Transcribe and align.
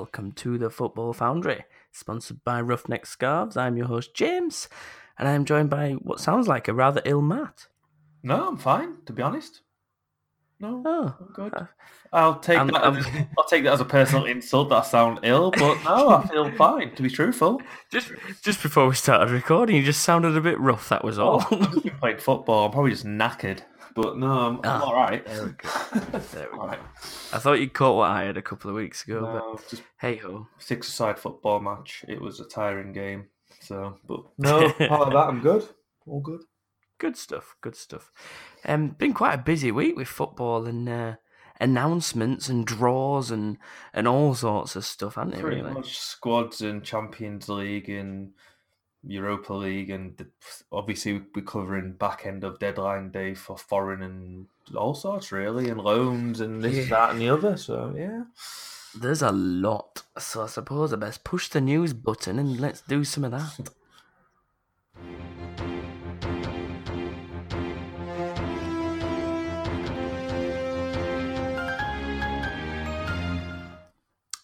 Welcome 0.00 0.32
to 0.32 0.56
the 0.56 0.70
Football 0.70 1.12
Foundry, 1.12 1.62
sponsored 1.92 2.42
by 2.42 2.62
Ruffneck 2.62 3.06
Scarves. 3.06 3.54
I'm 3.58 3.76
your 3.76 3.86
host 3.86 4.14
James, 4.14 4.66
and 5.18 5.28
I'm 5.28 5.44
joined 5.44 5.68
by 5.68 5.90
what 5.92 6.20
sounds 6.20 6.48
like 6.48 6.68
a 6.68 6.72
rather 6.72 7.02
ill 7.04 7.20
Matt. 7.20 7.66
No, 8.22 8.48
I'm 8.48 8.56
fine. 8.56 8.94
To 9.04 9.12
be 9.12 9.20
honest, 9.20 9.60
no, 10.58 10.82
Oh, 10.86 11.14
I'm 11.20 11.32
good. 11.34 11.52
uh, 11.52 11.66
I'll 12.14 12.38
take 12.40 12.56
I'm- 12.56 12.68
that. 12.68 12.82
I'm- 12.82 12.96
As, 12.96 13.06
I'll 13.36 13.44
take 13.44 13.64
that 13.64 13.74
as 13.74 13.82
a 13.82 13.84
personal 13.84 14.24
insult 14.24 14.70
that 14.70 14.76
I 14.76 14.82
sound 14.86 15.20
ill, 15.22 15.50
but 15.50 15.84
no, 15.84 16.08
I 16.08 16.26
feel 16.26 16.50
fine. 16.56 16.94
To 16.94 17.02
be 17.02 17.10
truthful, 17.10 17.60
just 17.92 18.10
just 18.40 18.62
before 18.62 18.88
we 18.88 18.94
started 18.94 19.30
recording, 19.30 19.76
you 19.76 19.82
just 19.82 20.00
sounded 20.00 20.34
a 20.34 20.40
bit 20.40 20.58
rough. 20.58 20.88
That 20.88 21.04
was 21.04 21.18
all. 21.18 21.44
oh, 21.50 21.58
I've 21.60 21.82
been 21.82 21.98
playing 21.98 22.18
football. 22.20 22.64
I'm 22.64 22.72
probably 22.72 22.92
just 22.92 23.04
knackered, 23.04 23.60
but 23.94 24.16
no, 24.18 24.26
I'm, 24.26 24.54
I'm 24.56 24.60
Ah, 24.64 24.84
all 24.84 24.94
right. 24.94 25.24
there 25.26 25.44
we 25.44 25.50
go. 25.52 25.68
There 26.32 26.48
we 26.52 26.58
go. 26.58 26.66
right. 26.66 26.78
I 27.32 27.38
thought 27.38 27.60
you 27.60 27.68
caught 27.68 27.96
what 27.96 28.10
I 28.10 28.24
had 28.24 28.36
a 28.36 28.42
couple 28.42 28.70
of 28.70 28.76
weeks 28.76 29.04
ago, 29.04 29.20
No, 29.22 29.58
just 29.68 29.82
but 29.82 29.82
hey 30.00 30.16
ho. 30.16 30.46
six-a-side 30.58 31.18
football 31.18 31.60
match. 31.60 32.04
It 32.08 32.20
was 32.20 32.40
a 32.40 32.44
tiring 32.44 32.92
game. 32.92 33.26
So, 33.60 33.98
but 34.06 34.20
no, 34.38 34.66
apart 34.66 34.78
from 35.04 35.12
that, 35.12 35.28
I'm 35.28 35.40
good. 35.40 35.68
All 36.06 36.20
good. 36.20 36.42
Good 36.98 37.16
stuff. 37.16 37.56
Good 37.60 37.76
stuff. 37.76 38.12
Um, 38.64 38.88
been 38.90 39.14
quite 39.14 39.34
a 39.34 39.38
busy 39.42 39.70
week 39.72 39.96
with 39.96 40.08
football 40.08 40.66
and 40.66 40.88
uh, 40.88 41.14
announcements 41.60 42.48
and 42.48 42.66
draws 42.66 43.30
and 43.30 43.58
and 43.94 44.06
all 44.08 44.34
sorts 44.34 44.76
of 44.76 44.84
stuff, 44.84 45.16
it? 45.16 45.40
Pretty 45.40 45.62
Really. 45.62 45.74
much 45.74 45.98
squads 45.98 46.60
and 46.60 46.82
Champions 46.84 47.48
League 47.48 47.88
and 47.88 48.32
Europa 49.06 49.52
League, 49.54 49.90
and 49.90 50.26
obviously 50.70 51.22
we're 51.34 51.42
covering 51.42 51.92
back 51.92 52.26
end 52.26 52.44
of 52.44 52.58
deadline 52.58 53.10
day 53.10 53.34
for 53.34 53.56
foreign 53.56 54.02
and 54.02 54.46
all 54.76 54.94
sorts, 54.94 55.32
really, 55.32 55.68
and 55.70 55.80
loans 55.80 56.40
and 56.40 56.62
this, 56.62 56.76
Yeah. 56.88 56.90
that, 56.90 57.10
and 57.10 57.20
the 57.20 57.28
other. 57.30 57.56
So 57.56 57.94
yeah, 57.96 58.24
There's 58.94 59.22
a 59.22 59.32
lot, 59.32 60.02
so 60.18 60.42
I 60.42 60.46
suppose 60.46 60.92
I 60.92 60.96
best 60.96 61.24
push 61.24 61.48
the 61.48 61.60
news 61.60 61.92
button 61.92 62.38
and 62.38 62.60
let's 62.60 62.80
do 62.82 63.04
some 63.04 63.24
of 63.24 63.30
that. 63.32 63.70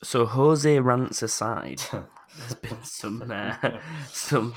So 0.02 0.24
Jose 0.26 0.78
rants 0.80 1.22
aside, 1.22 1.80
there's 2.48 2.54
been 2.60 2.82
some 2.84 3.30
uh, 3.30 3.56
some 4.12 4.54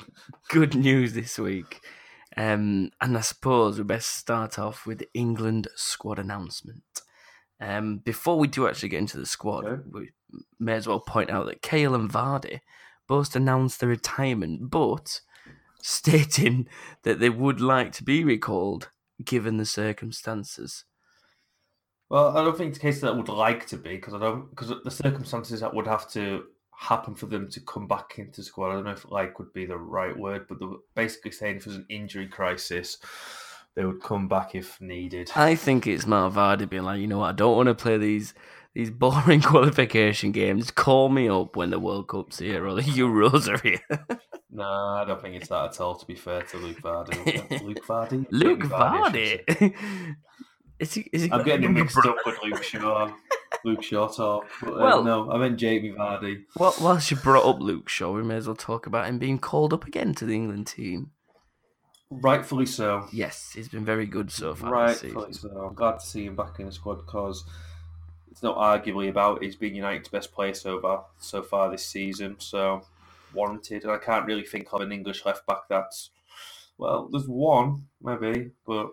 good 0.49 0.75
news 0.75 1.13
this 1.13 1.37
week, 1.39 1.81
um, 2.37 2.91
and 3.01 3.17
I 3.17 3.21
suppose 3.21 3.77
we 3.77 3.83
best 3.83 4.09
start 4.15 4.59
off 4.59 4.85
with 4.85 4.99
the 4.99 5.09
England 5.13 5.67
squad 5.75 6.19
announcement. 6.19 6.83
Um, 7.61 7.97
before 7.97 8.39
we 8.39 8.47
do 8.47 8.67
actually 8.67 8.89
get 8.89 8.99
into 8.99 9.17
the 9.17 9.25
squad, 9.25 9.65
Okay. 9.65 9.81
we 9.91 10.09
may 10.59 10.73
as 10.75 10.87
well 10.87 11.01
point 11.01 11.29
out 11.29 11.45
that 11.47 11.61
Cahill 11.61 11.95
and 11.95 12.09
Vardy 12.09 12.61
both 13.07 13.35
announced 13.35 13.79
their 13.79 13.89
retirement, 13.89 14.69
but 14.69 15.19
stating 15.81 16.67
that 17.03 17.19
they 17.19 17.29
would 17.29 17.59
like 17.59 17.91
to 17.93 18.03
be 18.03 18.23
recalled 18.23 18.89
given 19.25 19.57
the 19.57 19.65
circumstances. 19.65 20.85
Well, 22.09 22.35
I 22.35 22.43
don't 22.43 22.57
think 22.57 22.69
it's 22.69 22.79
the 22.79 22.83
case 22.83 23.01
that 23.01 23.13
I 23.13 23.15
would 23.15 23.29
like 23.29 23.67
to 23.67 23.77
be 23.77 23.95
because 23.95 24.13
I 24.13 24.19
don't 24.19 24.49
because 24.49 24.73
the 24.83 24.89
circumstances 24.91 25.59
that 25.59 25.73
would 25.73 25.85
have 25.85 26.09
to 26.11 26.45
happen 26.79 27.13
for 27.13 27.25
them 27.25 27.49
to 27.49 27.59
come 27.59 27.87
back 27.87 28.17
into 28.17 28.41
squad. 28.41 28.69
I 28.69 28.73
don't 28.75 28.85
know 28.85 28.91
if 28.91 29.11
like 29.11 29.37
would 29.37 29.51
be 29.51 29.65
the 29.65 29.77
right 29.77 30.17
word, 30.17 30.45
but 30.47 30.59
they 30.59 30.65
were 30.65 30.77
basically 30.95 31.31
saying 31.31 31.57
if 31.57 31.65
there's 31.65 31.75
an 31.75 31.85
injury 31.89 32.27
crisis, 32.27 32.97
they 33.75 33.83
would 33.83 34.01
come 34.01 34.29
back 34.29 34.55
if 34.55 34.79
needed. 34.79 35.29
I 35.35 35.55
think 35.55 35.85
it's 35.87 36.07
Mark 36.07 36.33
Vardy 36.33 36.69
being 36.69 36.83
like, 36.83 37.01
you 37.01 37.07
know 37.07 37.19
what, 37.19 37.29
I 37.29 37.33
don't 37.33 37.57
want 37.57 37.67
to 37.67 37.75
play 37.75 37.97
these 37.97 38.33
these 38.73 38.89
boring 38.89 39.41
qualification 39.51 40.31
games. 40.31 40.71
Call 40.71 41.09
me 41.09 41.27
up 41.27 41.57
when 41.57 41.69
the 41.69 41.79
World 41.79 42.07
Cup's 42.07 42.39
here 42.39 42.65
or 42.65 42.75
the 42.75 42.81
Euros 42.99 43.47
are 43.47 43.61
here. 43.61 44.07
No, 44.51 44.63
I 44.65 45.05
don't 45.05 45.21
think 45.21 45.35
it's 45.35 45.49
that 45.49 45.65
at 45.65 45.79
all. 45.79 45.95
To 45.95 46.05
be 46.07 46.15
fair 46.15 46.41
to 46.41 46.57
Luke 46.57 46.81
Vardy, 46.81 47.61
Luke 47.61 47.85
Vardy, 47.85 48.25
Luke 48.31 48.61
Jamie 48.61 48.73
Vardy. 48.73 49.75
is 50.79 50.95
he? 50.95 51.01
Is 51.13 51.21
he 51.21 51.31
I'm 51.31 51.43
getting 51.45 51.65
him 51.65 51.75
mixed 51.75 51.95
up 51.99 52.15
with 52.25 52.35
Luke 52.43 52.63
Shaw. 52.63 53.13
Luke 53.65 53.83
Shaw 53.83 54.07
talk. 54.07 54.45
But, 54.61 54.73
uh, 54.73 54.77
Well- 54.77 55.03
no, 55.03 55.31
I 55.31 55.37
meant 55.37 55.57
Jamie 55.57 55.91
Vardy. 55.91 56.45
Well, 56.57 56.73
whilst 56.81 57.11
you 57.11 57.17
brought 57.17 57.45
up 57.45 57.59
Luke 57.59 57.89
Shaw, 57.89 58.11
we 58.13 58.23
may 58.23 58.35
as 58.35 58.47
well 58.47 58.55
talk 58.55 58.85
about 58.87 59.07
him 59.07 59.19
being 59.19 59.39
called 59.39 59.73
up 59.73 59.85
again 59.85 60.13
to 60.15 60.25
the 60.25 60.35
England 60.35 60.67
team. 60.67 61.11
Rightfully 62.11 62.65
so. 62.65 63.07
Yes, 63.11 63.51
he's 63.53 63.69
been 63.69 63.85
very 63.85 64.07
good 64.07 64.31
so 64.31 64.55
far 64.55 64.71
Rightfully 64.71 65.33
so. 65.33 65.49
I'm 65.67 65.75
glad 65.75 65.99
to 65.99 66.05
see 66.05 66.25
him 66.25 66.35
back 66.35 66.59
in 66.59 66.65
the 66.65 66.71
squad 66.71 67.05
because 67.05 67.43
it's 68.31 68.41
not 68.41 68.57
arguably 68.57 69.09
about 69.09 69.43
he's 69.43 69.55
been 69.55 69.75
United's 69.75 70.07
best 70.09 70.31
player 70.31 70.55
so 70.55 70.79
far 70.81 71.05
so 71.19 71.43
far 71.43 71.69
this 71.69 71.85
season. 71.85 72.37
So 72.39 72.81
warranted, 73.31 73.83
and 73.83 73.91
I 73.91 73.97
can't 73.99 74.25
really 74.25 74.43
think 74.43 74.69
of 74.73 74.81
an 74.81 74.91
English 74.91 75.23
left 75.23 75.45
back 75.45 75.67
that's 75.69 76.09
well. 76.79 77.07
There's 77.11 77.27
one 77.27 77.87
maybe, 78.01 78.51
but 78.65 78.89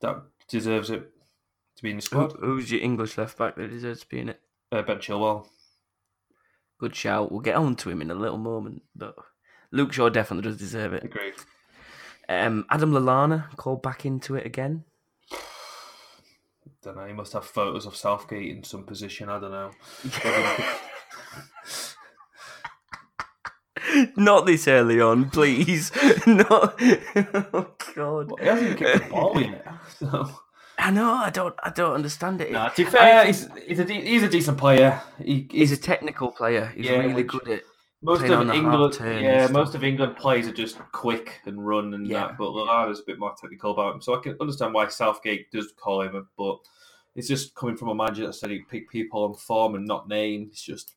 that 0.00 0.22
deserves 0.46 0.90
it 0.90 1.10
to 1.82 1.86
be 1.86 1.90
in 1.90 1.98
the 1.98 2.08
Who, 2.12 2.28
who's 2.46 2.70
your 2.70 2.80
English 2.80 3.18
left 3.18 3.36
back 3.36 3.56
that 3.56 3.70
deserves 3.70 4.00
to 4.00 4.08
be 4.08 4.20
in 4.20 4.28
it? 4.30 4.40
Uh, 4.70 4.82
ben 4.82 4.98
Chilwell. 4.98 5.46
Good 6.78 6.94
shout. 6.94 7.30
We'll 7.30 7.40
get 7.40 7.56
on 7.56 7.76
to 7.76 7.90
him 7.90 8.00
in 8.02 8.10
a 8.10 8.14
little 8.14 8.38
moment, 8.38 8.82
but 8.94 9.14
Luke 9.70 9.92
Shaw 9.92 10.08
definitely 10.08 10.48
does 10.48 10.58
deserve 10.58 10.94
it. 10.94 11.04
Agreed. 11.04 11.34
Um, 12.28 12.66
Adam 12.70 12.92
Lallana 12.92 13.54
called 13.56 13.82
back 13.82 14.06
into 14.06 14.36
it 14.36 14.46
again. 14.46 14.84
Don't 16.82 16.96
know. 16.96 17.06
He 17.06 17.12
must 17.12 17.32
have 17.34 17.44
photos 17.44 17.86
of 17.86 17.94
Southgate 17.94 18.56
in 18.56 18.64
some 18.64 18.84
position. 18.84 19.28
I 19.28 19.38
don't 19.38 19.52
know. 19.52 19.70
Not 24.16 24.46
this 24.46 24.66
early 24.66 25.00
on, 25.00 25.30
please. 25.30 25.92
Not. 26.26 26.74
oh 26.80 27.70
God. 27.94 28.30
Well, 28.30 28.36
he 28.40 28.46
hasn't 28.46 28.78
kicked 28.78 29.04
the 29.04 29.10
ball 29.10 29.40
yet. 29.40 29.66
So. 29.98 30.30
I 30.86 30.90
know. 30.90 31.14
I 31.14 31.30
don't. 31.30 31.54
I 31.62 31.70
don't 31.70 31.94
understand 31.94 32.40
it. 32.40 32.50
No, 32.52 32.68
to 32.68 32.84
be 32.84 32.90
fair, 32.90 33.24
he's, 33.26 33.48
he's, 33.66 33.78
a, 33.78 33.84
de- 33.84 34.00
he's 34.04 34.22
a 34.22 34.28
decent 34.28 34.58
player. 34.58 35.00
He, 35.18 35.46
He's 35.50 35.70
he's 35.70 35.72
a 35.72 35.76
technical 35.80 36.30
player. 36.32 36.72
He's 36.74 36.86
Yeah, 36.86 36.98
really 36.98 37.22
good 37.22 37.48
at. 37.48 37.62
most 38.02 38.22
of 38.24 38.30
England. 38.50 38.98
Yeah, 39.00 39.46
most 39.48 39.74
of 39.74 39.84
England 39.84 40.16
players 40.16 40.46
are 40.48 40.52
just 40.52 40.78
quick 40.92 41.40
and 41.46 41.64
run 41.66 41.94
and 41.94 42.06
Yeah. 42.06 42.28
that. 42.28 42.38
But 42.38 42.50
Lallana's 42.50 43.00
a 43.00 43.04
bit 43.06 43.18
more 43.18 43.34
technical 43.40 43.70
about 43.72 43.94
him, 43.94 44.00
so 44.02 44.14
I 44.18 44.20
can 44.22 44.36
understand 44.40 44.74
why 44.74 44.88
Southgate 44.88 45.50
does 45.52 45.72
call 45.78 46.02
him. 46.02 46.26
But 46.36 46.58
it's 47.14 47.28
just 47.28 47.54
coming 47.54 47.76
from 47.76 47.88
a 47.90 47.94
manager 47.94 48.26
that 48.26 48.32
said 48.34 48.50
he 48.50 48.60
pick 48.70 48.88
people 48.90 49.24
on 49.24 49.34
form 49.34 49.74
and 49.76 49.86
not 49.86 50.08
name. 50.08 50.48
It's 50.50 50.62
just. 50.62 50.94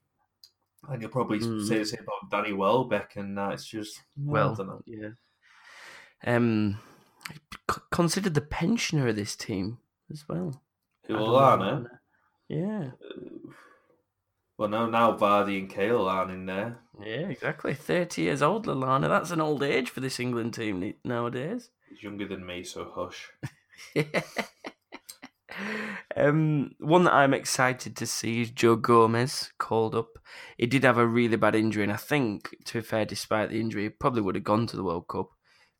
And 0.88 1.02
you'll 1.02 1.09
probably 1.12 1.40
Mm. 1.40 1.67
say 1.67 1.79
the 1.79 1.85
same 1.85 2.02
about 2.03 2.29
Danny 2.29 2.53
Welbeck, 2.53 3.16
and 3.16 3.38
uh, 3.40 3.50
it's 3.53 3.66
just 3.66 3.97
I 4.00 4.02
Well, 4.17 4.53
don't 4.56 4.67
know. 4.67 4.81
yeah. 4.85 5.09
Um, 6.25 6.78
c- 7.69 7.81
considered 7.91 8.34
the 8.34 8.41
pensioner 8.41 9.08
of 9.08 9.16
this 9.16 9.36
team 9.36 9.80
as 10.12 10.28
well. 10.28 10.62
Who 11.08 11.16
Adam 11.16 11.25
Lallana? 11.25 11.90
Yeah. 12.47 12.91
Well, 14.58 14.69
no, 14.69 14.90
now 14.90 15.18
Vardy 15.18 15.59
and 15.59 15.69
Cahill 15.69 16.08
aren't 16.08 16.31
in 16.31 16.46
there. 16.46 16.80
Yeah, 17.02 17.28
exactly. 17.28 17.74
Thirty 17.74 18.24
years 18.24 18.41
old, 18.41 18.66
Lallana. 18.66 19.09
That's 19.09 19.31
an 19.31 19.41
old 19.41 19.64
age 19.64 19.90
for 19.90 20.00
this 20.00 20.19
England 20.19 20.53
team 20.53 20.94
nowadays. 21.03 21.69
He's 21.90 22.03
younger 22.03 22.28
than 22.28 22.46
me, 22.46 22.64
so 22.64 22.91
hush. 22.96 23.31
um, 26.16 26.72
one 26.79 27.03
that 27.03 27.14
I'm 27.14 27.34
excited 27.34 27.97
to 27.97 28.05
see 28.05 28.44
is 28.44 28.52
Joe 28.52 28.78
Gomez 28.78 29.52
called 29.58 29.94
up. 29.94 30.20
He 30.58 30.67
did 30.67 30.84
have 30.84 30.97
a 30.97 31.08
really 31.08 31.38
bad 31.38 31.55
injury, 31.55 31.84
and 31.84 31.91
I 31.91 31.97
think, 31.97 32.55
to 32.66 32.79
be 32.79 32.82
fair, 32.82 33.05
despite 33.05 33.49
the 33.49 33.59
injury, 33.59 33.84
he 33.84 33.90
probably 33.90 34.22
would 34.22 34.35
have 34.35 34.44
gone 34.44 34.67
to 34.67 34.78
the 34.78 34.84
World 34.84 35.08
Cup 35.09 35.32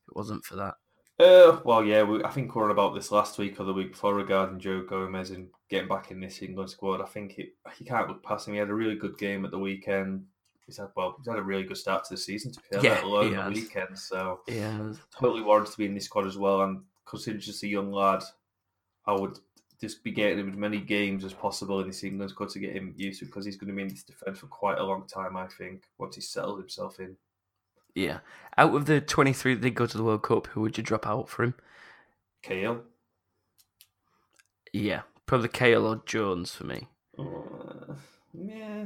if 0.04 0.10
it 0.10 0.16
wasn't 0.16 0.44
for 0.44 0.56
that. 0.58 0.76
Uh, 1.18 1.60
well, 1.64 1.84
yeah, 1.84 2.04
we, 2.04 2.24
I 2.24 2.30
think 2.30 2.54
we 2.54 2.60
were 2.60 2.66
on 2.66 2.72
about 2.72 2.94
this 2.94 3.12
last 3.12 3.38
week 3.38 3.60
or 3.60 3.64
the 3.64 3.74
week 3.74 3.92
before 3.92 4.14
regarding 4.14 4.60
Joe 4.60 4.84
Gomez 4.84 5.32
and 5.32 5.48
getting 5.70 5.88
back 5.88 6.12
in 6.12 6.20
this 6.20 6.42
England 6.42 6.70
squad. 6.70 7.02
I 7.02 7.06
think 7.06 7.40
it, 7.40 7.54
he 7.78 7.86
can't 7.86 8.10
look 8.10 8.22
past 8.22 8.48
him. 8.48 8.54
He 8.54 8.60
had 8.60 8.70
a 8.70 8.74
really 8.74 8.96
good 8.96 9.18
game 9.18 9.46
at 9.46 9.52
the 9.52 9.60
weekend. 9.60 10.26
He's 10.66 10.78
had 10.78 10.90
well, 10.96 11.16
he's 11.18 11.28
had 11.28 11.38
a 11.38 11.44
really 11.44 11.64
good 11.64 11.78
start 11.78 12.04
to 12.06 12.16
the 12.16 12.18
season 12.18 12.52
to 12.52 12.60
be 12.60 12.66
fair, 12.72 12.84
Yeah, 12.84 12.94
let 12.96 13.04
alone 13.04 13.54
the 13.54 13.62
weekend. 13.62 13.98
So 13.98 14.42
Yeah, 14.48 14.94
totally 15.18 15.44
warranted 15.44 15.72
to 15.72 15.78
be 15.78 15.86
in 15.86 15.94
this 15.94 16.06
squad 16.06 16.26
as 16.26 16.38
well. 16.38 16.64
And 16.64 16.82
considering 17.06 17.40
just 17.40 17.64
a 17.64 17.68
young 17.68 17.92
lad, 17.92 18.24
I 19.06 19.14
would 19.14 19.38
just 19.80 20.04
be 20.04 20.12
getting 20.12 20.40
him 20.40 20.50
as 20.50 20.58
many 20.58 20.80
games 20.80 21.24
as 21.24 21.34
possible 21.34 21.80
in 21.80 21.88
this 21.88 22.04
England 22.04 22.32
squad 22.32 22.50
to 22.50 22.60
get 22.60 22.76
him 22.76 22.94
used 22.98 23.20
to 23.20 23.26
because 23.26 23.46
he's 23.46 23.58
going 23.58 23.70
to 23.70 23.76
be 23.76 23.84
in 23.84 23.90
this 23.90 24.04
defence 24.04 24.40
for 24.40 24.48
quite 24.48 24.80
a 24.80 24.84
long 24.84 25.06
time. 25.08 25.38
I 25.38 25.48
think 25.48 25.84
once 25.98 26.16
he's 26.16 26.30
settled 26.30 26.60
himself 26.60 27.00
in. 27.00 27.16
Yeah. 27.96 28.20
Out 28.58 28.76
of 28.76 28.86
the 28.86 29.02
23 29.02 29.56
that 29.56 29.62
did 29.62 29.76
go 29.76 29.86
to 29.86 29.98
the 29.98 30.04
World 30.04 30.24
Cup, 30.24 30.48
who 30.48 30.62
would 30.62 30.78
you 30.78 30.84
drop 30.84 31.08
out 31.08 31.30
for 31.30 31.44
him? 31.44 31.56
Cahill. 32.44 32.84
Yeah, 34.72 35.02
probably 35.26 35.48
Cahill 35.50 35.88
or 35.88 36.02
Jones 36.06 36.54
for 36.54 36.66
me. 36.66 36.88
Uh, 37.18 37.96
yeah. 38.34 38.86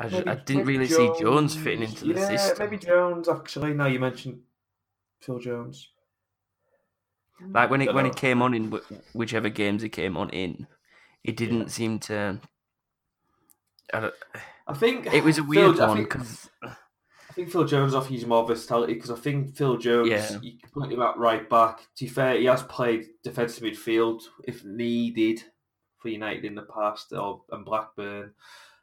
I, 0.00 0.08
just, 0.08 0.26
Maybe- 0.26 0.30
I 0.30 0.42
didn't 0.44 0.64
really 0.66 0.86
see 0.86 1.10
Jones 1.20 1.56
fitting 1.56 1.82
into 1.82 2.04
the 2.06 2.20
yeah, 2.20 2.36
system. 2.36 2.58
maybe 2.58 2.78
Jones 2.78 3.28
actually. 3.28 3.74
Now 3.74 3.86
you 3.86 3.98
mentioned 3.98 4.40
Phil 5.20 5.38
Jones. 5.38 5.88
Like 7.40 7.70
when 7.70 7.82
it 7.82 7.94
when 7.94 8.04
he 8.04 8.10
know. 8.10 8.16
came 8.16 8.42
on 8.42 8.52
in 8.52 8.80
whichever 9.12 9.48
games 9.48 9.84
it 9.84 9.90
came 9.90 10.16
on 10.16 10.30
in, 10.30 10.66
it 11.22 11.36
didn't 11.36 11.68
seem 11.68 12.00
to. 12.00 12.40
I, 13.94 14.00
don't, 14.00 14.14
I 14.66 14.74
think 14.74 15.06
it 15.12 15.22
was 15.22 15.38
a 15.38 15.44
weird 15.44 15.78
I 15.78 15.88
one 15.88 16.02
because 16.02 16.50
think 17.38 17.50
Phil 17.52 17.64
Jones 17.64 17.94
offers 17.94 18.26
more 18.26 18.46
versatility 18.46 18.94
because 18.94 19.10
I 19.10 19.16
think 19.16 19.54
Phil 19.56 19.76
Jones, 19.76 20.08
Yeah. 20.08 20.40
you 20.42 20.58
can 20.58 20.70
put 20.70 20.92
him 20.92 21.00
at 21.02 21.16
right 21.16 21.48
back. 21.48 21.80
To 21.96 22.04
be 22.04 22.08
fair, 22.10 22.36
he 22.38 22.46
has 22.46 22.62
played 22.64 23.06
defensive 23.22 23.62
midfield 23.62 24.22
if 24.44 24.64
needed 24.64 25.44
for 25.98 26.08
United 26.08 26.44
in 26.44 26.54
the 26.54 26.62
past 26.62 27.12
or 27.12 27.42
and 27.50 27.64
Blackburn 27.64 28.32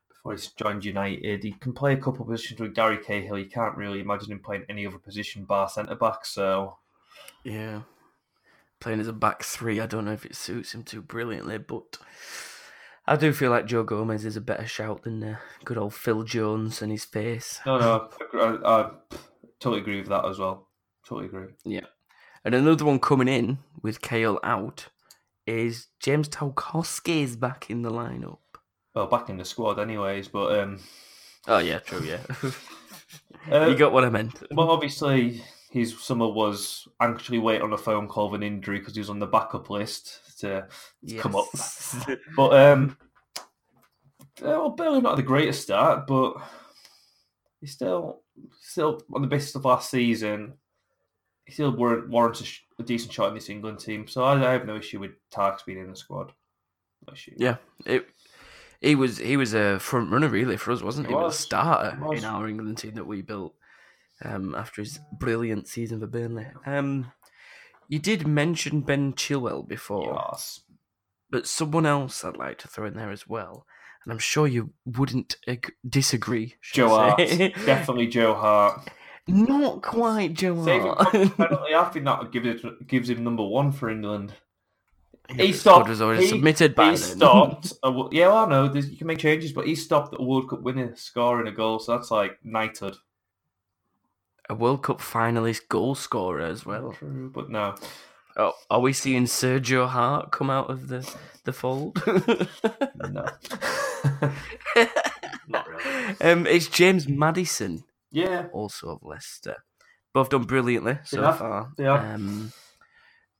before 0.09 0.31
he's 0.33 0.47
joined 0.47 0.85
United. 0.85 1.43
He 1.43 1.51
can 1.51 1.73
play 1.73 1.93
a 1.93 1.97
couple 1.97 2.21
of 2.21 2.27
positions 2.29 2.59
with 2.61 2.73
Gary 2.75 2.97
Cahill. 2.97 3.37
You 3.37 3.49
can't 3.49 3.75
really 3.77 3.99
imagine 3.99 4.31
him 4.31 4.39
playing 4.39 4.65
any 4.69 4.87
other 4.87 4.99
position 4.99 5.43
bar 5.45 5.67
centre 5.69 5.95
back. 5.95 6.25
So 6.25 6.77
yeah, 7.43 7.81
playing 8.79 8.99
as 9.01 9.07
a 9.07 9.13
back 9.13 9.43
three, 9.43 9.79
I 9.81 9.85
don't 9.85 10.05
know 10.05 10.13
if 10.13 10.25
it 10.25 10.35
suits 10.35 10.73
him 10.73 10.83
too 10.83 11.01
brilliantly, 11.01 11.57
but 11.57 11.97
I 13.07 13.15
do 13.15 13.31
feel 13.33 13.51
like 13.51 13.67
Joe 13.67 13.83
Gomez 13.83 14.25
is 14.25 14.35
a 14.35 14.41
better 14.41 14.65
shout 14.65 15.03
than 15.03 15.23
uh, 15.23 15.37
good 15.63 15.77
old 15.77 15.93
Phil 15.93 16.23
Jones 16.23 16.81
and 16.81 16.91
his 16.91 17.05
face. 17.05 17.59
no, 17.65 17.77
no, 17.77 18.09
I, 18.33 18.81
I 18.81 18.91
totally 19.59 19.81
agree 19.81 19.99
with 19.99 20.09
that 20.09 20.25
as 20.25 20.39
well. 20.39 20.67
Totally 21.07 21.27
agree. 21.27 21.53
Yeah. 21.63 21.85
And 22.43 22.55
another 22.55 22.85
one 22.85 22.99
coming 22.99 23.27
in 23.27 23.59
with 23.81 24.01
Cahill 24.01 24.39
out 24.43 24.87
is 25.45 25.87
James 25.99 26.27
Tarkowski 26.27 27.21
is 27.21 27.35
back 27.35 27.69
in 27.69 27.83
the 27.83 27.91
lineup. 27.91 28.39
Well, 28.95 29.07
back 29.07 29.29
in 29.29 29.37
the 29.37 29.45
squad, 29.45 29.79
anyways. 29.79 30.27
But 30.27 30.59
um, 30.59 30.79
Oh 31.47 31.59
yeah, 31.59 31.79
true, 31.79 32.03
yeah. 32.03 32.21
uh, 33.51 33.67
you 33.67 33.75
got 33.75 33.93
what 33.93 34.03
I 34.03 34.09
meant. 34.09 34.41
Well, 34.51 34.71
obviously, 34.71 35.43
his 35.69 35.97
summer 35.99 36.27
was 36.27 36.87
anxiously 36.99 37.39
waiting 37.39 37.63
on 37.63 37.73
a 37.73 37.77
phone 37.77 38.07
call 38.07 38.27
of 38.27 38.33
an 38.33 38.43
injury 38.43 38.79
because 38.79 38.95
he 38.95 38.99
was 38.99 39.09
on 39.09 39.19
the 39.19 39.27
backup 39.27 39.69
list 39.69 40.21
to 40.39 40.67
come 41.17 41.35
up. 41.35 41.45
But 42.35 42.53
um, 42.53 42.97
well, 44.41 44.69
Burnley 44.71 45.01
not 45.01 45.15
the 45.15 45.23
greatest 45.23 45.61
start, 45.61 46.07
but 46.07 46.35
he's 47.61 47.71
still 47.71 48.21
still 48.61 49.01
on 49.13 49.21
the 49.21 49.27
basis 49.27 49.55
of 49.55 49.65
last 49.65 49.89
season. 49.89 50.53
He 51.45 51.53
still 51.53 51.75
warrant, 51.75 52.09
warrants 52.09 52.41
a, 52.41 52.45
sh- 52.45 52.65
a 52.79 52.83
decent 52.83 53.13
shot 53.13 53.29
in 53.29 53.35
this 53.35 53.49
England 53.49 53.79
team, 53.79 54.07
so 54.07 54.23
I, 54.23 54.33
I 54.33 54.51
have 54.51 54.65
no 54.65 54.77
issue 54.77 54.99
with 54.99 55.11
Tarks 55.31 55.63
being 55.65 55.79
in 55.79 55.89
the 55.89 55.95
squad. 55.95 56.31
No 57.07 57.13
issue. 57.13 57.33
Yeah, 57.37 57.57
it. 57.85 58.07
He 58.81 58.95
was 58.95 59.17
he 59.17 59.37
was 59.37 59.53
a 59.53 59.79
front 59.79 60.11
runner 60.11 60.27
really 60.27 60.57
for 60.57 60.71
us, 60.71 60.81
wasn't 60.81 61.07
he? 61.07 61.11
He 61.11 61.15
was 61.15 61.23
was. 61.23 61.39
a 61.39 61.41
starter 61.41 61.97
was. 62.01 62.19
in 62.19 62.25
our 62.25 62.47
England 62.47 62.77
team 62.77 62.95
that 62.95 63.07
we 63.07 63.21
built 63.21 63.55
um, 64.23 64.55
after 64.55 64.81
his 64.81 64.99
brilliant 65.19 65.67
season 65.67 65.99
for 65.99 66.07
Burnley. 66.07 66.47
Um, 66.65 67.11
you 67.87 67.99
did 67.99 68.27
mention 68.27 68.81
Ben 68.81 69.13
Chilwell 69.13 69.67
before, 69.67 70.27
Yes. 70.31 70.61
but 71.29 71.47
someone 71.47 71.85
else 71.85 72.23
I'd 72.23 72.37
like 72.37 72.57
to 72.59 72.67
throw 72.67 72.85
in 72.87 72.95
there 72.95 73.11
as 73.11 73.27
well, 73.27 73.65
and 74.03 74.11
I'm 74.11 74.19
sure 74.19 74.47
you 74.47 74.71
wouldn't 74.85 75.37
ag- 75.47 75.73
disagree. 75.87 76.55
Joe 76.61 76.93
I 76.95 77.09
Hart, 77.09 77.19
say. 77.29 77.49
definitely 77.65 78.07
Joe 78.07 78.33
Hart. 78.35 78.89
Not 79.27 79.81
quite 79.81 80.33
Joe 80.33 80.63
Saving 80.63 80.87
Hart. 80.93 81.11
penalty, 81.11 81.73
I 81.75 81.89
think 81.91 82.05
that 82.05 82.31
gives, 82.31 82.63
it, 82.63 82.87
gives 82.87 83.09
him 83.09 83.23
number 83.23 83.43
one 83.43 83.71
for 83.71 83.89
England. 83.89 84.33
He 85.27 85.37
the 85.47 85.53
stopped- 85.53 85.85
squad 85.85 85.89
was 85.89 86.01
already 86.03 86.23
he- 86.25 86.29
submitted 86.29 86.75
by 86.75 86.91
he 86.91 86.97
then. 86.97 86.97
stopped. 86.97 87.73
A, 87.83 87.89
wo- 87.91 88.09
yeah, 88.11 88.27
well, 88.27 88.45
I 88.45 88.49
know 88.49 88.67
there's, 88.67 88.91
you 88.91 88.97
can 88.97 89.07
make 89.07 89.17
changes, 89.17 89.51
but 89.53 89.65
he 89.65 89.73
stopped 89.73 90.13
a 90.15 90.21
World 90.21 90.49
Cup 90.49 90.61
winner 90.61 90.93
scoring 90.95 91.47
a 91.47 91.51
goal, 91.51 91.79
so 91.79 91.93
that's 91.93 92.11
like 92.11 92.37
knighthood. 92.43 92.95
A 94.49 94.55
World 94.55 94.83
Cup 94.83 94.99
finalist 95.01 95.67
goal 95.69 95.95
scorer 95.95 96.41
as 96.41 96.65
well. 96.65 96.93
True, 96.93 97.31
but 97.33 97.49
no, 97.49 97.75
Oh, 98.37 98.51
are 98.69 98.81
we 98.81 98.91
seeing 98.91 99.23
Sergio 99.25 99.87
Hart 99.87 100.31
come 100.31 100.49
out 100.49 100.69
of 100.69 100.87
the 100.89 101.09
the 101.45 101.53
fold? 101.53 102.01
no, 102.95 103.25
not 105.47 105.67
really. 105.67 106.15
um, 106.21 106.45
it's 106.47 106.67
James 106.67 107.07
Maddison, 107.07 107.83
Yeah, 108.11 108.47
also 108.51 108.89
of 108.89 109.03
Leicester. 109.03 109.63
Both 110.13 110.29
done 110.29 110.43
brilliantly 110.43 110.99
so 111.03 111.21
have, 111.23 111.37
far. 111.39 111.71
have. 111.79 112.03
Um, 112.15 112.51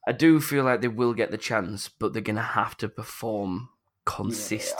I 0.08 0.12
do 0.12 0.40
feel 0.40 0.63
like 0.63 0.81
they 0.81 0.88
will 0.88 1.13
get 1.13 1.31
the 1.31 1.38
chance, 1.38 1.90
but 1.90 2.13
they're 2.13 2.22
going 2.22 2.36
to 2.36 2.42
have 2.42 2.78
to 2.78 2.88
perform 2.90 3.69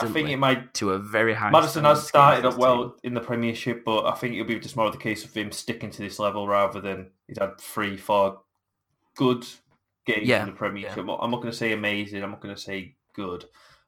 I 0.00 0.08
think 0.08 0.28
it 0.28 0.36
might. 0.36 0.72
to 0.74 0.92
a 0.92 0.98
very 0.98 1.34
high. 1.34 1.50
Maddison 1.50 1.84
has 1.84 2.06
started 2.06 2.44
up 2.44 2.58
well 2.58 2.96
in 3.02 3.14
the 3.14 3.20
Premiership, 3.20 3.84
but 3.84 4.06
I 4.06 4.12
think 4.12 4.34
it'll 4.34 4.46
be 4.46 4.58
just 4.58 4.76
more 4.76 4.86
of 4.86 4.92
the 4.92 4.98
case 4.98 5.24
of 5.24 5.34
him 5.34 5.50
sticking 5.52 5.90
to 5.90 6.02
this 6.02 6.18
level 6.18 6.46
rather 6.46 6.80
than 6.80 7.10
he's 7.26 7.38
had 7.38 7.58
three, 7.60 7.96
four 7.96 8.40
good 9.16 9.44
games 10.06 10.28
Yeah, 10.28 10.42
in 10.42 10.50
the 10.50 10.54
Premiership. 10.54 10.98
I'm 10.98 11.30
not 11.30 11.40
going 11.40 11.50
to 11.50 11.56
say 11.56 11.72
amazing. 11.72 12.22
I'm 12.22 12.30
not 12.30 12.40
going 12.40 12.54
to 12.54 12.60
say 12.60 12.94
good. 13.14 13.44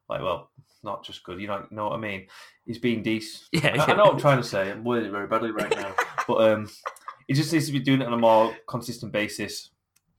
Like, 0.09 0.21
well, 0.21 0.49
not 0.83 1.03
just 1.05 1.23
good. 1.23 1.39
You 1.39 1.47
know, 1.47 1.65
you 1.69 1.77
know 1.77 1.89
what 1.89 1.95
I 1.95 1.99
mean? 1.99 2.27
He's 2.65 2.79
being 2.79 3.01
decent. 3.01 3.47
Yeah, 3.63 3.81
I, 3.81 3.91
I 3.91 3.95
know 3.95 4.03
what 4.05 4.13
I'm 4.13 4.19
trying 4.19 4.41
to 4.41 4.47
say. 4.47 4.71
I'm 4.71 4.83
wording 4.83 5.09
it 5.09 5.11
very 5.11 5.27
badly 5.27 5.51
right 5.51 5.73
now, 5.75 5.93
but 6.27 6.51
um, 6.51 6.69
he 7.27 7.33
just 7.33 7.51
needs 7.53 7.67
to 7.67 7.71
be 7.71 7.79
doing 7.79 8.01
it 8.01 8.07
on 8.07 8.13
a 8.13 8.17
more 8.17 8.55
consistent 8.67 9.11
basis. 9.11 9.69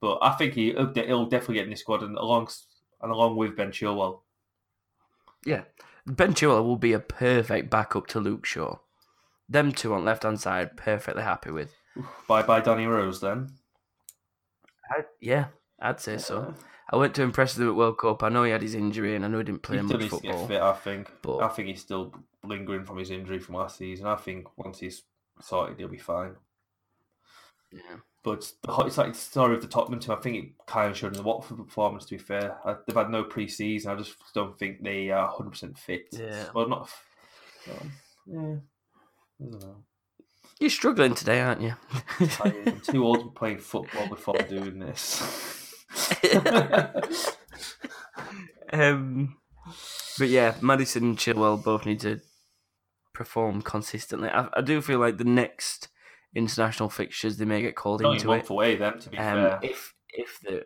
But 0.00 0.19
I 0.23 0.32
think 0.32 0.55
he 0.55 0.73
he'll 0.73 0.93
he'll 0.94 1.26
definitely 1.26 1.56
get 1.56 1.64
in 1.64 1.70
the 1.70 1.76
squad 1.76 2.02
and 2.02 2.16
along 2.16 2.49
and 3.02 3.12
along 3.12 3.37
with 3.37 3.56
Ben 3.56 3.70
Chilwell. 3.70 4.20
Yeah. 5.44 5.62
Ben 6.06 6.34
Chilwell 6.34 6.64
will 6.64 6.76
be 6.76 6.92
a 6.92 6.98
perfect 7.00 7.70
backup 7.70 8.06
to 8.08 8.20
Luke 8.20 8.44
Shaw. 8.46 8.78
Them 9.48 9.72
two 9.72 9.92
on 9.94 10.04
left 10.04 10.22
hand 10.22 10.40
side, 10.40 10.76
perfectly 10.76 11.22
happy 11.22 11.50
with. 11.50 11.75
Bye 12.28 12.42
bye, 12.42 12.60
Danny 12.60 12.87
Rose. 12.87 13.20
Then 13.20 13.50
I, 14.90 15.02
yeah, 15.20 15.46
I'd 15.81 16.00
say 16.00 16.19
so. 16.19 16.54
I 16.92 16.96
went 16.96 17.14
to 17.16 17.22
impress 17.22 17.54
them 17.54 17.69
at 17.69 17.75
World 17.76 17.98
Cup. 17.98 18.22
I 18.22 18.28
know 18.28 18.42
he 18.44 18.50
had 18.50 18.62
his 18.62 18.75
injury 18.75 19.14
and 19.14 19.25
I 19.25 19.28
know 19.28 19.38
he 19.38 19.44
didn't 19.44 19.62
play 19.62 19.76
He 19.76 19.82
much 19.82 20.08
football. 20.08 20.46
fit, 20.48 20.60
I 20.60 20.72
think. 20.72 21.10
but- 21.22 21.38
I 21.40 21.48
think 21.48 21.69
he's 21.69 21.81
still 21.81 22.12
lingering 22.44 22.84
from 22.84 22.96
his 22.98 23.10
injury 23.10 23.38
from 23.38 23.56
last 23.56 23.76
season. 23.78 24.06
I 24.06 24.16
think 24.16 24.46
once 24.58 24.81
he's 24.81 25.02
sorted, 25.40 25.78
he'll 25.78 25.88
be 25.88 25.98
fine. 25.98 26.34
Yeah. 27.72 27.98
But 28.22 28.52
the, 28.62 28.76
it's 28.84 28.99
like 28.99 29.14
the 29.14 29.19
story 29.19 29.55
of 29.55 29.62
the 29.62 29.69
Tottenham 29.69 30.00
team. 30.00 30.12
I 30.12 30.20
think 30.20 30.37
it 30.37 30.67
kind 30.67 30.90
of 30.90 30.96
showed 30.96 31.12
in 31.12 31.19
the 31.19 31.22
Watford 31.22 31.56
performance. 31.56 32.05
To 32.06 32.17
be 32.17 32.22
fair, 32.22 32.58
I, 32.64 32.76
they've 32.87 32.96
had 32.96 33.11
no 33.11 33.25
pre-season. 33.25 33.90
I 33.90 33.96
just 33.96 34.14
don't 34.34 34.59
think 34.59 34.83
they 34.83 35.11
are 35.11 35.28
hundred 35.28 35.50
percent 35.50 35.78
fit. 35.78 36.09
Yeah. 36.12 36.45
Well, 36.54 36.68
not. 36.68 36.90
Um, 37.71 37.92
yeah. 38.26 38.56
I 39.40 39.50
don't 39.50 39.62
know. 39.62 39.76
You're 40.61 40.68
struggling 40.68 41.14
today, 41.14 41.40
aren't 41.40 41.62
you? 41.62 41.75
Tired. 42.26 42.68
I'm 42.68 42.80
too 42.80 43.04
old 43.04 43.18
to 43.21 43.25
be 43.25 43.30
playing 43.35 43.59
football 43.59 44.09
before 44.09 44.37
doing 44.37 44.78
this. 44.78 45.75
um, 48.71 49.38
but 50.18 50.28
yeah, 50.28 50.54
Maddison 50.61 51.04
and 51.04 51.16
Chilwell 51.16 51.64
both 51.64 51.87
need 51.87 52.00
to 52.00 52.21
perform 53.14 53.62
consistently. 53.62 54.28
I, 54.28 54.49
I 54.52 54.61
do 54.61 54.83
feel 54.83 54.99
like 54.99 55.16
the 55.16 55.25
next 55.25 55.88
international 56.34 56.88
fixtures 56.88 57.37
they 57.37 57.44
may 57.44 57.62
get 57.62 57.76
called 57.76 58.02
into 58.02 58.32
it. 58.32 58.49
away 58.50 58.76
then. 58.76 58.99
To 58.99 59.10
be 59.10 59.18
Um, 59.18 59.25
fair, 59.37 59.58
if 59.62 59.94
if 60.10 60.38
the 60.42 60.64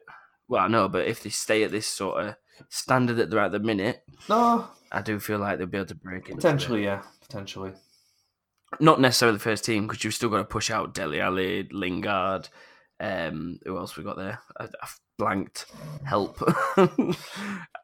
well, 0.48 0.68
no, 0.68 0.88
but 0.88 1.06
if 1.06 1.22
they 1.22 1.30
stay 1.30 1.62
at 1.64 1.70
this 1.70 1.86
sort 1.86 2.22
of 2.24 2.36
standard 2.68 3.14
that 3.14 3.30
they're 3.30 3.40
at 3.40 3.52
the 3.52 3.58
minute, 3.60 4.02
no, 4.28 4.68
I 4.92 5.00
do 5.02 5.18
feel 5.18 5.38
like 5.38 5.58
they'll 5.58 5.66
be 5.66 5.78
able 5.78 5.86
to 5.86 5.94
break 5.94 6.28
it. 6.28 6.34
potentially, 6.36 6.84
yeah, 6.84 7.02
potentially. 7.20 7.72
Not 8.80 9.00
necessarily 9.00 9.36
the 9.38 9.42
first 9.42 9.64
team 9.64 9.86
because 9.86 10.02
you've 10.04 10.14
still 10.14 10.28
got 10.30 10.38
to 10.38 10.44
push 10.44 10.70
out 10.70 10.94
Dele 10.94 11.20
Alli, 11.20 11.68
Lingard. 11.70 12.48
Um, 13.00 13.58
who 13.64 13.76
else 13.78 13.96
we 13.96 14.04
got 14.04 14.16
there? 14.16 14.40
I, 14.58 14.64
I've 14.82 14.98
blanked. 15.18 15.66
Help. 16.04 16.38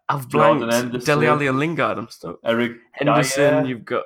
I've 0.09 0.29
blanked. 0.29 1.05
Dele 1.07 1.27
Alli 1.29 1.47
and 1.47 1.59
Lingard. 1.61 1.97
I'm 1.99 2.09
stuck. 2.09 2.39
Eric 2.45 2.73
Henderson. 2.93 3.63
Dier. 3.65 3.67
You've 3.67 3.85
got. 3.85 4.05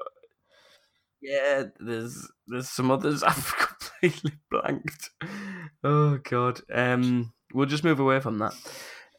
Yeah, 1.22 1.64
there's 1.80 2.30
there's 2.46 2.68
some 2.68 2.90
others 2.90 3.22
I've 3.24 3.54
completely 3.56 4.32
blanked. 4.50 5.10
Oh 5.82 6.18
god. 6.22 6.60
Um, 6.72 7.32
we'll 7.52 7.66
just 7.66 7.84
move 7.84 8.00
away 8.00 8.20
from 8.20 8.38
that. 8.38 8.54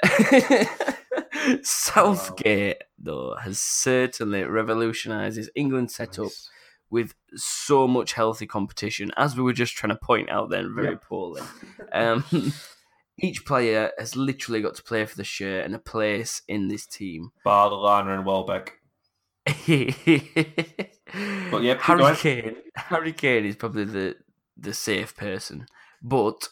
Southgate 1.64 2.84
though 2.98 3.36
has 3.42 3.60
certainly 3.60 4.44
revolutionised 4.44 5.38
his 5.38 5.50
England 5.56 5.92
setup 5.92 6.26
Nice. 6.26 6.50
with 6.90 7.14
so 7.36 7.88
much 7.88 8.14
healthy 8.14 8.48
competition, 8.48 9.12
as 9.18 9.36
we 9.36 9.44
were 9.44 9.54
just 9.54 9.76
trying 9.76 9.92
to 9.94 10.00
point 10.02 10.30
out 10.30 10.50
then 10.50 10.74
very 10.76 10.98
poorly. 10.98 11.42
Um, 11.92 12.24
each 13.20 13.46
player 13.46 13.92
has 13.98 14.16
literally 14.16 14.62
got 14.62 14.76
to 14.76 14.84
play 14.84 15.06
for 15.06 15.16
the 15.16 15.24
shirt 15.24 15.66
and 15.66 15.76
a 15.76 15.80
place 15.80 16.42
in 16.48 16.68
this 16.68 16.86
team. 16.86 17.32
Bar, 17.44 17.70
Lallana 17.70 18.16
and 18.18 18.26
Welbeck. 18.26 18.74
but 21.52 21.62
keep 21.62 21.82
Harry. 21.82 22.16
Kane, 22.16 22.56
Harry 22.76 23.14
Kane 23.14 23.46
is 23.46 23.56
probably 23.56 23.86
the 23.86 24.16
the 24.58 24.74
safe 24.74 25.16
person, 25.16 25.68
but 26.02 26.50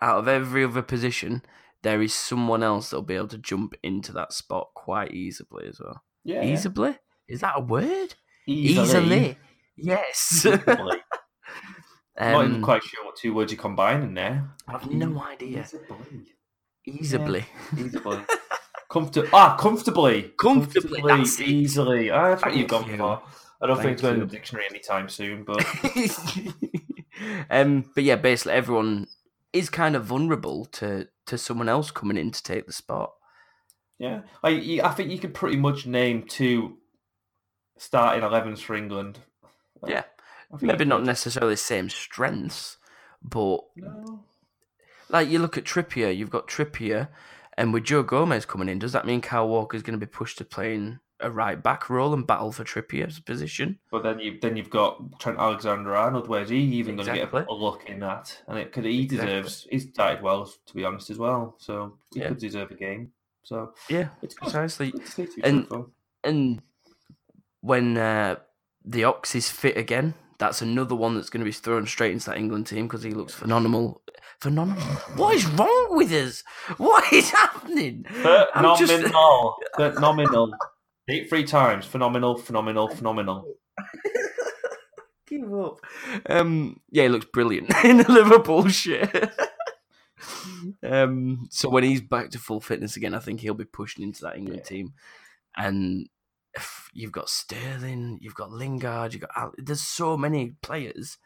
out 0.00 0.18
of 0.18 0.28
every 0.28 0.64
other 0.64 0.82
position, 0.82 1.42
there 1.82 2.02
is 2.02 2.12
someone 2.12 2.62
else 2.62 2.90
that'll 2.90 3.02
be 3.02 3.14
able 3.14 3.28
to 3.28 3.38
jump 3.38 3.74
into 3.82 4.12
that 4.12 4.32
spot 4.32 4.70
quite 4.74 5.12
easily 5.12 5.66
as 5.68 5.80
well. 5.80 6.02
Yeah. 6.24 6.44
Easily? 6.44 6.96
Is 7.28 7.40
that 7.40 7.54
a 7.56 7.60
word? 7.60 8.14
Easily. 8.46 9.38
Yes. 9.76 10.44
Easily. 10.44 10.66
I'm 12.18 12.32
not 12.32 12.44
even 12.44 12.56
um, 12.56 12.62
quite 12.62 12.82
sure 12.82 13.04
what 13.04 13.16
two 13.16 13.34
words 13.34 13.52
you 13.52 13.58
combine 13.58 14.02
in 14.02 14.14
there. 14.14 14.50
I've 14.68 14.90
no 14.90 15.22
idea. 15.22 15.62
Easily. 15.62 15.86
Easily. 16.86 17.44
Easily. 17.78 18.20
Comfort- 18.92 19.28
ah, 19.32 19.56
comfortably. 19.58 20.32
Comfortably, 20.38 21.02
that's 21.06 21.40
it. 21.40 21.48
easily. 21.48 22.12
I 22.12 22.36
think 22.36 22.56
you've 22.56 22.68
gone 22.68 22.90
you. 22.90 22.98
far. 22.98 23.22
I 23.62 23.66
don't 23.66 23.76
think 23.76 23.84
Thank 23.86 23.92
it's 23.94 24.02
going 24.02 24.14
in 24.14 24.20
the 24.20 24.26
dictionary 24.26 24.66
anytime 24.68 25.08
soon, 25.08 25.44
but 25.44 25.64
um, 27.50 27.90
but 27.94 28.04
yeah, 28.04 28.16
basically 28.16 28.52
everyone 28.52 29.06
is 29.52 29.70
kind 29.70 29.96
of 29.96 30.04
vulnerable 30.04 30.64
to 30.66 31.08
to 31.26 31.38
someone 31.38 31.68
else 31.68 31.90
coming 31.90 32.16
in 32.16 32.30
to 32.32 32.42
take 32.42 32.66
the 32.66 32.72
spot. 32.72 33.12
yeah, 33.98 34.22
I, 34.42 34.80
I 34.82 34.88
think 34.90 35.10
you 35.10 35.18
could 35.18 35.32
pretty 35.34 35.56
much 35.56 35.86
name 35.86 36.24
two 36.28 36.78
starting 37.78 38.22
11s 38.28 38.58
for 38.58 38.74
England. 38.74 39.20
Yeah, 39.86 40.02
maybe 40.60 40.84
not 40.84 41.04
necessarily 41.04 41.54
the 41.54 41.58
same 41.58 41.88
strengths, 41.88 42.76
but 43.22 43.60
No. 43.76 44.24
like 45.08 45.28
you 45.28 45.38
look 45.38 45.56
at 45.56 45.64
Trippier, 45.64 46.14
you've 46.14 46.30
got 46.30 46.48
Trippier, 46.48 47.08
and 47.58 47.72
with 47.72 47.84
Joe 47.84 48.02
Gomez 48.02 48.44
coming 48.46 48.68
in, 48.68 48.78
does 48.78 48.92
that 48.92 49.06
mean 49.06 49.20
Kyle 49.20 49.48
Walker 49.48 49.76
is 49.76 49.82
going 49.82 49.98
to 49.98 50.04
be 50.06 50.10
pushed 50.10 50.38
to 50.38 50.44
playing 50.44 50.98
a 51.20 51.30
right 51.30 51.62
back 51.62 51.88
role 51.88 52.12
and 52.14 52.26
battle 52.26 52.50
for 52.52 52.64
Trippier's 52.64 53.20
position? 53.20 53.78
But 53.90 54.02
then 54.02 54.18
you 54.18 54.38
then 54.40 54.56
you've 54.56 54.70
got 54.70 55.20
Trent 55.20 55.38
Alexander 55.38 55.94
Arnold. 55.94 56.28
Where's 56.28 56.48
he 56.48 56.58
even 56.58 56.96
going 56.96 57.08
to 57.08 57.14
get 57.14 57.32
a 57.32 57.52
look 57.52 57.88
in 57.88 58.00
that? 58.00 58.42
And 58.48 58.58
it 58.58 58.72
could 58.72 58.84
he 58.84 59.02
Exactly. 59.04 59.26
deserves. 59.34 59.66
He's 59.70 59.88
started 59.88 60.22
well, 60.22 60.52
to 60.66 60.74
be 60.74 60.84
honest, 60.84 61.10
as 61.10 61.18
well. 61.18 61.54
So 61.58 61.98
he 62.12 62.20
Yeah. 62.20 62.28
could 62.28 62.38
deserve 62.38 62.70
a 62.70 62.74
game. 62.74 63.12
So 63.44 63.74
Yeah, 63.88 64.08
it's 64.22 64.34
precisely. 64.34 64.90
Good 64.90 65.04
to 65.06 65.10
see 65.10 65.26
two 65.26 65.40
And- 65.44 65.68
And 66.24 66.62
when 67.60 67.96
uh, 67.96 68.36
the 68.84 69.04
Ox 69.04 69.34
is 69.34 69.50
fit 69.50 69.76
again, 69.76 70.14
that's 70.42 70.60
another 70.60 70.96
one 70.96 71.14
that's 71.14 71.30
going 71.30 71.40
to 71.40 71.44
be 71.44 71.52
thrown 71.52 71.86
straight 71.86 72.10
into 72.12 72.26
that 72.30 72.36
England 72.36 72.66
team 72.66 72.88
because 72.88 73.04
he 73.04 73.12
looks 73.12 73.32
phenomenal. 73.32 74.02
Phenomenal. 74.40 74.82
What 75.14 75.36
is 75.36 75.46
wrong 75.46 75.86
with 75.90 76.10
us? 76.12 76.42
What 76.78 77.12
is 77.12 77.30
happening? 77.30 78.04
I'm 78.24 78.76
just- 78.76 78.92
Phenomenal. 79.02 79.56
Phenomenal. 79.76 80.52
Eight 81.08 81.28
three 81.28 81.44
times. 81.44 81.86
Phenomenal. 81.86 82.38
Phenomenal. 82.38 82.88
Phenomenal. 82.88 83.54
Give 85.28 85.54
up. 85.54 85.78
Um, 86.28 86.80
yeah, 86.90 87.04
he 87.04 87.08
looks 87.08 87.26
brilliant 87.32 87.72
in 87.84 87.98
the 87.98 88.10
Liverpool 88.10 88.68
shirt. 88.68 89.32
um, 90.82 91.46
so 91.50 91.68
when 91.68 91.84
he's 91.84 92.00
back 92.00 92.30
to 92.30 92.38
full 92.38 92.60
fitness 92.60 92.96
again, 92.96 93.14
I 93.14 93.18
think 93.20 93.40
he'll 93.40 93.54
be 93.54 93.64
pushing 93.64 94.02
into 94.04 94.22
that 94.22 94.36
England 94.36 94.62
Yeah. 94.64 94.68
team. 94.68 94.92
And 95.56 96.08
you've 96.92 97.12
got 97.12 97.28
Sterling, 97.28 98.18
you've 98.20 98.34
got 98.34 98.50
Lingard, 98.50 99.12
you've 99.14 99.22
got 99.22 99.30
Al- 99.36 99.54
there's 99.58 99.82
so 99.82 100.16
many 100.16 100.54
players 100.62 101.18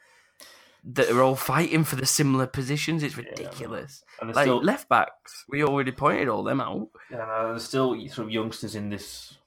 that 0.88 1.10
are 1.10 1.22
all 1.22 1.34
fighting 1.34 1.82
for 1.82 1.96
the 1.96 2.06
similar 2.06 2.46
positions. 2.46 3.02
It's 3.02 3.16
ridiculous. 3.16 4.04
And 4.20 4.34
like 4.34 4.44
still, 4.44 4.62
left 4.62 4.88
backs, 4.88 5.44
we 5.48 5.64
already 5.64 5.90
pointed 5.92 6.28
all 6.28 6.44
them 6.44 6.60
out. 6.60 6.88
yeah, 7.10 7.46
there's 7.48 7.64
still 7.64 7.94
sort 8.08 8.26
of 8.26 8.30
youngsters 8.30 8.74
in 8.76 8.88
this 8.90 9.38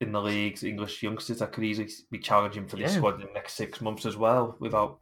in 0.00 0.10
the 0.10 0.20
leagues, 0.20 0.64
English 0.64 1.02
youngsters 1.04 1.38
that 1.38 1.52
could 1.52 1.62
easily 1.64 1.88
be 2.10 2.18
challenging 2.18 2.66
for 2.66 2.76
this 2.76 2.90
Yeah. 2.92 2.96
squad 2.98 3.20
in 3.20 3.26
the 3.28 3.32
next 3.32 3.54
six 3.54 3.80
months 3.80 4.04
as 4.04 4.16
well, 4.16 4.56
without 4.58 4.98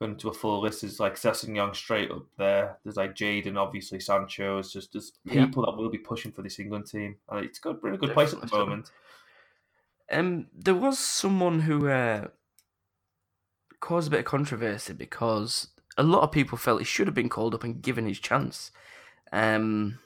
going 0.00 0.16
to 0.16 0.28
a 0.28 0.34
full 0.34 0.60
list. 0.60 0.82
is 0.82 0.98
like 0.98 1.16
Young 1.46 1.72
straight 1.72 2.10
up 2.10 2.24
there. 2.36 2.78
There's 2.82 2.96
like 2.96 3.14
Jadon, 3.14 3.56
obviously 3.56 4.00
Sancho. 4.00 4.58
It's 4.58 4.72
just 4.72 4.92
there's 4.92 5.12
Yeah. 5.24 5.46
people 5.46 5.64
that 5.64 5.76
will 5.76 5.88
be 5.88 5.98
pushing 5.98 6.32
for 6.32 6.42
this 6.42 6.58
England 6.58 6.86
team, 6.88 7.16
and 7.28 7.44
it's 7.46 7.60
got 7.60 7.76
a 7.84 7.96
good 7.96 8.12
place 8.12 8.32
at 8.34 8.40
the 8.40 8.48
moment. 8.48 8.90
Um, 10.10 10.46
there 10.54 10.74
was 10.74 10.98
someone 10.98 11.60
who 11.60 11.88
uh, 11.88 12.28
caused 13.80 14.08
a 14.08 14.10
bit 14.10 14.20
of 14.20 14.26
controversy 14.26 14.92
because 14.92 15.68
a 15.96 16.02
lot 16.02 16.22
of 16.22 16.32
people 16.32 16.58
felt 16.58 16.80
he 16.80 16.84
should 16.84 17.06
have 17.06 17.14
been 17.14 17.28
called 17.28 17.54
up 17.54 17.64
and 17.64 17.82
given 17.82 18.06
his 18.06 18.18
chance. 18.18 18.70
Um, 19.32 19.98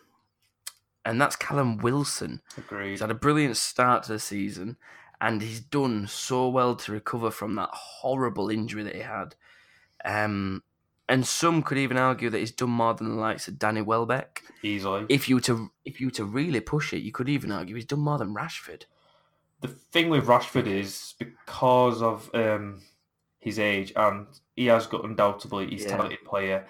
and 1.05 1.21
that's 1.21 1.37
Callum 1.37 1.79
Wilson. 1.79 2.43
Agreed. 2.57 2.91
He's 2.91 3.01
had 3.01 3.11
a 3.11 3.15
brilliant 3.15 3.57
start 3.57 4.05
to 4.05 4.13
the 4.13 4.19
season, 4.19 4.77
and 5.21 5.43
he's 5.43 5.61
done 5.61 6.07
so 6.07 6.49
well 6.49 6.77
to 6.77 6.93
recover 6.93 7.31
from 7.31 7.55
that 7.57 7.71
horrible 7.73 8.51
injury 8.51 8.83
that 8.83 8.95
he 8.95 9.03
had. 9.03 9.35
Um, 10.05 10.63
and 11.09 11.27
some 11.27 11.63
could 11.63 11.79
even 11.79 11.97
argue 11.97 12.29
that 12.29 12.39
he's 12.39 12.53
done 12.53 12.71
more 12.71 12.95
than 12.95 13.09
the 13.09 13.15
likes 13.15 13.49
of 13.49 13.59
Danny 13.59 13.81
Welbeck. 13.81 14.43
Easily. 14.63 15.07
If 15.09 15.29
you 15.29 15.37
were 15.37 15.41
to 15.43 15.71
if 15.85 16.01
you 16.01 16.09
were 16.09 16.13
to 16.13 16.25
really 16.25 16.61
push 16.61 16.93
it, 16.93 16.99
you 16.99 17.13
could 17.13 17.29
even 17.29 17.51
argue 17.51 17.75
he's 17.75 17.87
done 17.87 18.01
more 18.01 18.19
than 18.19 18.35
Rashford. 18.35 18.83
The 19.61 19.69
thing 19.69 20.09
with 20.11 20.27
Rashford 20.27 20.67
is 20.67 21.15
because 21.19 22.03
of 22.03 22.31
um, 22.35 22.83
his 23.41 23.59
age, 23.59 23.93
and 23.97 24.27
he 24.57 24.67
has 24.67 24.87
got 24.87 25.05
undoubtedly 25.05 25.69
he's 25.71 25.85
a 25.85 25.89
Yeah. 25.89 25.97
talented 25.97 26.25
player. 26.25 26.67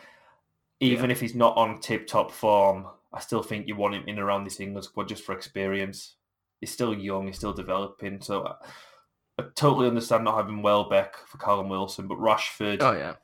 Even 0.81 1.11
if 1.11 1.21
he's 1.21 1.35
not 1.35 1.57
on 1.57 1.81
tip 1.81 2.07
top 2.07 2.31
form, 2.31 2.87
I 3.13 3.21
still 3.21 3.43
think 3.43 3.67
you 3.67 3.75
want 3.75 3.95
him 3.95 4.05
in 4.07 4.19
around 4.19 4.45
this 4.45 4.61
England 4.61 4.85
squad 4.85 5.09
just 5.09 5.25
for 5.25 5.35
experience. 5.35 6.15
He's 6.61 6.71
still 6.73 6.95
young, 6.95 7.27
he's 7.27 7.37
still 7.37 7.53
developing, 7.53 8.21
so 8.21 8.47
I, 8.47 8.55
I 9.39 9.45
totally 9.55 9.89
understand 9.89 10.25
not 10.25 10.37
having 10.37 10.63
Welbeck 10.63 11.17
for 11.27 11.39
Callum 11.39 11.69
Wilson, 11.69 12.07
but 12.07 12.19
Rashford, 12.19 12.79
Oh 12.81 12.93
yeah. 12.93 13.15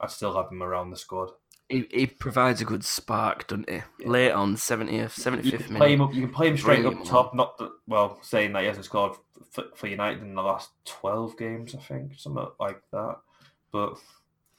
I 0.00 0.06
still 0.08 0.34
have 0.36 0.50
him 0.50 0.62
around 0.62 0.90
the 0.90 0.96
squad. 0.96 1.30
He, 1.68 1.86
he 1.90 2.06
provides 2.06 2.60
a 2.60 2.64
good 2.64 2.84
spark, 2.84 3.46
doesn't 3.46 3.68
he? 3.70 3.76
Yeah. 3.98 4.08
Late 4.08 4.30
on 4.32 4.54
70th, 4.56 4.92
You 4.92 5.08
75th 5.08 5.66
can 5.66 5.76
play 5.76 5.92
him 5.94 5.98
minute. 5.98 6.04
up. 6.10 6.14
You 6.14 6.20
can 6.22 6.30
play 6.30 6.48
him 6.50 6.56
straight 6.58 6.82
Brilliant, 6.82 7.00
up 7.02 7.08
top. 7.08 7.34
Not 7.34 7.58
that, 7.58 7.70
well, 7.86 8.18
saying 8.22 8.52
that 8.52 8.60
he 8.60 8.66
hasn't 8.68 8.84
scored 8.84 9.16
for, 9.50 9.64
for 9.74 9.86
United 9.86 10.22
in 10.22 10.34
the 10.34 10.42
last 10.42 10.70
twelve 10.84 11.36
games, 11.38 11.74
I 11.74 11.78
think, 11.78 12.12
something 12.18 12.46
like 12.60 12.82
that. 12.92 13.16
But 13.72 13.94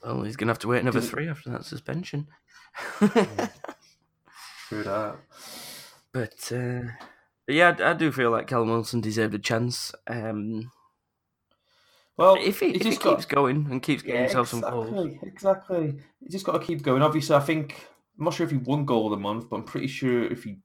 Well, 0.03 0.23
he's 0.23 0.35
going 0.35 0.47
to 0.47 0.51
have 0.51 0.59
to 0.59 0.67
wait 0.67 0.81
another 0.81 0.99
three 1.01 1.27
after 1.29 1.51
that 1.51 1.63
suspension. 1.65 2.27
true 4.69 4.83
that. 4.83 5.15
but, 6.11 6.51
uh, 6.51 6.81
but 7.45 7.55
yeah, 7.55 7.75
I, 7.79 7.91
I 7.91 7.93
do 7.93 8.11
feel 8.11 8.31
like 8.31 8.47
Callum 8.47 8.69
Wilson 8.69 9.01
deserved 9.01 9.35
a 9.35 9.39
chance. 9.39 9.93
Um, 10.07 10.71
Well, 12.17 12.35
if 12.39 12.59
he, 12.61 12.67
if 12.67 12.81
he 12.83 12.89
just 12.91 13.01
got- 13.01 13.15
keeps 13.17 13.25
going 13.25 13.67
and 13.69 13.81
keeps 13.83 14.01
getting 14.01 14.21
himself 14.21 14.47
some 14.47 14.61
goals. 14.61 14.87
exactly, 14.87 15.19
exactly. 15.27 15.85
You 16.21 16.29
just 16.29 16.45
got 16.45 16.53
to 16.59 16.65
keep 16.65 16.81
going. 16.81 17.01
Obviously, 17.01 17.35
I 17.35 17.41
think 17.41 17.87
I'm 18.17 18.25
not 18.25 18.33
sure 18.33 18.45
if 18.45 18.51
he 18.51 18.57
won 18.57 18.85
goal 18.85 19.07
of 19.07 19.11
the 19.11 19.21
month, 19.21 19.49
but 19.49 19.57
I'm 19.57 19.63
pretty 19.63 19.87
sure 19.87 20.25
if 20.25 20.43
he. 20.43 20.57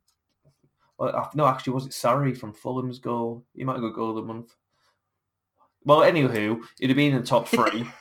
Well, 0.99 1.31
no, 1.35 1.47
actually, 1.47 1.73
was 1.73 1.87
it 1.87 1.95
Seri 1.95 2.35
from 2.35 2.53
Fulham's 2.53 2.99
goal? 2.99 3.45
He 3.55 3.65
might 3.65 3.73
have 3.75 3.83
got 3.83 3.95
goal 3.95 4.11
of 4.11 4.17
the 4.17 4.23
month. 4.33 4.55
Well, 5.85 6.01
anywho, 6.01 6.61
it'd 6.79 6.91
have 6.91 6.97
been 6.97 7.15
in 7.15 7.21
the 7.21 7.27
top 7.27 7.49
three. 7.49 7.87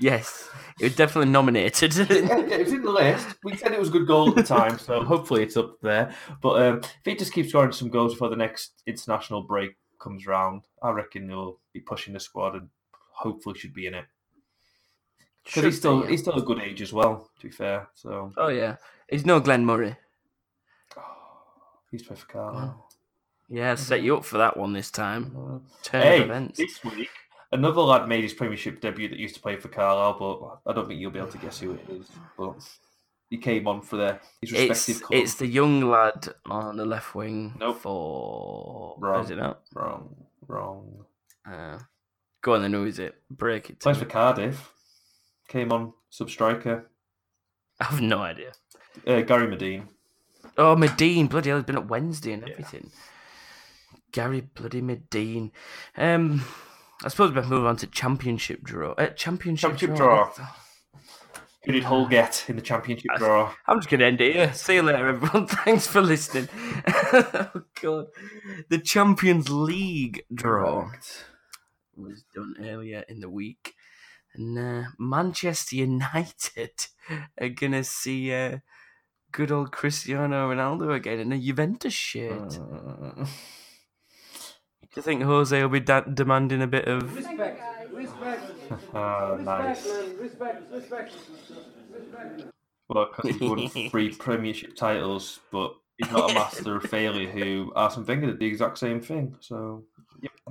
Yes, 0.00 0.48
he 0.78 0.84
was 0.84 0.94
definitely 0.94 1.32
nominated. 1.32 1.92
yeah, 1.96 2.04
yeah, 2.08 2.38
it 2.38 2.64
was 2.66 2.72
in 2.72 2.82
the 2.82 2.90
list. 2.92 3.26
We 3.42 3.56
said 3.56 3.72
it 3.72 3.80
was 3.80 3.88
a 3.88 3.92
good 3.92 4.06
goal 4.06 4.28
at 4.28 4.36
the 4.36 4.44
time, 4.44 4.78
so 4.78 5.02
hopefully 5.02 5.42
it's 5.42 5.56
up 5.56 5.76
there. 5.82 6.14
But 6.40 6.62
um, 6.62 6.78
if 6.82 7.00
he 7.04 7.16
just 7.16 7.32
keeps 7.32 7.48
scoring 7.48 7.72
some 7.72 7.88
goals 7.90 8.12
before 8.14 8.28
the 8.28 8.36
next 8.36 8.80
international 8.86 9.42
break 9.42 9.72
comes 10.08 10.26
round, 10.26 10.62
I 10.82 10.90
reckon 10.90 11.28
he'll 11.28 11.58
be 11.72 11.80
pushing 11.80 12.14
the 12.14 12.20
squad 12.20 12.54
and 12.54 12.68
hopefully 13.12 13.58
should 13.58 13.74
be 13.74 13.86
in 13.86 13.94
it. 13.94 14.06
Because 15.44 15.64
he's 15.64 15.76
still 15.78 16.02
be, 16.02 16.08
he's 16.08 16.20
still 16.20 16.34
a 16.34 16.42
good 16.42 16.60
age 16.60 16.80
as 16.82 16.92
well. 16.92 17.30
To 17.40 17.46
be 17.46 17.52
fair, 17.52 17.88
so 17.94 18.32
Oh, 18.36 18.48
yeah. 18.48 18.76
He's 19.10 19.26
no 19.26 19.40
Glenn 19.40 19.64
Murray. 19.64 19.96
he's 21.90 22.02
played 22.02 22.18
for 22.18 22.26
Carlisle. 22.26 22.88
Yeah, 23.50 23.74
set 23.76 24.02
you 24.02 24.16
up 24.16 24.24
for 24.24 24.38
that 24.38 24.56
one 24.56 24.72
this 24.74 24.90
time. 24.90 25.34
Uh, 25.36 25.58
Turn 25.82 26.02
Hey, 26.02 26.18
of 26.18 26.24
events. 26.24 26.58
this 26.58 26.82
week 26.84 27.08
another 27.52 27.80
lad 27.80 28.06
made 28.08 28.22
his 28.22 28.34
Premiership 28.34 28.80
debut 28.80 29.08
that 29.08 29.18
used 29.18 29.34
to 29.36 29.40
play 29.40 29.56
for 29.56 29.68
Carlisle, 29.68 30.18
but 30.18 30.70
I 30.70 30.74
don't 30.74 30.86
think 30.86 31.00
you'll 31.00 31.10
be 31.10 31.18
able 31.18 31.30
to 31.32 31.38
guess 31.38 31.58
who 31.60 31.72
it 31.72 31.80
is. 31.88 32.06
But 32.36 32.56
he 33.30 33.36
came 33.38 33.66
on 33.68 33.82
for 33.82 33.96
their 33.96 34.20
his 34.40 34.52
It's, 34.52 35.00
club. 35.00 35.20
it's 35.20 35.34
the 35.34 35.46
young 35.46 35.82
lad 35.82 36.28
on 36.46 36.76
the 36.76 36.84
left 36.86 37.14
wing 37.14 37.54
Nope. 37.58 37.80
for. 37.80 38.96
Wrong. 38.98 39.24
Is 39.24 39.30
it 39.30 39.36
not? 39.36 39.60
wrong, 39.74 40.14
wrong. 40.46 41.04
Uh, 41.50 41.78
go 42.42 42.54
on 42.54 42.62
then, 42.62 42.72
who 42.72 42.84
is 42.86 42.98
it? 42.98 43.14
Break 43.30 43.70
it 43.70 43.80
Plays 43.80 43.96
me. 43.96 44.04
for 44.04 44.08
Cardiff. 44.10 44.72
Came 45.48 45.72
on 45.72 45.92
sub 46.10 46.30
striker. 46.30 46.90
I 47.80 47.84
have 47.84 48.00
no 48.00 48.18
idea. 48.18 48.52
Uh, 49.06 49.20
Gary 49.22 49.46
Madine. 49.46 49.88
Oh, 50.56 50.74
Madine, 50.74 51.28
bloody 51.28 51.50
hell, 51.50 51.58
he's 51.58 51.66
been 51.66 51.76
at 51.76 51.88
Wednesday 51.88 52.32
and 52.32 52.42
Yeah. 52.44 52.52
everything. 52.52 52.90
Gary 54.12 54.40
bloody 54.40 54.80
Madine. 54.82 55.52
Um, 55.96 56.44
I 57.04 57.08
suppose 57.08 57.30
we 57.30 57.36
better 57.36 57.48
move 57.48 57.64
on 57.66 57.76
to 57.76 57.86
championship 57.86 58.62
draw. 58.62 58.92
Uh, 58.92 59.08
championship, 59.08 59.70
Championship 59.78 59.96
draw. 59.96 60.30
Who 61.68 61.74
did 61.74 61.84
Hull 61.84 62.06
get 62.06 62.46
in 62.48 62.56
the 62.56 62.62
Championship 62.62 63.10
draw? 63.18 63.52
I'm 63.66 63.78
just 63.78 63.90
going 63.90 64.00
to 64.00 64.06
end 64.06 64.22
it 64.22 64.32
here. 64.34 64.54
See 64.54 64.76
you 64.76 64.82
later, 64.82 65.06
everyone. 65.06 65.46
Thanks 65.66 65.86
for 65.86 66.00
listening. 66.00 66.48
oh, 67.12 67.60
God. 67.82 68.06
The 68.70 68.78
Champions 68.78 69.50
League 69.50 70.24
draw 70.32 70.88
Correct. 70.88 71.26
was 71.94 72.24
done 72.34 72.54
earlier 72.58 73.04
in 73.06 73.20
the 73.20 73.28
week. 73.28 73.74
And 74.34 74.58
uh, 74.58 74.88
Manchester 74.98 75.76
United 75.76 76.70
are 77.38 77.50
going 77.50 77.72
to 77.72 77.84
see 77.84 78.32
uh, 78.32 78.60
good 79.30 79.52
old 79.52 79.70
Cristiano 79.70 80.50
Ronaldo 80.50 80.94
again 80.94 81.18
in 81.18 81.32
a 81.32 81.38
Juventus 81.38 81.92
shirt. 81.92 82.58
Uh, 82.58 83.24
Do 83.24 83.26
you 84.96 85.02
think 85.02 85.22
Jose 85.22 85.60
will 85.60 85.68
be 85.68 85.80
da- 85.80 86.00
demanding 86.00 86.62
a 86.62 86.66
bit 86.66 86.88
of? 86.88 87.14
Respect, 87.14 87.38
respect, 87.38 87.77
nice. 88.94 89.86
man, 89.86 90.18
respect, 90.18 90.72
respect. 90.72 91.14
Well, 92.88 93.08
because 93.14 93.36
he's 93.36 93.40
won 93.40 93.68
three 93.90 94.14
Premiership 94.14 94.76
titles, 94.76 95.40
but 95.50 95.74
he's 95.98 96.10
not 96.10 96.30
a 96.30 96.34
master 96.34 96.76
of 96.76 96.84
failure. 96.84 97.28
Who 97.28 97.72
Arsene 97.74 98.04
Wenger 98.04 98.28
did 98.28 98.38
the 98.38 98.46
exact 98.46 98.78
same 98.78 99.00
thing. 99.00 99.36
So 99.40 99.84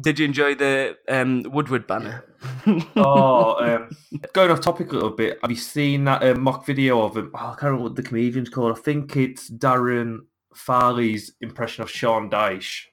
Did 0.02 0.20
you 0.20 0.26
enjoy 0.26 0.56
the 0.56 0.98
um, 1.08 1.44
Woodward 1.44 1.88
banner? 1.88 2.26
oh, 2.96 3.56
um, 3.60 3.90
going 4.34 4.52
off 4.52 4.62
topic 4.62 4.92
a 4.92 4.96
little 4.96 5.10
bit. 5.10 5.40
Have 5.42 5.52
you 5.52 5.58
seen 5.58 6.04
that 6.06 6.24
um, 6.24 6.42
mock 6.42 6.66
video 6.66 7.02
of 7.02 7.18
him? 7.18 7.32
Oh, 7.34 7.38
I 7.38 7.50
can't 7.52 7.64
remember 7.64 7.84
what 7.84 7.96
the 7.96 8.04
comedian's 8.04 8.50
called. 8.50 8.78
I 8.78 8.82
think 8.82 9.16
it's 9.16 9.50
Darren 9.50 10.20
Farley's 10.54 11.34
impression 11.42 11.84
of 11.84 11.90
Sean 11.90 12.30
Dyche. 12.30 12.86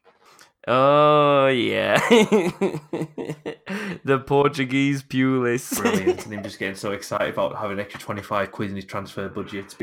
Oh 0.67 1.49
yeah, 1.49 1.99
the 4.05 4.23
Portuguese 4.27 5.03
Pulis. 5.03 5.79
Brilliant, 5.79 6.25
and 6.25 6.33
him 6.35 6.43
just 6.43 6.59
getting 6.59 6.75
so 6.75 6.93
excited 6.93 7.35
about 7.35 7.57
having 7.57 7.73
an 7.79 7.81
extra 7.81 8.01
twenty 8.01 8.23
five 8.23 8.51
quid 8.51 8.71
in 8.71 8.77
his 8.77 8.87
transfer 8.87 9.29
budget. 9.29 9.67
It's 9.67 9.75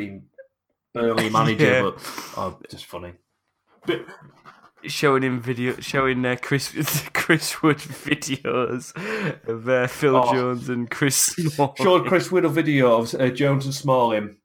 Burnley 0.93 1.29
manager, 1.29 1.65
Yeah. 1.65 1.81
but 1.83 1.95
oh, 2.38 2.59
just 2.69 2.85
funny. 2.85 3.13
But 3.85 4.05
showing 4.83 5.21
him 5.23 5.39
video, 5.39 5.75
showing 5.79 6.25
uh, 6.25 6.35
Chris 6.41 6.71
Chris 7.13 7.61
Wood 7.61 7.77
videos 7.77 8.91
of 9.47 9.69
uh, 9.69 9.85
Phil 9.88 10.15
Oh. 10.15 10.33
Jones 10.33 10.67
and 10.67 10.89
Chris 10.89 11.35
showed 11.77 12.07
Chris 12.07 12.31
Whittle 12.31 12.50
video 12.50 12.97
of 12.97 13.13
uh, 13.13 13.29
Jones 13.29 13.65
and 13.65 13.73
Smalling 13.75 14.38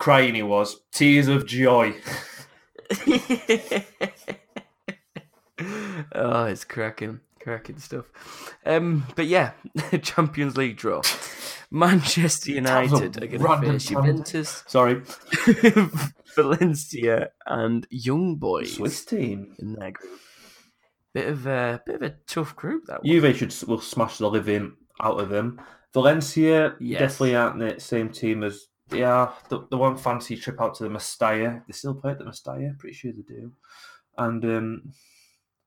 crying. 0.00 0.34
He 0.34 0.42
was 0.42 0.80
tears 0.92 1.28
of 1.28 1.46
joy. 1.46 1.94
Oh, 6.14 6.44
it's 6.44 6.64
cracking, 6.64 7.20
cracking 7.40 7.78
stuff. 7.78 8.06
Um, 8.64 9.06
but 9.16 9.26
yeah, 9.26 9.52
Champions 10.02 10.56
League 10.56 10.76
draw. 10.76 11.02
Manchester 11.70 12.52
That 12.60 12.82
was 12.82 12.92
a 12.92 12.94
United 13.04 13.22
are 13.22 13.26
going 13.26 13.60
to 13.60 13.72
face. 13.78 13.88
Juventus, 13.88 14.64
Sorry, 14.66 15.02
Valencia, 16.36 17.30
and 17.46 17.86
Young 17.90 18.36
Boys 18.36 18.74
Swiss 18.74 19.04
team. 19.04 19.54
in 19.58 19.74
their 19.74 19.90
group. 19.92 20.20
Bit 21.14 21.28
of 21.28 21.46
a 21.46 21.82
bit 21.86 21.94
of 21.96 22.02
a 22.02 22.14
tough 22.26 22.54
group 22.54 22.84
that 22.86 23.02
one. 23.02 23.10
Juve 23.10 23.36
should 23.36 23.54
will 23.68 23.80
smash 23.80 24.18
the 24.18 24.28
living 24.28 24.76
out 25.02 25.18
of 25.18 25.30
them. 25.30 25.60
Valencia 25.94 26.74
Yes. 26.78 26.98
definitely 27.00 27.36
aren't 27.36 27.58
the 27.58 27.80
same 27.80 28.10
team 28.10 28.44
as 28.44 28.66
they 28.88 29.02
are. 29.02 29.32
The, 29.48 29.66
the 29.70 29.78
one 29.78 29.96
fancy 29.96 30.36
trip 30.36 30.60
out 30.60 30.74
to 30.76 30.84
the 30.84 30.90
Mestalla. 30.90 31.62
They 31.66 31.72
still 31.72 31.94
play 31.94 32.12
at 32.12 32.18
the 32.18 32.24
Mestalla, 32.24 32.78
pretty 32.78 32.94
sure 32.94 33.12
they 33.12 33.22
do. 33.22 33.52
And 34.18 34.44
um, 34.44 34.92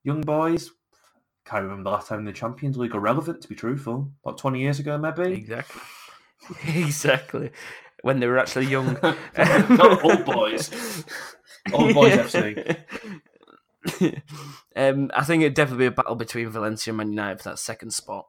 young 0.02 0.20
boys, 0.22 0.70
can't 1.44 1.62
remember 1.62 1.84
the 1.84 1.90
last 1.90 2.08
time 2.08 2.24
the 2.24 2.32
Champions 2.32 2.76
League 2.76 2.94
are 2.94 3.00
relevant. 3.00 3.40
To 3.42 3.48
be 3.48 3.54
truthful, 3.54 4.10
about 4.24 4.38
twenty 4.38 4.60
years 4.60 4.78
ago, 4.78 4.98
maybe. 4.98 5.32
Exactly. 5.34 5.80
exactly. 6.74 7.50
When 8.02 8.20
they 8.20 8.26
were 8.26 8.38
actually 8.38 8.66
young. 8.66 8.98
Not 9.38 10.04
old 10.04 10.24
boys. 10.24 11.04
Old 11.72 11.94
boys 11.94 12.12
FC. 12.14 12.76
um, 14.76 15.10
I 15.14 15.24
think 15.24 15.42
it'd 15.42 15.54
definitely 15.54 15.84
be 15.84 15.86
a 15.86 15.90
battle 15.90 16.14
between 16.14 16.48
Valencia 16.48 16.90
and 16.92 16.98
Man 16.98 17.10
United 17.10 17.38
for 17.42 17.50
that 17.50 17.58
second 17.58 17.92
spot. 17.92 18.26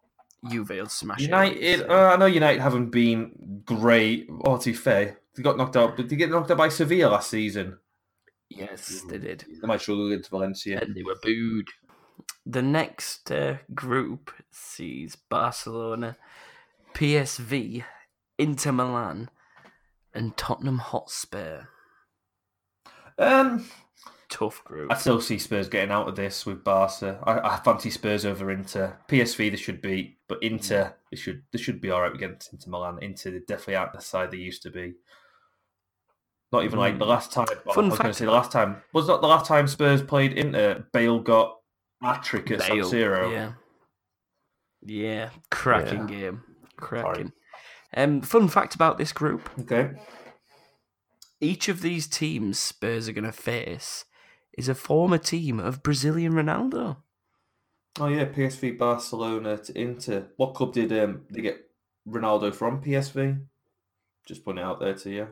Juve 0.49 0.69
will 0.69 0.87
smash 0.87 1.19
it. 1.19 1.25
United, 1.25 1.79
so- 1.81 1.87
uh, 1.87 2.11
I 2.13 2.17
know 2.17 2.25
United 2.25 2.61
haven't 2.61 2.89
been 2.89 3.61
great. 3.65 4.27
Or 4.39 4.57
to 4.57 4.69
be 4.71 4.73
fair, 4.73 5.19
they 5.35 5.43
got 5.43 5.57
knocked 5.57 5.77
out. 5.77 5.95
But 5.95 6.09
they 6.09 6.15
get 6.15 6.29
knocked 6.31 6.51
out 6.51 6.57
by 6.57 6.69
Sevilla 6.69 7.11
last 7.11 7.29
season. 7.29 7.77
Yes, 8.58 9.03
they 9.10 9.17
did. 9.17 9.46
They 9.62 9.67
might 9.67 9.81
struggle 9.81 10.08
against 10.08 10.29
Valencia. 10.29 10.79
And 10.81 10.96
they 10.96 11.03
were 11.03 11.17
booed. 11.22 11.67
The 12.46 12.62
next 12.62 13.31
uh, 13.31 13.58
group 13.73 14.32
sees 14.52 15.15
Barcelona, 15.15 16.17
PSV, 16.93 17.84
Inter 18.38 18.71
Milan, 18.71 19.30
and 20.13 20.36
Tottenham 20.36 20.80
Hotspur. 20.80 21.63
Um, 23.17 23.69
Tough 24.30 24.63
group. 24.63 24.91
I 24.91 24.97
still 24.97 25.21
see 25.21 25.38
Spurs 25.38 25.67
getting 25.67 25.91
out 25.91 26.08
of 26.08 26.15
this 26.15 26.45
with 26.45 26.63
Barca. 26.63 27.19
I, 27.23 27.56
I 27.56 27.58
fancy 27.58 27.89
Spurs 27.89 28.25
over 28.25 28.49
Inter. 28.49 28.97
PSV 29.08 29.52
they 29.52 29.58
should 29.58 29.82
beat, 29.82 30.17
but 30.28 30.41
Inter 30.41 30.95
they 31.12 31.17
should 31.17 31.43
they 31.52 31.60
should 31.60 31.82
be 31.82 31.91
all 31.91 32.02
right 32.02 32.15
against 32.15 32.52
Inter 32.54 32.71
Milan. 32.71 32.99
Inter 33.02 33.32
they 33.32 33.39
definitely 33.39 33.75
aren't 33.75 33.93
the 33.93 34.02
side 34.02 34.32
they 34.32 34.38
used 34.38 34.63
to 34.63 34.71
be. 34.71 34.93
Not 36.51 36.65
even 36.65 36.79
like 36.79 36.99
the 36.99 37.05
last 37.05 37.31
time. 37.31 37.47
well, 37.65 37.75
Fun 37.75 37.85
I 37.85 37.89
was 37.89 37.97
going 37.99 38.11
to 38.11 38.13
say 38.13 38.25
the 38.25 38.31
last 38.31 38.51
time 38.51 38.81
was 38.93 39.07
not 39.07 39.21
the 39.21 39.27
last 39.27 39.45
time 39.45 39.67
Spurs 39.67 40.01
played 40.03 40.33
Inter. 40.33 40.85
Bale 40.91 41.19
got 41.19 41.55
hat 42.01 42.23
trick 42.23 42.51
at 42.51 42.61
San 42.61 42.77
Bale, 42.77 42.91
Siro. 42.91 43.31
Yeah. 43.31 43.51
Yeah. 44.83 45.29
Cracking 45.49 46.07
game. 46.07 46.43
Sorry. 46.79 47.01
Cracking. 47.03 47.31
Um, 47.95 48.21
fun 48.21 48.47
fact 48.47 48.73
about 48.75 48.97
this 48.97 49.11
group 49.11 49.49
Okay. 49.59 49.91
each 51.41 51.67
of 51.69 51.81
these 51.81 52.07
teams 52.07 52.57
Spurs 52.57 53.07
are 53.09 53.13
going 53.13 53.25
to 53.25 53.31
face 53.33 54.05
is 54.57 54.69
a 54.69 54.75
former 54.75 55.17
team 55.17 55.59
of 55.59 55.83
Brazilian 55.83 56.33
Ronaldo. 56.33 56.97
Oh 57.99 58.07
yeah, 58.07 58.25
PSV 58.25 58.77
Barcelona 58.77 59.57
to 59.57 59.77
Inter. 59.79 60.27
What 60.37 60.53
club 60.53 60.73
did 60.73 60.91
um 60.97 61.23
they 61.29 61.41
get 61.41 61.59
Ronaldo 62.07 62.53
from? 62.55 62.81
PSV. 62.81 63.41
Just 64.25 64.43
putting 64.45 64.59
it 64.59 64.65
out 64.65 64.79
there 64.79 64.93
to 64.95 65.09
you. 65.09 65.27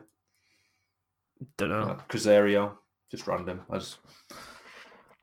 Don't 1.56 1.70
know. 1.70 1.96
Cruzeiro. 2.08 2.72
Just 3.10 3.26
random. 3.26 3.62
I 3.70 3.78
just 3.78 3.98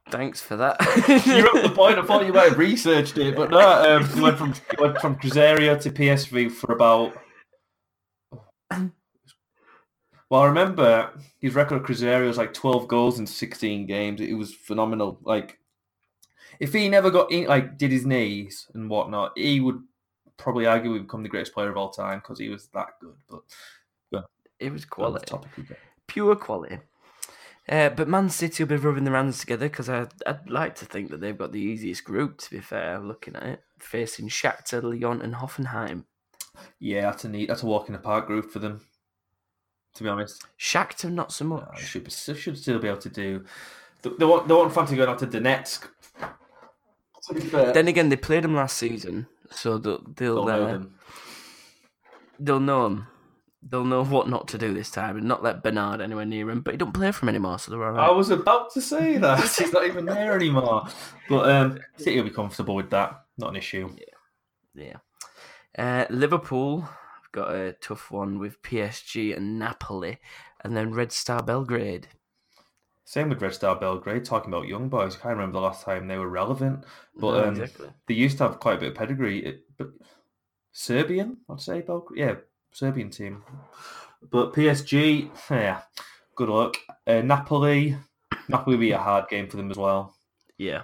Thanks 0.09 0.39
for 0.39 0.55
that. 0.55 0.77
You're 1.25 1.47
up 1.47 1.63
the 1.63 1.73
point. 1.75 1.99
I 1.99 2.03
thought 2.03 2.25
you 2.25 2.31
might 2.31 2.49
have 2.49 2.57
researched 2.57 3.17
it, 3.17 3.35
but 3.35 3.51
no. 3.51 3.59
Um, 3.59 4.07
he 4.13 4.21
went 4.21 4.37
from 4.37 4.53
he 4.53 4.81
went 4.81 4.99
from 4.99 5.17
Cruzeiro 5.17 5.79
to 5.81 5.89
PSV 5.91 6.51
for 6.51 6.73
about. 6.73 7.13
Well, 10.29 10.41
I 10.41 10.45
remember 10.45 11.11
his 11.39 11.55
record 11.55 11.81
at 11.81 11.87
Cruzeiro 11.87 12.27
was 12.27 12.37
like 12.37 12.53
twelve 12.53 12.87
goals 12.87 13.19
in 13.19 13.27
sixteen 13.27 13.85
games. 13.85 14.21
It 14.21 14.33
was 14.33 14.53
phenomenal. 14.53 15.19
Like, 15.23 15.59
if 16.59 16.73
he 16.73 16.87
never 16.89 17.09
got 17.09 17.31
in, 17.31 17.47
like 17.47 17.77
did 17.77 17.91
his 17.91 18.05
knees 18.05 18.67
and 18.73 18.89
whatnot, 18.89 19.33
he 19.35 19.59
would 19.59 19.81
probably 20.37 20.65
arguably 20.65 21.01
become 21.01 21.23
the 21.23 21.29
greatest 21.29 21.53
player 21.53 21.69
of 21.69 21.77
all 21.77 21.89
time 21.89 22.19
because 22.19 22.39
he 22.39 22.49
was 22.49 22.67
that 22.73 22.89
good. 23.01 23.15
But 23.29 23.41
it 24.59 24.71
was 24.71 24.85
quality. 24.85 25.25
topic 25.25 25.51
we 25.57 25.63
go. 25.63 25.75
Pure 26.07 26.37
quality. 26.37 26.79
Uh, 27.69 27.89
but 27.89 28.07
Man 28.07 28.29
City 28.29 28.63
will 28.63 28.69
be 28.69 28.75
rubbing 28.77 29.03
their 29.03 29.15
hands 29.15 29.39
together 29.39 29.67
because 29.67 29.89
I'd, 29.89 30.13
I'd 30.25 30.49
like 30.49 30.75
to 30.75 30.85
think 30.85 31.09
that 31.09 31.19
they've 31.19 31.37
got 31.37 31.51
the 31.51 31.59
easiest 31.59 32.05
group, 32.05 32.37
to 32.39 32.49
be 32.49 32.61
fair, 32.61 32.97
looking 32.99 33.35
at 33.35 33.43
it. 33.43 33.63
Facing 33.77 34.29
Shakhtar, 34.29 34.81
Lyon, 34.81 35.21
and 35.21 35.35
Hoffenheim. 35.35 36.05
Yeah, 36.79 37.01
that's 37.01 37.25
a 37.25 37.29
neat. 37.29 37.49
That's 37.49 37.63
a 37.63 37.65
walk 37.65 37.87
in 37.87 37.93
the 37.93 37.99
park 37.99 38.25
group 38.25 38.51
for 38.51 38.59
them. 38.59 38.81
To 39.95 40.03
be 40.03 40.09
honest. 40.09 40.45
Shakhtar, 40.59 41.11
not 41.11 41.31
so 41.33 41.43
much. 41.45 41.67
Uh, 41.73 41.77
should 41.77 42.03
be, 42.05 42.11
should 42.11 42.57
still 42.57 42.79
be 42.79 42.87
able 42.87 42.99
to 42.99 43.09
do. 43.09 43.43
They, 44.01 44.11
they, 44.17 44.25
won't, 44.25 44.47
they 44.47 44.53
won't 44.53 44.73
fancy 44.73 44.95
going 44.95 45.09
out 45.09 45.19
to 45.19 45.27
Donetsk. 45.27 45.87
To 47.27 47.33
be 47.33 47.41
fair, 47.41 47.73
Then 47.73 47.89
again, 47.89 48.07
they 48.09 48.15
played 48.15 48.45
them 48.45 48.55
last 48.55 48.77
season, 48.77 49.27
so 49.51 49.77
they'll 49.77 50.01
they'll, 50.15 50.45
they'll 50.45 50.45
know 50.45 50.63
uh, 50.63 50.71
them. 50.71 50.95
they'll 52.39 52.59
know 52.61 52.85
'em. 52.85 53.07
They'll 53.69 53.83
know 53.83 54.03
what 54.05 54.29
not 54.29 54.47
to 54.49 54.57
do 54.57 54.73
this 54.73 54.89
time, 54.89 55.17
and 55.17 55.27
not 55.27 55.43
let 55.43 55.63
Bernard 55.63 56.01
anywhere 56.01 56.25
near 56.25 56.49
him. 56.49 56.61
But 56.61 56.73
he 56.73 56.77
don't 56.77 56.93
play 56.93 57.11
for 57.11 57.25
him 57.25 57.29
anymore, 57.29 57.59
so 57.59 57.71
they're 57.71 57.83
all 57.83 57.99
I 57.99 58.11
was 58.11 58.29
about 58.29 58.73
to 58.73 58.81
say 58.81 59.17
that 59.17 59.39
he's 59.57 59.73
not 59.73 59.85
even 59.85 60.05
there 60.05 60.33
anymore. 60.35 60.87
But 61.29 61.49
um, 61.49 61.79
City 61.97 62.17
will 62.17 62.29
be 62.29 62.35
comfortable 62.35 62.75
with 62.75 62.89
that. 62.91 63.23
Not 63.37 63.49
an 63.51 63.55
issue. 63.55 63.89
Yeah. 64.73 64.97
Uh, 65.77 66.05
Liverpool 66.09 66.81
have 66.81 67.31
got 67.31 67.55
a 67.55 67.73
tough 67.73 68.09
one 68.11 68.39
with 68.39 68.61
PSG 68.61 69.35
and 69.35 69.59
Napoli, 69.59 70.17
and 70.61 70.75
then 70.75 70.93
Red 70.93 71.11
Star 71.11 71.43
Belgrade. 71.43 72.07
Same 73.05 73.29
with 73.29 73.41
Red 73.41 73.53
Star 73.53 73.75
Belgrade. 73.75 74.25
Talking 74.25 74.51
about 74.53 74.67
young 74.67 74.89
boys, 74.89 75.15
I 75.15 75.19
can't 75.19 75.35
remember 75.35 75.53
the 75.59 75.65
last 75.65 75.85
time 75.85 76.07
they 76.07 76.17
were 76.17 76.27
relevant. 76.27 76.83
But 77.15 77.31
No, 77.31 77.43
um, 77.45 77.49
exactly. 77.61 77.89
they 78.07 78.13
used 78.15 78.37
to 78.39 78.43
have 78.45 78.59
quite 78.59 78.77
a 78.77 78.79
bit 78.79 78.89
of 78.89 78.95
pedigree. 78.95 79.45
It, 79.45 79.63
but 79.77 79.91
Serbian, 80.73 81.37
I'd 81.49 81.61
say 81.61 81.81
Belgrade. 81.81 82.19
Yeah, 82.19 82.35
Serbian 82.77 83.09
team. 83.09 83.43
But 84.29 84.53
PSG, 84.53 85.31
yeah, 85.49 85.81
good 86.35 86.49
luck. 86.49 86.77
Uh, 87.07 87.21
Napoli, 87.21 87.97
Napoli 88.47 88.75
will 88.75 88.81
be 88.81 88.91
a 88.91 88.99
hard 88.99 89.27
game 89.29 89.47
for 89.47 89.57
them 89.57 89.71
as 89.71 89.77
well. 89.77 90.15
Yeah. 90.59 90.83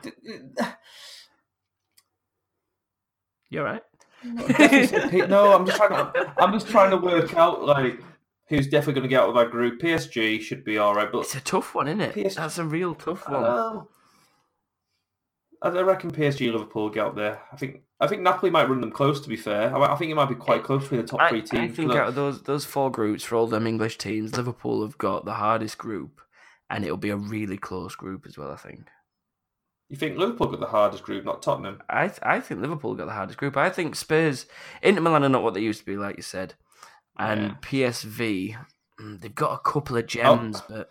You're 3.51 3.63
right. 3.63 3.83
no, 4.23 5.53
I'm 5.53 5.67
just 5.67 5.77
trying 5.77 5.91
to. 5.91 6.33
I'm 6.39 6.51
just 6.53 6.67
trying 6.67 6.89
to 6.89 6.97
work 6.97 7.35
out 7.35 7.63
like 7.63 8.01
who's 8.47 8.67
definitely 8.67 8.93
going 8.93 9.03
to 9.03 9.09
get 9.09 9.21
out 9.21 9.29
of 9.29 9.37
our 9.37 9.47
group. 9.47 9.79
PSG 9.79 10.41
should 10.41 10.63
be 10.63 10.79
all 10.79 10.95
right, 10.95 11.11
but 11.11 11.19
It's 11.19 11.35
a 11.35 11.41
tough 11.41 11.75
one, 11.75 11.87
isn't 11.87 12.01
it? 12.01 12.27
PS 12.27 12.35
That's 12.35 12.57
a 12.57 12.65
real 12.65 12.95
tough 12.95 13.29
one. 13.29 13.85
I 15.61 15.67
I 15.67 15.81
reckon 15.81 16.09
PSG 16.09 16.51
Liverpool 16.51 16.89
get 16.89 17.05
out 17.05 17.15
there. 17.15 17.39
I 17.51 17.55
think 17.57 17.83
I 18.03 18.07
think 18.07 18.21
Napoli 18.21 18.51
might 18.51 18.69
run 18.69 18.81
them 18.81 18.91
close. 18.91 19.21
To 19.21 19.29
be 19.29 19.35
fair, 19.37 19.75
I, 19.75 19.93
I 19.93 19.95
think 19.95 20.11
it 20.11 20.15
might 20.15 20.29
be 20.29 20.35
quite 20.35 20.63
close 20.63 20.83
between 20.83 21.01
the 21.01 21.07
top 21.07 21.21
I, 21.21 21.29
three 21.29 21.39
I 21.39 21.41
teams. 21.67 21.75
think 21.75 21.91
out 21.93 22.09
of 22.09 22.15
those 22.15 22.41
those 22.43 22.65
four 22.65 22.91
groups 22.91 23.23
for 23.23 23.35
all 23.35 23.47
them 23.47 23.65
English 23.67 23.97
teams, 23.97 24.35
Liverpool 24.35 24.83
have 24.83 24.97
got 24.97 25.25
the 25.25 25.33
hardest 25.33 25.77
group, 25.77 26.21
and 26.69 26.83
it'll 26.83 26.97
be 26.97 27.09
a 27.09 27.15
really 27.17 27.57
close 27.57 27.95
group 27.95 28.25
as 28.27 28.37
well. 28.37 28.51
I 28.51 28.57
think. 28.57 28.87
you 29.89 29.97
think 29.97 30.17
Liverpool 30.17 30.47
got 30.47 30.59
the 30.59 30.65
hardest 30.67 31.03
group, 31.03 31.23
not 31.25 31.41
Tottenham? 31.41 31.81
I 31.89 32.07
th- 32.07 32.19
I 32.23 32.39
think 32.39 32.61
Liverpool 32.61 32.95
got 32.95 33.05
the 33.05 33.13
hardest 33.13 33.37
group. 33.39 33.55
I 33.57 33.69
think 33.69 33.95
Spurs, 33.95 34.45
Inter 34.81 35.01
Milan 35.01 35.23
are 35.23 35.29
not 35.29 35.43
what 35.43 35.53
they 35.53 35.61
used 35.61 35.79
to 35.79 35.85
be, 35.85 35.97
like 35.97 36.17
you 36.17 36.23
said, 36.23 36.55
and 37.17 37.41
Yeah. 37.41 37.55
PSV, 37.61 38.55
mm, 38.99 39.21
they've 39.21 39.33
got 39.35 39.53
a 39.53 39.69
couple 39.69 39.95
of 39.97 40.07
gems, 40.07 40.61
but 40.67 40.89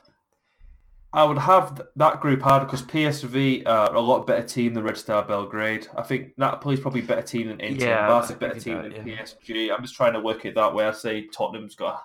I 1.15 1.25
would 1.25 1.39
have 1.39 1.77
th- 1.77 1.89
that 1.97 2.21
group 2.21 2.41
harder 2.41 2.65
because 2.65 2.83
PSV 2.83 3.67
are 3.67 3.95
uh, 3.95 3.99
a 3.99 4.01
lot 4.01 4.27
better 4.27 4.47
team 4.47 4.73
than 4.73 4.83
Red 4.85 4.97
Star 4.97 5.23
Belgrade. 5.23 5.87
I 5.97 6.03
think 6.03 6.37
Napoli's 6.39 6.81
probably 6.81 7.01
a 7.01 7.05
better 7.05 7.23
team 7.23 7.49
than 7.49 7.61
Inter. 7.61 7.87
Yeah, 7.87 8.07
Barca's 8.09 8.37
better 8.37 8.59
team 8.59 8.83
that, 8.83 8.95
than 8.95 9.07
yeah. 9.07 9.23
PSG. 9.23 9.71
I'm 9.71 9.83
just 9.83 9.95
trying 9.95 10.15
to 10.15 10.21
work 10.21 10.45
it 10.47 10.55
that 10.55 10.75
way. 10.75 10.87
I 10.87 10.93
say 10.93 11.27
Tottenham's 11.27 11.75
got 11.75 12.03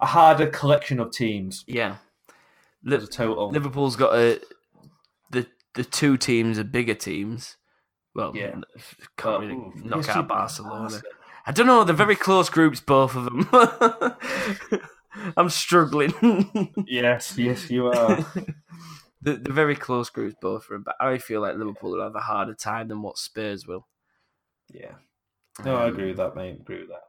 a 0.00 0.06
harder 0.06 0.46
collection 0.46 0.98
of 1.00 1.10
teams 1.12 1.64
Yeah. 1.66 1.96
Li- 2.84 2.96
as 2.96 3.04
a 3.04 3.06
total. 3.08 3.50
Liverpool's 3.50 3.96
got 3.96 4.14
a 4.14 4.40
the 5.30 5.46
the 5.74 5.84
two 5.84 6.16
teams 6.16 6.58
are 6.58 6.64
bigger 6.64 6.94
teams. 6.94 7.56
Well, 8.14 8.32
Yeah. 8.34 8.54
can't 9.18 9.40
really 9.42 9.54
ooh, 9.54 9.72
knock 9.84 10.00
PSG 10.00 10.16
out 10.16 10.28
Barcelona. 10.28 10.88
Barca. 10.88 11.02
I 11.46 11.52
don't 11.52 11.66
know. 11.66 11.84
They're 11.84 11.94
very 11.94 12.16
close 12.16 12.48
groups, 12.48 12.80
both 12.80 13.14
of 13.14 13.24
them. 13.24 14.80
I'm 15.36 15.48
struggling. 15.50 16.12
Yes, 16.86 17.36
yes, 17.38 17.70
you 17.70 17.86
are. 17.86 18.24
they're, 19.22 19.36
they're 19.36 19.52
very 19.52 19.76
close 19.76 20.10
groups, 20.10 20.36
both 20.40 20.64
of 20.64 20.68
them. 20.70 20.82
But 20.84 20.96
I 21.00 21.18
feel 21.18 21.40
like 21.40 21.56
Liverpool 21.56 21.92
will 21.92 22.02
have 22.02 22.14
a 22.14 22.20
harder 22.20 22.54
time 22.54 22.88
than 22.88 23.02
what 23.02 23.18
Spurs 23.18 23.66
will. 23.66 23.86
yeah. 24.72 24.92
No, 25.64 25.76
I 25.76 25.86
Um, 25.86 25.92
agree 25.92 26.06
with 26.08 26.18
that, 26.18 26.36
mate. 26.36 26.60
Agree 26.60 26.80
with 26.80 26.88
that. 26.90 27.02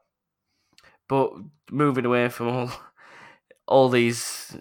But 1.08 1.34
moving 1.72 2.06
away 2.06 2.30
from 2.30 2.48
all 2.48 2.72
all 3.68 3.90
these 3.90 4.58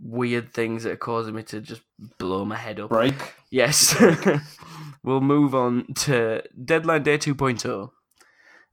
weird 0.00 0.52
things 0.52 0.84
that 0.84 0.92
are 0.92 0.96
causing 0.96 1.34
me 1.34 1.42
to 1.44 1.60
just 1.60 1.82
blow 2.18 2.44
my 2.44 2.56
head 2.56 2.78
up. 2.80 2.90
Break. 2.90 3.34
Yes. 3.50 3.94
we'll 5.02 5.20
move 5.20 5.54
on 5.54 5.92
to 5.94 6.42
Deadline 6.64 7.02
Day 7.02 7.18
2.0, 7.18 7.90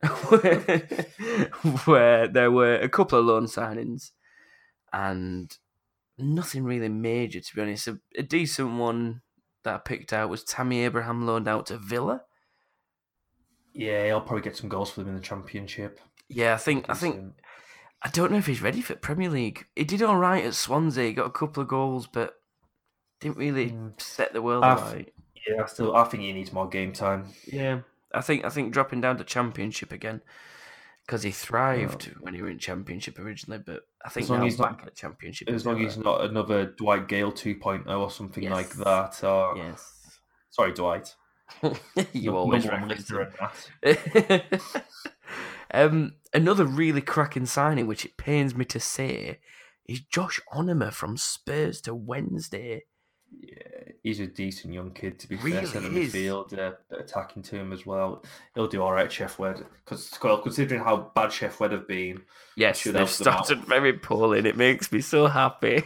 where, 1.85 2.27
there 2.27 2.51
were 2.51 2.75
a 2.75 2.89
couple 2.89 3.19
of 3.19 3.25
loan 3.25 3.45
signings 3.45 4.11
and 4.93 5.57
nothing 6.17 6.63
really 6.63 6.89
major, 6.89 7.39
to 7.39 7.55
be 7.55 7.61
honest. 7.61 7.87
A, 7.87 7.99
a 8.17 8.23
decent 8.23 8.77
one 8.77 9.21
that 9.63 9.75
I 9.75 9.77
picked 9.79 10.13
out 10.13 10.29
was 10.29 10.43
Tammy 10.43 10.85
Abraham 10.85 11.25
loaned 11.25 11.47
out 11.47 11.65
to 11.67 11.77
Villa. 11.77 12.23
Yeah, 13.73 14.05
he'll 14.05 14.21
probably 14.21 14.41
get 14.43 14.57
some 14.57 14.69
goals 14.69 14.89
for 14.91 15.01
them 15.01 15.09
in 15.09 15.15
the 15.15 15.21
championship. 15.21 15.99
Yeah, 16.27 16.53
I 16.53 16.57
think 16.57 16.85
I 16.89 16.93
think 16.93 17.33
I 18.01 18.09
don't 18.09 18.31
know 18.31 18.37
if 18.37 18.45
he's 18.45 18.61
ready 18.61 18.81
for 18.81 18.95
Premier 18.95 19.29
League. 19.29 19.65
He 19.75 19.83
did 19.83 20.01
all 20.01 20.17
right 20.17 20.45
at 20.45 20.53
Swansea, 20.55 21.05
he 21.05 21.13
got 21.13 21.25
a 21.27 21.31
couple 21.31 21.61
of 21.61 21.69
goals, 21.69 22.07
but 22.07 22.35
didn't 23.19 23.37
really 23.37 23.71
Mm. 23.71 23.99
set 24.01 24.33
the 24.33 24.41
world 24.41 24.63
alight. 24.63 25.13
Yeah, 25.47 25.63
I 25.63 25.65
still, 25.67 25.95
I 25.95 26.03
think 26.05 26.23
he 26.23 26.31
needs 26.33 26.53
more 26.53 26.67
game 26.69 26.93
time. 26.93 27.27
Yeah, 27.45 27.81
I 28.13 28.21
think 28.21 28.45
I 28.45 28.49
think 28.49 28.73
dropping 28.73 29.01
down 29.01 29.17
to 29.17 29.23
Championship 29.23 29.91
again 29.91 30.21
because 31.05 31.23
he 31.23 31.31
thrived 31.31 32.11
when 32.21 32.33
he 32.35 32.41
were 32.41 32.49
in 32.49 32.59
Championship 32.59 33.17
originally, 33.19 33.61
but 33.65 33.81
I 34.05 34.09
think 34.09 34.25
As 34.25 34.29
long 34.29 34.39
now 34.39 34.45
as 34.45 34.53
he's 34.53 34.59
not- 34.59 34.77
back 34.77 34.87
at 34.87 34.95
Championship. 34.95 35.49
As 35.49 35.65
long 35.65 35.83
as 35.85 35.95
he's 35.95 36.03
not 36.03 36.23
another 36.25 36.65
Dwight 36.67 37.07
Gayle 37.07 37.31
2.0 37.31 37.87
or 37.99 38.11
something 38.11 38.47
like 38.49 38.69
that. 38.75 39.23
Or, 39.23 39.57
yes, 39.57 40.19
Sorry, 40.51 40.71
Dwight. 40.73 41.15
you 42.13 42.31
No- 42.31 42.37
always 42.37 42.65
number 42.65 42.79
one 42.81 42.89
reference 42.89 43.09
listener 43.09 43.21
him. 43.23 43.33
at 43.83 44.61
that. 44.61 44.83
um, 45.73 46.13
another 46.33 46.65
really 46.65 47.01
cracking 47.01 47.45
signing, 47.47 47.87
which 47.87 48.05
it 48.05 48.17
pains 48.17 48.55
me 48.55 48.65
to 48.65 48.79
say, 48.79 49.39
is 49.87 50.01
Josh 50.01 50.39
Onomah 50.53 50.93
from 50.93 51.17
Spurs 51.17 51.81
to 51.81 51.95
Wednesday. 51.95 52.83
Yeah, 53.31 53.91
he's 54.03 54.19
a 54.19 54.27
decent 54.27 54.73
young 54.73 54.91
kid, 54.91 55.19
to 55.19 55.27
be 55.29 55.35
Really 55.37 55.57
fair. 55.57 55.65
Centre 55.67 55.97
is. 55.97 56.13
midfield, 56.13 56.57
uh, 56.57 56.73
attacking 56.97 57.43
to 57.43 57.55
him 57.57 57.71
as 57.73 57.85
well. 57.85 58.23
He'll 58.55 58.67
do 58.67 58.81
all 58.81 58.91
right, 58.93 59.09
Sheff 59.09 59.37
Wed. 59.37 59.65
Because, 59.85 60.09
considering 60.43 60.81
how 60.83 61.11
bad 61.15 61.29
Sheff 61.29 61.59
Wed 61.59 61.71
have 61.71 61.87
been, 61.87 62.21
Yes, 62.55 62.79
Should 62.79 62.93
they've 62.95 63.07
help 63.07 63.17
them 63.17 63.27
out. 63.33 63.45
started 63.45 63.65
very 63.67 63.93
poorly, 63.93 64.39
and 64.39 64.47
it 64.47 64.57
makes 64.57 64.91
me 64.91 65.01
so 65.01 65.27
happy. 65.27 65.81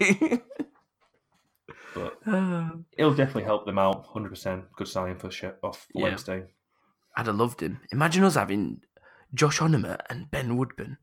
but 1.94 2.18
Ah. 2.28 2.72
he'll 2.98 3.14
definitely 3.14 3.44
help 3.44 3.66
them 3.66 3.78
out. 3.80 4.06
100%. 4.08 4.64
Good 4.76 4.88
signing 4.88 5.18
for 5.18 5.30
Chef 5.32 5.56
off 5.64 5.88
Yeah. 5.94 6.04
Wednesday. 6.04 6.44
I'd 7.16 7.28
have 7.28 7.36
loved 7.36 7.62
him. 7.62 7.80
Imagine 7.92 8.24
us 8.24 8.36
having 8.36 8.82
Josh 9.34 9.60
Onomah 9.60 10.00
and 10.10 10.32
Ben 10.32 10.58
Woodburn. 10.58 10.98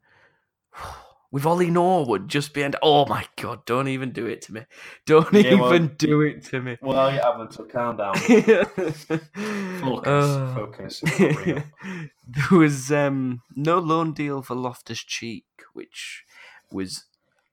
With 1.33 1.47
Ollie 1.47 1.71
Norwood 1.71 2.29
just 2.29 2.53
behind. 2.53 2.75
Oh 2.83 3.07
my 3.07 3.25
god, 3.37 3.65
don't 3.65 3.87
even 3.87 4.11
do 4.11 4.27
it 4.27 4.43
to 4.43 4.53
me. 4.53 4.63
Don't 5.07 5.33
Yeah, 5.33 5.55
well- 5.55 5.73
even 5.73 5.95
do 5.97 6.23
it 6.23 6.45
to 6.47 6.61
me. 6.61 6.77
Well, 6.83 7.13
you 7.13 7.21
haven't, 7.21 7.53
so 7.55 7.65
calm 7.65 7.97
down. 7.97 8.15
Focus. 8.17 9.07
Focus. 10.55 11.01
Focus. 11.01 11.63
There 12.33 12.59
was 12.59 12.93
um, 12.93 13.43
no 13.57 13.79
loan 13.81 14.13
deal 14.13 14.41
for 14.43 14.55
Loftus 14.55 15.01
Cheek, 15.01 15.47
which 15.73 16.23
was 16.71 17.05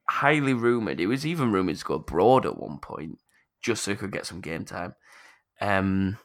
highly 0.07 0.53
rumoured. 0.53 0.99
It 0.99 1.07
was 1.07 1.25
even 1.25 1.51
rumoured 1.51 1.77
to 1.77 1.85
go 1.85 1.95
abroad 1.95 2.45
at 2.45 2.59
one 2.59 2.77
point, 2.77 3.17
just 3.61 3.83
so 3.83 3.91
he 3.91 3.97
could 3.97 4.11
get 4.11 4.27
some 4.27 4.39
game 4.39 4.65
time. 4.65 4.93
Um, 5.59 6.19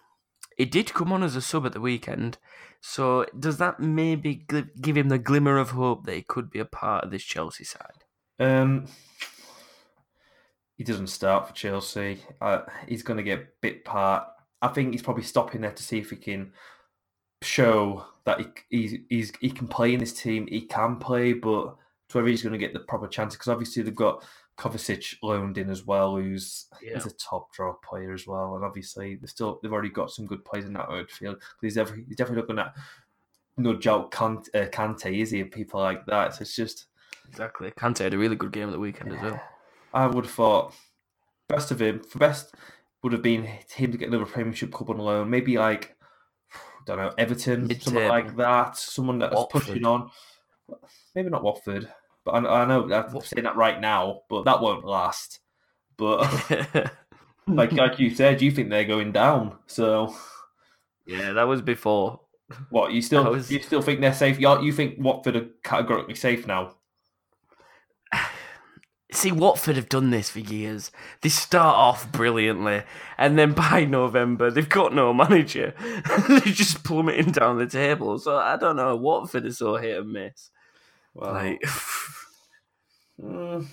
it 0.58 0.70
did 0.70 0.92
come 0.92 1.12
on 1.14 1.22
as 1.22 1.34
a 1.34 1.40
sub 1.40 1.64
at 1.64 1.72
the 1.72 1.80
weekend, 1.80 2.36
so 2.83 3.27
does 3.38 3.59
that 3.59 3.79
maybe 3.79 4.45
give 4.81 4.97
him 4.97 5.09
the 5.09 5.18
glimmer 5.18 5.57
of 5.57 5.71
hope 5.71 6.05
that 6.05 6.16
he 6.16 6.23
could 6.23 6.51
be 6.51 6.59
a 6.59 6.64
part 6.64 7.05
of 7.05 7.12
this 7.12 7.23
Chelsea 7.23 7.62
side? 7.62 8.05
Um, 8.40 8.87
he 10.77 10.83
doesn't 10.83 11.07
start 11.07 11.47
for 11.47 11.55
Chelsea. 11.55 12.18
Uh, 12.40 12.62
he's 12.88 13.05
going 13.05 13.18
to 13.18 13.23
get 13.23 13.61
bit 13.61 13.85
part. 13.85 14.27
I 14.61 14.68
think 14.68 14.92
he's 14.92 15.03
probably 15.03 15.23
stopping 15.23 15.61
there 15.61 15.71
to 15.71 15.83
see 15.83 15.99
if 15.99 16.11
he 16.11 16.16
can 16.16 16.53
show 17.40 18.05
that 18.25 18.40
he 18.40 18.47
he's, 18.68 19.01
he's 19.09 19.33
he 19.40 19.51
can 19.51 19.68
play 19.68 19.95
in 19.95 20.01
this 20.01 20.12
team. 20.12 20.49
He 20.49 20.62
can 20.62 20.97
play, 20.97 21.35
but 21.35 21.77
to 22.09 22.18
whether 22.18 22.29
he's 22.29 22.42
going 22.42 22.53
to 22.53 22.59
get 22.59 22.73
the 22.73 22.81
proper 22.81 23.07
chance 23.07 23.35
because 23.37 23.49
obviously 23.49 23.85
they've 23.85 23.95
got 23.95 24.25
Kovacic 24.62 25.16
loaned 25.22 25.59
in 25.59 25.70
as 25.70 25.85
well, 25.85 26.16
who's 26.16 26.66
Yeah. 26.81 26.94
he's 26.94 27.07
a 27.07 27.11
top 27.16 27.53
draw 27.53 27.72
player 27.75 28.12
as 28.12 28.27
well, 28.27 28.55
and 28.57 28.64
obviously 28.64 29.16
they've 29.16 29.29
still 29.29 29.59
they've 29.62 29.72
already 29.72 29.88
got 29.88 30.11
some 30.11 30.27
good 30.27 30.44
players 30.44 30.66
in 30.66 30.72
that 30.75 30.88
midfield. 30.88 31.40
He's 31.61 31.75
definitely 31.75 32.05
he's 32.09 32.16
definitely 32.16 32.42
not 32.42 32.46
going 32.48 32.57
to 32.59 32.75
nudge 33.57 33.87
out 33.87 34.11
Kante, 34.12 34.48
uh, 34.55 34.68
Kante, 34.68 35.20
is 35.20 35.31
he? 35.31 35.42
People 35.44 35.81
like 35.81 36.07
that. 36.07 36.35
So 36.35 36.42
it's 36.42 36.55
just. 36.57 36.87
Exactly. 37.29 37.70
Kante 37.72 37.98
had 38.01 38.14
a 38.14 38.18
really 38.18 38.37
good 38.37 38.53
game 38.53 38.68
at 38.68 38.72
the 38.72 38.79
weekend 38.79 39.12
as 39.12 39.22
well. 39.22 39.40
I 39.94 40.07
would 40.07 40.25
have 40.27 40.35
thought 40.35 40.75
best 41.48 41.70
of 41.70 41.81
him 41.81 42.01
for 42.03 42.18
best 42.18 42.55
would 43.03 43.12
have 43.12 43.22
been 43.22 43.44
him 43.44 43.90
to 43.92 43.98
get 43.98 44.09
another 44.09 44.27
Premiership 44.27 44.72
Cup 44.72 44.90
on 44.90 44.98
loan. 44.98 45.29
Maybe 45.31 45.57
like 45.59 45.96
I 46.55 46.59
don't 46.85 46.98
know 46.98 47.12
Everton, 47.18 47.68
someone 47.81 48.03
Mid-table. 48.03 48.09
like 48.09 48.37
that. 48.37 48.77
Someone 48.77 49.18
that's 49.18 49.35
Watford. 49.35 49.62
pushing 49.62 49.87
on. 49.87 50.11
Maybe 51.14 51.31
not 51.31 51.42
Watford, 51.42 51.88
but 52.24 52.32
I, 52.32 52.62
I 52.62 52.64
know 52.66 52.92
I'm 52.92 53.20
saying 53.22 53.44
that 53.44 53.56
right 53.56 53.80
now, 53.80 54.22
but 54.28 54.44
that 54.44 54.61
won't 54.61 54.85
last. 54.85 55.40
But 55.96 56.20
like 57.46 57.72
like 57.72 57.98
you 57.98 58.14
said, 58.14 58.42
you 58.42 58.50
think 58.50 58.70
they're 58.70 58.85
going 58.85 59.12
down. 59.12 59.58
So 59.66 60.14
yeah, 61.06 61.32
that 61.32 61.44
was 61.48 61.62
before. 61.62 62.20
what 62.70 62.92
you 62.92 63.02
still 63.02 63.24
was- 63.30 63.50
you 63.50 63.61
still 63.62 63.82
think 63.82 64.00
they're 64.00 64.14
safe? 64.14 64.40
You 64.40 64.62
you 64.62 64.72
think 64.72 64.96
Watford 64.98 65.37
are 65.37 65.46
categorically 65.64 66.14
safe 66.14 66.46
now? 66.46 66.74
See, 69.12 69.30
Watford 69.30 69.76
have 69.76 69.90
done 69.90 70.08
this 70.11 70.30
for 70.30 70.38
years. 70.40 70.90
They 71.20 71.28
start 71.28 71.76
off 71.76 72.11
brilliantly, 72.11 72.82
and 73.18 73.38
then 73.38 73.52
by 73.52 73.85
November, 73.88 74.50
they've 74.50 74.68
got 74.68 74.94
no 74.94 75.12
manager. 75.12 75.74
They're 76.28 76.40
just 76.40 76.82
plummeting 76.82 77.32
down 77.32 77.58
the 77.58 77.66
table. 77.66 78.18
So 78.18 78.37
I 78.38 78.56
don't 78.56 78.76
know. 78.76 78.96
Watford 78.96 79.44
is 79.44 79.58
so 79.58 79.76
hit 79.76 79.98
and 79.98 80.12
miss. 80.12 80.50
Well, 81.14 81.33
Like, 81.33 81.62
Mm. 83.20 83.66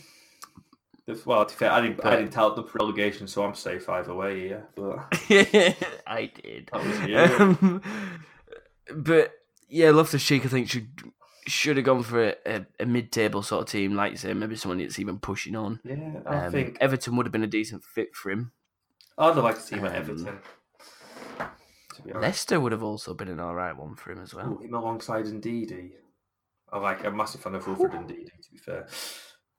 If- 1.08 1.25
Well, 1.25 1.45
to 1.45 1.54
be 1.56 1.58
fair, 1.58 1.71
I 1.71 1.82
didn't, 1.82 2.06
I 2.06 2.17
didn't 2.17 2.32
tell 2.32 2.54
the 2.54 2.63
relegation, 2.75 3.28
so 3.28 3.43
I'm 3.43 3.56
safe 3.56 3.89
either 3.89 4.13
way. 4.13 4.49
Yeah, 4.49 4.62
but 4.75 5.08
I 6.08 6.32
did. 6.41 6.69
Um, 6.71 7.82
but 8.93 9.32
yeah, 9.69 9.89
Loftus 9.91 10.23
Cheek, 10.23 10.45
I 10.45 10.49
think 10.49 10.69
should 10.69 10.88
should 11.47 11.78
have 11.78 11.86
gone 11.86 12.04
for 12.04 12.28
a, 12.30 12.36
a, 12.45 12.65
a 12.82 12.86
mid-table 12.86 13.41
sort 13.41 13.63
of 13.63 13.69
team, 13.71 13.95
like 13.95 14.12
you 14.12 14.17
say, 14.17 14.34
maybe 14.36 14.56
someone 14.56 14.78
that's 14.78 14.99
even 14.99 15.17
pushing 15.17 15.56
on. 15.56 15.80
yeah, 15.84 16.19
I 16.28 16.45
Um, 16.45 16.52
think 16.52 16.78
Everton 16.80 17.15
would 17.15 17.25
have 17.25 17.32
been 17.34 17.43
a 17.43 17.47
decent 17.47 17.84
fit 17.84 18.13
for 18.15 18.30
him. 18.30 18.52
I'd 19.17 19.36
like 19.38 19.56
to 19.56 19.62
see 19.62 19.78
him 19.78 19.86
at 19.86 19.91
um, 19.95 19.97
Everton. 19.97 20.25
To 21.95 22.02
be 22.04 22.12
honest, 22.12 22.21
Leicester 22.21 22.60
would 22.60 22.71
have 22.71 22.84
also 22.84 23.15
been 23.15 23.30
an 23.30 23.39
all 23.39 23.56
right 23.56 23.75
one 23.75 23.95
for 23.95 24.12
him 24.12 24.21
as 24.21 24.36
well. 24.36 24.52
Ooh, 24.54 24.60
him 24.63 24.75
alongside 24.75 25.25
Ndidi. 25.25 25.91
I 26.71 26.79
like. 26.79 27.03
A 27.05 27.12
massive 27.12 27.41
fan 27.41 27.55
of 27.55 27.65
Wilfred 27.67 27.91
Ndidi. 27.91 28.25
To 28.25 28.51
be 28.51 28.58
fair, 28.58 28.88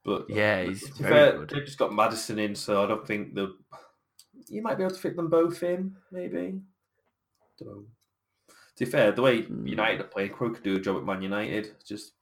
but 0.05 0.27
Yeah, 0.29 0.63
he's 0.65 0.83
to 0.91 1.03
be 1.03 1.09
fair, 1.09 1.33
good. 1.39 1.51
they've 1.51 1.65
just 1.65 1.79
got 1.79 1.93
Maddison 1.93 2.39
in, 2.39 2.55
so 2.55 2.83
I 2.83 2.87
don't 2.87 3.07
think 3.07 3.35
the 3.35 3.55
you 4.49 4.63
might 4.63 4.77
be 4.79 4.85
able 4.85 4.95
to 4.95 5.01
fit 5.01 5.17
them 5.17 5.29
both 5.29 5.63
in. 5.63 5.95
Maybe. 6.11 6.61
Don't 7.59 7.69
know. 7.69 7.85
To 8.77 8.85
be 8.85 8.91
fair, 8.91 9.13
the 9.13 9.23
way 9.23 9.43
Hmm. 9.43 9.67
United 9.67 10.01
are 10.01 10.05
playing, 10.05 10.31
Crow 10.31 10.51
could 10.51 10.63
do 10.63 10.77
a 10.77 10.81
job 10.81 10.97
at 10.97 11.05
Man 11.05 11.23
United. 11.23 11.73
Just 11.87 12.13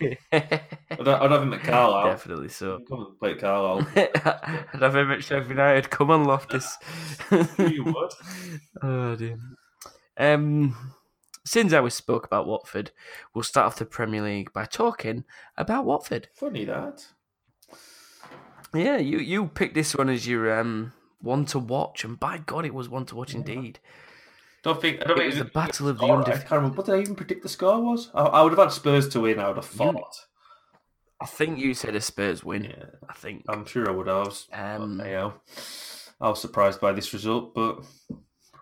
I'd, 0.00 0.18
I'd 0.32 1.30
have 1.30 1.42
him 1.42 1.52
at 1.52 1.62
Carlisle. 1.62 2.10
Definitely 2.10 2.48
so. 2.48 2.80
Come 2.88 3.06
and 3.06 3.18
play 3.18 3.32
at 3.32 3.40
Carlisle. 3.40 3.86
I'd 3.96 4.80
have 4.82 4.96
him 4.96 5.10
at 5.10 5.22
Sheffield 5.24 5.50
United. 5.50 5.90
Come 5.90 6.10
on, 6.10 6.24
Loftus. 6.24 6.76
you 7.58 7.84
would. 7.84 8.12
oh 8.82 9.16
dear. 9.16 9.38
Um, 10.16 10.74
since 11.44 11.72
I 11.72 11.80
was 11.80 11.94
spoke 11.94 12.24
about 12.24 12.46
Watford, 12.46 12.90
we'll 13.34 13.42
start 13.42 13.66
off 13.66 13.76
the 13.76 13.84
Premier 13.84 14.22
League 14.22 14.52
by 14.52 14.64
talking 14.64 15.24
about 15.56 15.84
Watford. 15.84 16.28
Funny 16.34 16.64
that. 16.64 17.06
Yeah, 18.74 18.96
you 18.96 19.18
you 19.18 19.46
picked 19.46 19.74
this 19.74 19.94
one 19.94 20.08
as 20.08 20.26
your 20.26 20.58
um 20.58 20.92
one 21.20 21.46
to 21.46 21.58
watch, 21.58 22.04
and 22.04 22.18
by 22.18 22.38
God, 22.38 22.64
it 22.64 22.74
was 22.74 22.88
one 22.88 23.06
to 23.06 23.16
watch 23.16 23.34
indeed. 23.34 23.78
Don't 24.62 24.80
think. 24.80 25.02
I 25.02 25.04
don't 25.04 25.18
think 25.18 25.24
It 25.32 25.36
was 25.36 25.38
the 25.38 25.44
battle 25.44 25.88
of 25.88 25.98
the 25.98 26.06
score, 26.06 26.22
I 26.22 26.24
can't 26.24 26.50
remember. 26.50 26.76
What 26.76 26.86
did 26.86 26.94
I 26.94 27.00
even 27.00 27.14
predict 27.14 27.42
the 27.42 27.48
score 27.48 27.80
was? 27.80 28.10
I, 28.14 28.22
I 28.22 28.42
would 28.42 28.52
have 28.52 28.58
had 28.58 28.72
Spurs 28.72 29.08
to 29.10 29.20
win. 29.20 29.38
I 29.38 29.48
would 29.48 29.56
have 29.56 29.66
thought. 29.66 30.26
I 31.20 31.26
think 31.26 31.58
you 31.58 31.74
said 31.74 31.94
a 31.94 32.00
Spurs 32.00 32.42
win. 32.42 32.64
Yeah, 32.64 32.86
I 33.08 33.12
think. 33.12 33.44
I'm 33.48 33.66
sure 33.66 33.88
I 33.88 33.92
would 33.92 34.08
have. 34.08 34.36
Um, 34.52 35.00
you 35.04 35.34
I 36.20 36.28
was 36.28 36.40
surprised 36.40 36.80
by 36.80 36.92
this 36.92 37.12
result, 37.12 37.54
but 37.54 37.84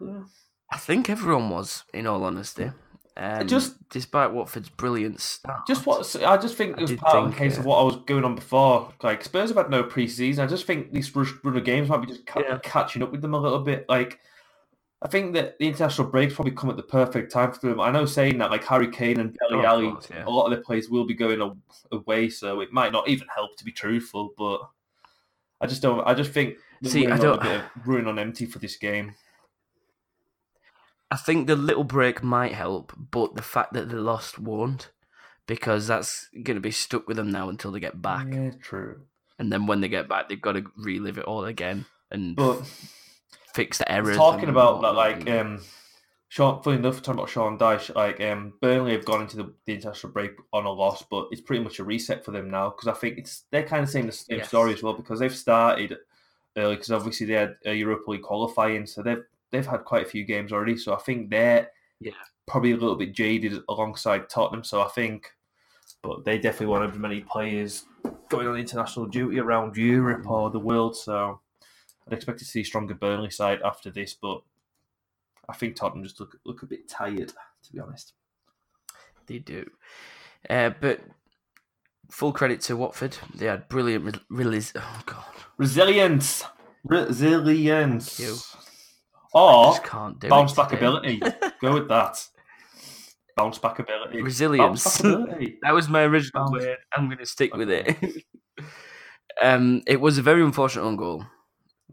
yeah. 0.00 0.24
I 0.72 0.78
think 0.78 1.10
everyone 1.10 1.50
was, 1.50 1.84
in 1.92 2.06
all 2.06 2.24
honesty. 2.24 2.70
Um, 3.14 3.46
just- 3.46 3.76
despite 3.90 4.32
Watford's 4.32 4.70
brilliant 4.70 5.20
start. 5.20 5.66
just 5.66 5.84
what 5.84 6.16
I 6.24 6.38
just 6.38 6.56
think 6.56 6.78
it 6.78 6.80
was 6.80 6.92
part 6.94 7.16
of 7.16 7.30
the 7.30 7.36
case 7.36 7.58
uh, 7.58 7.60
of 7.60 7.66
what 7.66 7.78
I 7.78 7.82
was 7.82 7.96
going 8.06 8.24
on 8.24 8.34
before. 8.34 8.90
Like 9.02 9.22
Spurs 9.22 9.50
have 9.50 9.58
had 9.58 9.68
no 9.68 9.84
preseason. 9.84 10.38
I 10.38 10.46
just 10.46 10.64
think 10.66 10.92
these 10.92 11.14
run 11.14 11.28
of 11.56 11.62
games 11.64 11.90
might 11.90 11.98
be 12.00 12.06
just 12.06 12.22
Yeah. 12.34 12.58
catching 12.62 13.02
up 13.02 13.12
with 13.12 13.20
them 13.20 13.34
a 13.34 13.38
little 13.38 13.58
bit. 13.58 13.84
Like 13.86 14.18
I 15.02 15.08
think 15.08 15.34
that 15.34 15.58
the 15.58 15.68
international 15.68 16.08
breaks 16.08 16.32
probably 16.34 16.52
come 16.52 16.70
at 16.70 16.76
the 16.78 16.82
perfect 16.84 17.30
time 17.32 17.52
for 17.52 17.66
them. 17.68 17.80
I 17.80 17.90
know 17.90 18.06
saying 18.06 18.38
that 18.38 18.50
like 18.50 18.64
Harry 18.64 18.88
Kane 18.88 19.20
and 19.20 19.36
Oh, 19.44 19.48
Dele 19.50 19.58
of 19.60 19.64
Alli, 19.66 19.90
course, 19.90 20.08
yeah. 20.10 20.24
a 20.24 20.30
lot 20.30 20.46
of 20.50 20.56
the 20.56 20.64
players 20.64 20.88
will 20.88 21.04
be 21.04 21.12
going 21.12 21.54
away, 21.90 22.30
so 22.30 22.60
it 22.60 22.72
might 22.72 22.92
not 22.92 23.08
even 23.08 23.28
help 23.34 23.58
to 23.58 23.64
be 23.64 23.72
truthful. 23.72 24.32
But 24.38 24.60
I 25.60 25.66
just 25.66 25.82
don't. 25.82 26.00
I 26.06 26.14
just 26.14 26.30
think 26.30 26.56
See, 26.82 27.06
I 27.08 27.18
don't- 27.18 27.40
a 27.40 27.42
bit 27.42 27.56
of 27.60 27.86
running 27.86 28.06
on 28.06 28.18
empty 28.18 28.46
for 28.46 28.58
this 28.58 28.76
game. 28.76 29.14
I 31.12 31.16
think 31.16 31.46
the 31.46 31.56
little 31.56 31.84
break 31.84 32.22
might 32.22 32.54
help, 32.54 32.94
but 32.96 33.36
the 33.36 33.42
fact 33.42 33.74
that 33.74 33.90
they 33.90 33.96
lost 33.96 34.38
won't, 34.38 34.90
because 35.46 35.86
that's 35.86 36.30
going 36.32 36.54
to 36.54 36.60
be 36.60 36.70
stuck 36.70 37.06
with 37.06 37.18
them 37.18 37.30
now 37.30 37.50
until 37.50 37.70
they 37.70 37.80
get 37.80 38.00
back. 38.00 38.32
Yeah, 38.32 38.52
true. 38.62 39.02
And 39.38 39.52
then 39.52 39.66
when 39.66 39.82
they 39.82 39.88
get 39.88 40.08
back, 40.08 40.30
they've 40.30 40.40
got 40.40 40.52
to 40.52 40.64
relive 40.78 41.18
it 41.18 41.26
all 41.26 41.44
again 41.44 41.84
and 42.10 42.34
But 42.34 42.62
fix 43.52 43.76
the 43.76 43.92
errors. 43.92 44.16
talking 44.16 44.48
about 44.48 44.80
that, 44.80 44.94
like 44.94 45.28
um, 45.28 45.60
Sean. 46.30 46.62
Funny 46.62 46.78
enough, 46.78 47.02
talking 47.02 47.18
about 47.18 47.28
Sean 47.28 47.58
Dyche, 47.58 47.94
like 47.94 48.18
um, 48.22 48.54
Burnley 48.62 48.92
have 48.92 49.04
gone 49.04 49.20
into 49.20 49.36
the, 49.36 49.52
the 49.66 49.74
international 49.74 50.14
break 50.14 50.30
on 50.54 50.64
a 50.64 50.72
loss, 50.72 51.04
but 51.10 51.28
it's 51.30 51.42
pretty 51.42 51.62
much 51.62 51.78
a 51.78 51.84
reset 51.84 52.24
for 52.24 52.30
them 52.30 52.50
now 52.50 52.70
because 52.70 52.88
I 52.88 52.98
think 52.98 53.18
it's 53.18 53.42
they're 53.50 53.64
kind 53.64 53.82
of 53.82 53.90
saying 53.90 54.06
the 54.06 54.12
same 54.12 54.38
Yes. 54.38 54.48
story 54.48 54.72
as 54.72 54.82
well 54.82 54.94
because 54.94 55.20
they've 55.20 55.36
started 55.36 55.98
early 56.56 56.76
because 56.76 56.90
obviously 56.90 57.26
they 57.26 57.34
had 57.34 57.56
a 57.66 57.74
Europa 57.74 58.10
League 58.12 58.22
qualifying, 58.22 58.86
so 58.86 59.02
they've 59.02 59.24
they've 59.52 59.66
had 59.66 59.84
quite 59.84 60.04
a 60.04 60.08
few 60.08 60.24
games 60.24 60.52
already. 60.52 60.76
So 60.76 60.92
I 60.94 60.98
think 60.98 61.30
they're 61.30 61.70
Yeah. 62.00 62.12
probably 62.46 62.72
a 62.72 62.76
little 62.76 62.96
bit 62.96 63.12
jaded 63.12 63.62
alongside 63.68 64.28
Tottenham. 64.28 64.64
So 64.64 64.82
I 64.82 64.88
think, 64.88 65.30
but 66.02 66.24
they 66.24 66.38
definitely 66.38 66.66
won't 66.66 66.90
have 66.90 66.98
many 66.98 67.20
players 67.20 67.84
going 68.28 68.48
on 68.48 68.56
international 68.56 69.06
duty 69.06 69.38
around 69.38 69.76
Europe 69.76 70.26
or 70.28 70.50
the 70.50 70.58
world. 70.58 70.96
So 70.96 71.40
I'd 72.06 72.12
expect 72.14 72.38
to 72.40 72.44
see 72.44 72.64
stronger 72.64 72.94
Burnley 72.94 73.30
side 73.30 73.60
after 73.62 73.90
this, 73.90 74.14
but 74.14 74.42
I 75.48 75.54
think 75.54 75.76
Tottenham 75.76 76.02
just 76.02 76.18
look 76.18 76.40
look 76.44 76.62
a 76.62 76.66
bit 76.66 76.88
tired, 76.88 77.28
to 77.64 77.72
be 77.72 77.78
honest. 77.78 78.14
They 79.26 79.38
do. 79.38 79.70
Uh, 80.50 80.70
but 80.80 81.00
full 82.10 82.32
credit 82.32 82.60
to 82.62 82.76
Watford. 82.76 83.16
They 83.34 83.46
had 83.46 83.68
brilliant 83.68 84.04
re- 84.04 84.20
release. 84.30 84.72
Oh, 84.74 85.02
God. 85.06 85.24
Resilience, 85.58 86.44
resilience, 86.84 88.18
or 89.34 89.72
just 89.72 89.84
can't 89.84 90.18
do 90.18 90.28
bounce 90.28 90.52
back 90.52 90.72
ability. 90.72 91.20
Go 91.60 91.74
with 91.74 91.88
that. 91.88 92.24
Bounce 93.36 93.56
back 93.58 93.78
ability. 93.78 94.20
Resilience. 94.20 95.00
back 95.00 95.12
ability. 95.12 95.58
That 95.62 95.72
was 95.72 95.88
my 95.88 96.02
original 96.02 96.44
Bounce. 96.50 96.52
word. 96.64 96.76
I'm 96.94 97.06
going 97.06 97.16
to 97.18 97.24
stick 97.24 97.56
with 97.56 97.70
it. 97.70 97.96
um, 99.42 99.82
it 99.86 100.00
was 100.02 100.18
a 100.18 100.22
very 100.22 100.42
unfortunate 100.42 100.82
own 100.84 100.96
goal, 100.96 101.24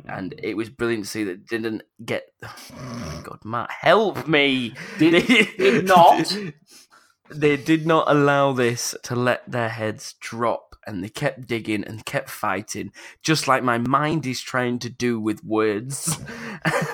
and 0.05 0.35
it 0.43 0.57
was 0.57 0.69
brilliant 0.69 1.05
to 1.05 1.09
see 1.09 1.23
that 1.23 1.47
didn't 1.47 1.83
get. 2.03 2.25
Oh, 2.43 3.21
God, 3.23 3.39
Matt, 3.45 3.71
help 3.71 4.27
me! 4.27 4.73
Did- 4.97 5.25
did 5.57 5.85
not. 5.87 6.35
They 7.31 7.57
did 7.57 7.85
not 7.87 8.05
allow 8.09 8.53
this 8.53 8.95
to 9.03 9.15
let 9.15 9.49
their 9.49 9.69
heads 9.69 10.15
drop, 10.19 10.75
and 10.87 11.03
they 11.03 11.09
kept 11.09 11.47
digging 11.47 11.83
and 11.83 12.05
kept 12.05 12.29
fighting, 12.29 12.91
just 13.23 13.47
like 13.47 13.63
my 13.63 13.77
mind 13.77 14.25
is 14.25 14.41
trying 14.41 14.79
to 14.79 14.89
do 14.89 15.19
with 15.19 15.43
words. 15.43 16.17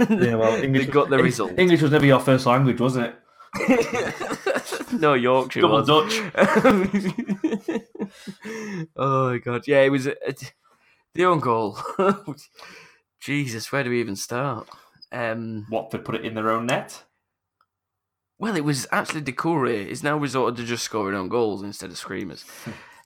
Yeah, 0.09 0.35
well, 0.35 0.55
English 0.61 0.85
they 0.87 0.91
got 0.91 1.09
the 1.09 1.17
result. 1.19 1.57
English 1.57 1.81
was 1.81 1.91
never 1.91 2.05
your 2.05 2.19
first 2.19 2.45
language, 2.45 2.79
was 2.79 2.97
it? 2.97 3.15
no, 4.93 5.13
Yorkshire 5.13 5.61
Double 5.61 5.77
was. 5.83 5.87
Dutch. 5.87 6.21
oh 8.97 9.29
my 9.31 9.37
god, 9.39 9.67
yeah, 9.67 9.81
it 9.81 9.89
was 9.89 10.05
a, 10.07 10.15
a- 10.29 10.35
the 11.15 11.25
own 11.25 11.39
goal. 11.39 11.77
Jesus, 13.21 13.71
where 13.71 13.83
do 13.83 13.89
we 13.89 13.99
even 14.01 14.15
start? 14.15 14.67
Um, 15.11 15.65
Watford 15.69 16.03
put 16.05 16.15
it 16.15 16.25
in 16.25 16.35
their 16.35 16.51
own 16.51 16.65
net. 16.67 17.03
Well, 18.37 18.55
it 18.55 18.65
was 18.65 18.87
actually 18.91 19.21
Doucouré 19.21 19.87
is 19.87 20.03
now 20.03 20.17
resorted 20.17 20.57
to 20.57 20.65
just 20.65 20.83
scoring 20.83 21.15
on 21.15 21.29
goals 21.29 21.63
instead 21.63 21.89
of 21.89 21.97
screamers. 21.97 22.45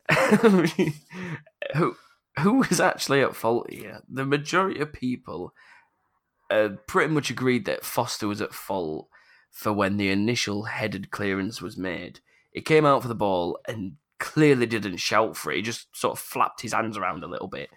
who 0.41 1.95
who 2.39 2.53
was 2.69 2.79
actually 2.79 3.21
at 3.21 3.35
fault 3.35 3.69
here? 3.69 4.01
The 4.09 4.25
majority 4.25 4.79
of 4.79 4.93
people 4.93 5.53
uh, 6.49 6.69
pretty 6.87 7.13
much 7.13 7.29
agreed 7.29 7.65
that 7.65 7.85
Foster 7.85 8.27
was 8.27 8.41
at 8.41 8.53
fault 8.53 9.07
for 9.51 9.73
when 9.73 9.97
the 9.97 10.09
initial 10.09 10.63
headed 10.63 11.11
clearance 11.11 11.61
was 11.61 11.77
made. 11.77 12.21
He 12.51 12.61
came 12.61 12.85
out 12.85 13.01
for 13.01 13.07
the 13.07 13.15
ball 13.15 13.59
and 13.67 13.93
clearly 14.19 14.65
didn't 14.65 14.97
shout 14.97 15.37
for 15.37 15.51
it. 15.51 15.57
He 15.57 15.61
just 15.61 15.95
sort 15.95 16.13
of 16.13 16.19
flapped 16.19 16.61
his 16.61 16.73
hands 16.73 16.97
around 16.97 17.23
a 17.23 17.27
little 17.27 17.47
bit. 17.47 17.69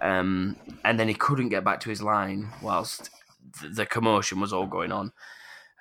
Um, 0.00 0.56
and 0.84 0.98
then 0.98 1.08
he 1.08 1.14
couldn't 1.14 1.50
get 1.50 1.64
back 1.64 1.80
to 1.80 1.90
his 1.90 2.02
line 2.02 2.50
whilst 2.62 3.10
th- 3.60 3.74
the 3.74 3.86
commotion 3.86 4.40
was 4.40 4.52
all 4.52 4.66
going 4.66 4.92
on. 4.92 5.12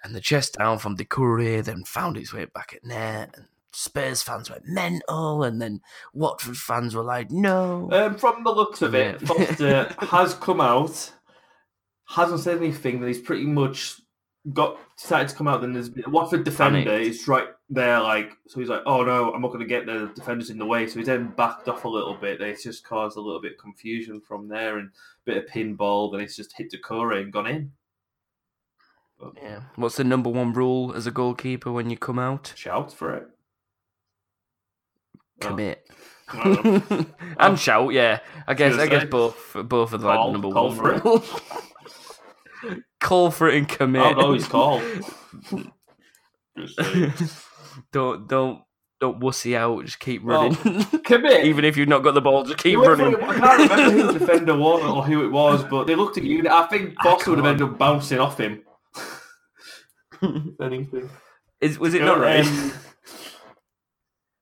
And 0.04 0.16
the 0.16 0.22
chest 0.22 0.56
down 0.58 0.80
from 0.80 0.96
Doucouré 0.96 1.64
then 1.64 1.84
found 1.84 2.18
its 2.18 2.34
way 2.34 2.46
back 2.46 2.74
at 2.74 2.86
net. 2.86 3.34
And 3.36 3.46
Spurs 3.74 4.24
fans 4.24 4.50
went 4.50 4.66
mental. 4.66 5.44
And 5.44 5.62
then 5.62 5.82
Watford 6.14 6.58
fans 6.58 6.96
were 6.96 7.04
like, 7.04 7.32
no. 7.32 7.90
Um, 7.92 8.16
from 8.18 8.44
the 8.44 8.52
looks 8.52 8.82
of 8.82 8.96
it, 8.96 9.22
Foster 9.22 9.94
has 10.00 10.34
come 10.36 10.62
out, 10.62 11.12
hasn't 12.08 12.42
said 12.42 12.58
anything. 12.58 13.02
That 13.02 13.08
he's 13.08 13.20
pretty 13.20 13.46
much 13.46 14.00
got 14.54 14.78
decided 15.00 15.30
to 15.30 15.36
come 15.36 15.48
out. 15.48 15.62
Then 15.62 15.74
there's 15.74 15.90
been, 15.90 16.12
Watford 16.12 16.44
defender 16.44 16.84
Panicked. 16.84 17.08
is 17.08 17.28
right 17.28 17.48
there, 17.70 18.00
like 18.02 18.32
so. 18.48 18.60
He's 18.60 18.70
like, 18.70 18.84
"Oh 18.86 19.04
no, 19.04 19.34
I'm 19.34 19.42
not 19.42 19.50
going 19.50 19.60
to 19.60 19.66
get 19.66 19.86
the 19.86 20.12
defenders 20.16 20.50
in 20.50 20.58
the 20.58 20.66
way." 20.66 20.88
So 20.88 21.00
he's 21.00 21.08
then 21.08 21.34
backed 21.38 21.68
off 21.68 21.86
a 21.86 21.90
little 21.90 22.16
bit. 22.16 22.42
It's 22.42 22.64
just 22.64 22.86
caused 22.86 23.18
a 23.18 23.22
little 23.22 23.42
bit 23.42 23.54
of 23.54 23.58
confusion 23.58 24.22
from 24.22 24.48
there 24.48 24.78
and 24.78 24.90
a 24.90 24.92
bit 25.26 25.38
of 25.38 25.50
pinball. 25.50 26.12
Then 26.12 26.22
it's 26.22 26.36
just 26.36 26.56
hit 26.58 26.72
Doucouré 26.72 27.22
and 27.22 27.34
gone 27.34 27.48
in. 27.48 27.72
But 29.20 29.34
Yeah. 29.42 29.62
What's 29.76 29.98
the 29.98 30.04
number 30.04 30.30
one 30.30 30.54
rule 30.54 30.94
as 30.94 31.06
a 31.08 31.12
goalkeeper 31.12 31.72
when 31.72 31.90
you 31.90 31.98
come 31.98 32.18
out? 32.20 32.54
Shout 32.56 32.94
for 32.94 33.14
it. 33.16 33.28
Commit. 35.42 35.86
Oh. 36.34 37.06
and 37.40 37.60
shout, 37.60 37.92
yeah. 37.94 38.20
I 38.48 38.54
guess 38.54 38.78
I 38.78 38.88
guess 38.88 39.06
both 39.06 39.56
both 39.66 39.94
of 39.94 40.02
the 40.02 40.08
like, 40.08 40.18
Call- 40.18 40.32
number 40.32 40.52
call 40.52 40.68
one 40.70 40.76
for 40.78 40.94
it. 40.94 41.04
rule. 41.04 41.24
call 43.02 43.32
for 43.32 43.50
it 43.50 43.56
and 43.58 43.68
commit. 43.68 44.02
I'll 44.02 44.22
always 44.22 44.48
call. 44.48 44.82
Don't 47.94 48.28
don't 48.28 48.62
don't 49.00 49.20
wussy 49.22 49.56
out. 49.56 49.86
Just 49.86 50.00
keep 50.00 50.22
Well, 50.24 50.50
running. 50.52 50.84
Commit. 51.06 51.46
Even 51.46 51.64
if 51.64 51.78
you've 51.78 51.88
not 51.88 52.04
got 52.04 52.14
the 52.16 52.22
ball, 52.22 52.44
just 52.44 52.58
keep 52.58 52.78
running. 52.78 53.14
it- 53.14 53.24
I 53.24 53.38
can't 53.40 53.72
remember 53.72 53.92
who 53.92 54.08
the 54.12 54.20
defender 54.20 54.58
was 54.58 54.84
or 54.84 55.04
who 55.06 55.24
it 55.24 55.30
was, 55.30 55.64
but 55.64 55.88
they 55.88 55.96
looked 55.96 56.18
at 56.18 56.24
you. 56.26 56.46
I 56.50 56.68
think 56.68 56.96
I 57.00 57.14
would 57.26 57.38
have 57.38 57.46
ended 57.48 57.62
up 57.70 57.78
bouncing 57.78 58.20
off 58.20 58.38
him. 58.38 58.62
Anything. 60.62 61.10
Is, 61.62 61.80
was 61.80 61.94
it 61.94 62.02
not? 62.02 62.20
right. 62.20 62.46
Um, 62.46 62.74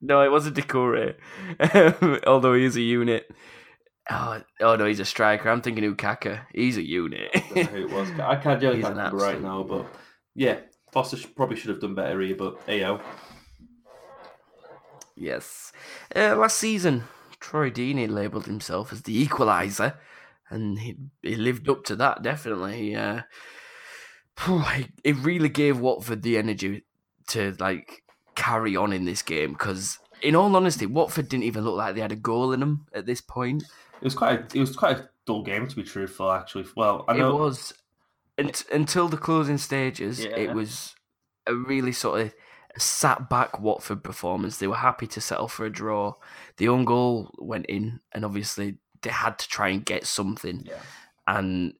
no, 0.01 0.21
it 0.21 0.31
wasn't 0.31 0.55
Doucouré. 0.55 1.15
Um, 1.59 2.19
although 2.27 2.53
he 2.53 2.65
is 2.65 2.75
a 2.75 2.81
unit. 2.81 3.29
Oh, 4.09 4.41
oh 4.61 4.75
no, 4.75 4.85
he's 4.85 4.99
a 4.99 5.05
striker. 5.05 5.49
I'm 5.49 5.61
thinking 5.61 5.83
Ukaka. 5.95 6.41
He's 6.53 6.77
a 6.77 6.85
unit. 6.85 7.29
I 7.33 7.39
don't 7.39 7.55
know 7.55 7.63
who 7.63 7.87
it 7.87 7.91
was. 7.91 8.09
I 8.19 8.35
can't 8.35 8.61
really 8.61 8.77
He's 8.77 8.85
can't 8.85 8.95
remember 8.95 9.17
right 9.17 9.41
now, 9.41 9.63
but 9.63 9.85
yeah, 10.35 10.59
Foster 10.91 11.17
probably 11.35 11.57
should 11.57 11.71
have 11.71 11.81
done 11.81 11.95
better 11.95 12.21
here. 12.21 12.35
But 12.35 12.59
AO, 12.69 13.01
Yes. 15.17 15.73
Uh, 16.15 16.35
last 16.35 16.57
season, 16.57 17.05
Troy 17.39 17.71
Deeney 17.71 18.09
labelled 18.09 18.45
himself 18.45 18.93
as 18.93 19.01
the 19.01 19.25
equaliser, 19.25 19.95
and 20.49 20.79
he, 20.79 20.95
he 21.23 21.35
lived 21.35 21.67
up 21.67 21.83
to 21.85 21.95
that, 21.95 22.21
definitely. 22.21 22.95
Uh, 22.95 23.21
it 25.04 25.15
really 25.17 25.50
gave 25.50 25.80
Watford 25.80 26.21
the 26.21 26.38
energy 26.38 26.84
to 27.30 27.56
like 27.60 28.04
carry 28.36 28.76
on 28.76 28.93
in 28.93 29.06
this 29.06 29.21
game 29.21 29.54
because, 29.54 30.00
in 30.21 30.36
all 30.36 30.56
honesty, 30.56 30.86
Watford 30.86 31.30
didn't 31.30 31.43
even 31.45 31.63
look 31.63 31.76
like 31.76 31.95
they 31.95 32.02
had 32.02 32.12
a 32.12 32.15
goal 32.17 32.54
in 32.54 32.60
them 32.60 32.86
at 32.93 33.06
this 33.06 33.21
point. 33.21 33.63
it 34.00 34.04
was 34.06 34.15
quite 34.15 34.39
a, 34.39 34.58
it 34.58 34.60
was 34.60 34.76
quite 34.76 34.97
a 34.97 35.10
dull 35.26 35.43
game 35.43 35.67
to 35.67 35.76
be 35.76 35.84
truthful. 35.84 36.32
Actually, 36.32 36.65
well, 36.76 37.04
I 37.08 37.13
know 37.17 37.38
It 37.38 37.39
was 37.41 37.73
unt- 38.38 38.65
until 38.71 39.08
the 39.08 39.17
closing 39.17 39.58
stages. 39.58 40.23
Yeah. 40.23 40.36
It 40.36 40.54
was 40.54 40.95
a 41.47 41.54
really 41.56 41.91
sort 41.91 42.21
of 42.21 42.34
sat 42.78 43.30
back 43.30 43.60
Watford 43.60 44.04
performance. 44.04 44.58
They 44.58 44.67
were 44.67 44.76
happy 44.76 45.08
to 45.08 45.21
settle 45.21 45.47
for 45.47 45.65
a 45.65 45.69
draw. 45.71 46.13
The 46.58 46.67
own 46.69 46.86
goal 46.86 47.32
went 47.39 47.65
in, 47.65 48.00
and 48.12 48.23
obviously 48.23 48.78
they 49.02 49.10
had 49.10 49.39
to 49.39 49.47
try 49.47 49.69
and 49.69 49.84
get 49.86 50.06
something, 50.06 50.63
Yeah. 50.65 50.80
and 51.26 51.73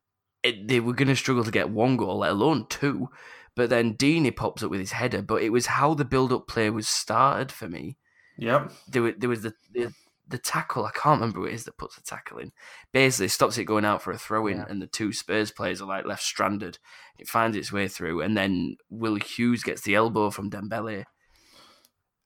it, 0.48 0.68
they 0.68 0.80
were 0.80 0.94
going 0.94 1.08
to 1.10 1.16
struggle 1.16 1.44
to 1.44 1.52
get 1.52 1.70
one 1.70 1.98
goal, 1.98 2.20
let 2.20 2.32
alone 2.32 2.66
two. 2.70 3.10
But 3.56 3.70
then 3.70 3.96
Deeney 3.96 4.36
pops 4.36 4.62
up 4.64 4.70
with 4.70 4.80
his 4.80 4.92
header. 4.92 5.22
But 5.22 5.42
it 5.42 5.50
was 5.50 5.66
how 5.66 5.94
the 5.94 6.06
build-up 6.06 6.48
play 6.48 6.70
was 6.70 6.88
started 6.88 7.52
for 7.52 7.68
me. 7.68 7.98
Yep. 8.38 8.72
There, 8.88 9.04
wa- 9.04 9.12
there 9.18 9.30
was 9.30 9.42
the, 9.42 9.54
the 9.74 9.94
the 10.30 10.38
tackle. 10.38 10.86
I 10.86 10.92
can't 10.92 11.22
remember 11.22 11.40
who 11.40 11.46
it 11.46 11.54
is 11.54 11.64
that 11.64 11.78
puts 11.78 11.96
the 11.96 12.02
tackle 12.02 12.38
in. 12.38 12.52
Basically, 12.92 13.30
stops 13.30 13.58
it 13.58 13.64
going 13.64 13.86
out 13.86 14.02
for 14.02 14.12
a 14.12 14.18
throw 14.18 14.46
in, 14.48 14.58
Yeah. 14.58 14.66
and 14.70 14.82
the 14.82 14.86
two 14.88 15.14
Spurs 15.14 15.52
players 15.52 15.82
are 15.82 15.88
like 15.88 16.06
left 16.06 16.22
stranded. 16.22 16.78
It 17.18 17.30
finds 17.30 17.56
its 17.58 17.72
way 17.72 17.88
through, 17.88 18.22
and 18.22 18.36
then 18.38 18.76
Will 18.90 19.16
Hughes 19.16 19.64
gets 19.64 19.82
the 19.82 19.96
elbow 19.96 20.30
from 20.30 20.50
Dembele, 20.52 21.06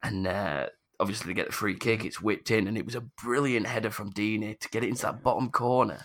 and 0.03 0.27
uh, 0.27 0.67
obviously 0.99 1.27
they 1.27 1.35
get 1.35 1.47
the 1.47 1.53
free 1.53 1.75
kick. 1.77 2.03
It's 2.03 2.21
whipped 2.21 2.51
in, 2.51 2.67
and 2.67 2.77
it 2.77 2.85
was 2.85 2.95
a 2.95 3.01
brilliant 3.01 3.67
header 3.67 3.91
from 3.91 4.11
Deeney 4.11 4.59
to 4.59 4.69
get 4.69 4.83
it 4.83 4.89
into 4.89 5.03
that 5.03 5.23
bottom 5.23 5.49
corner. 5.51 6.01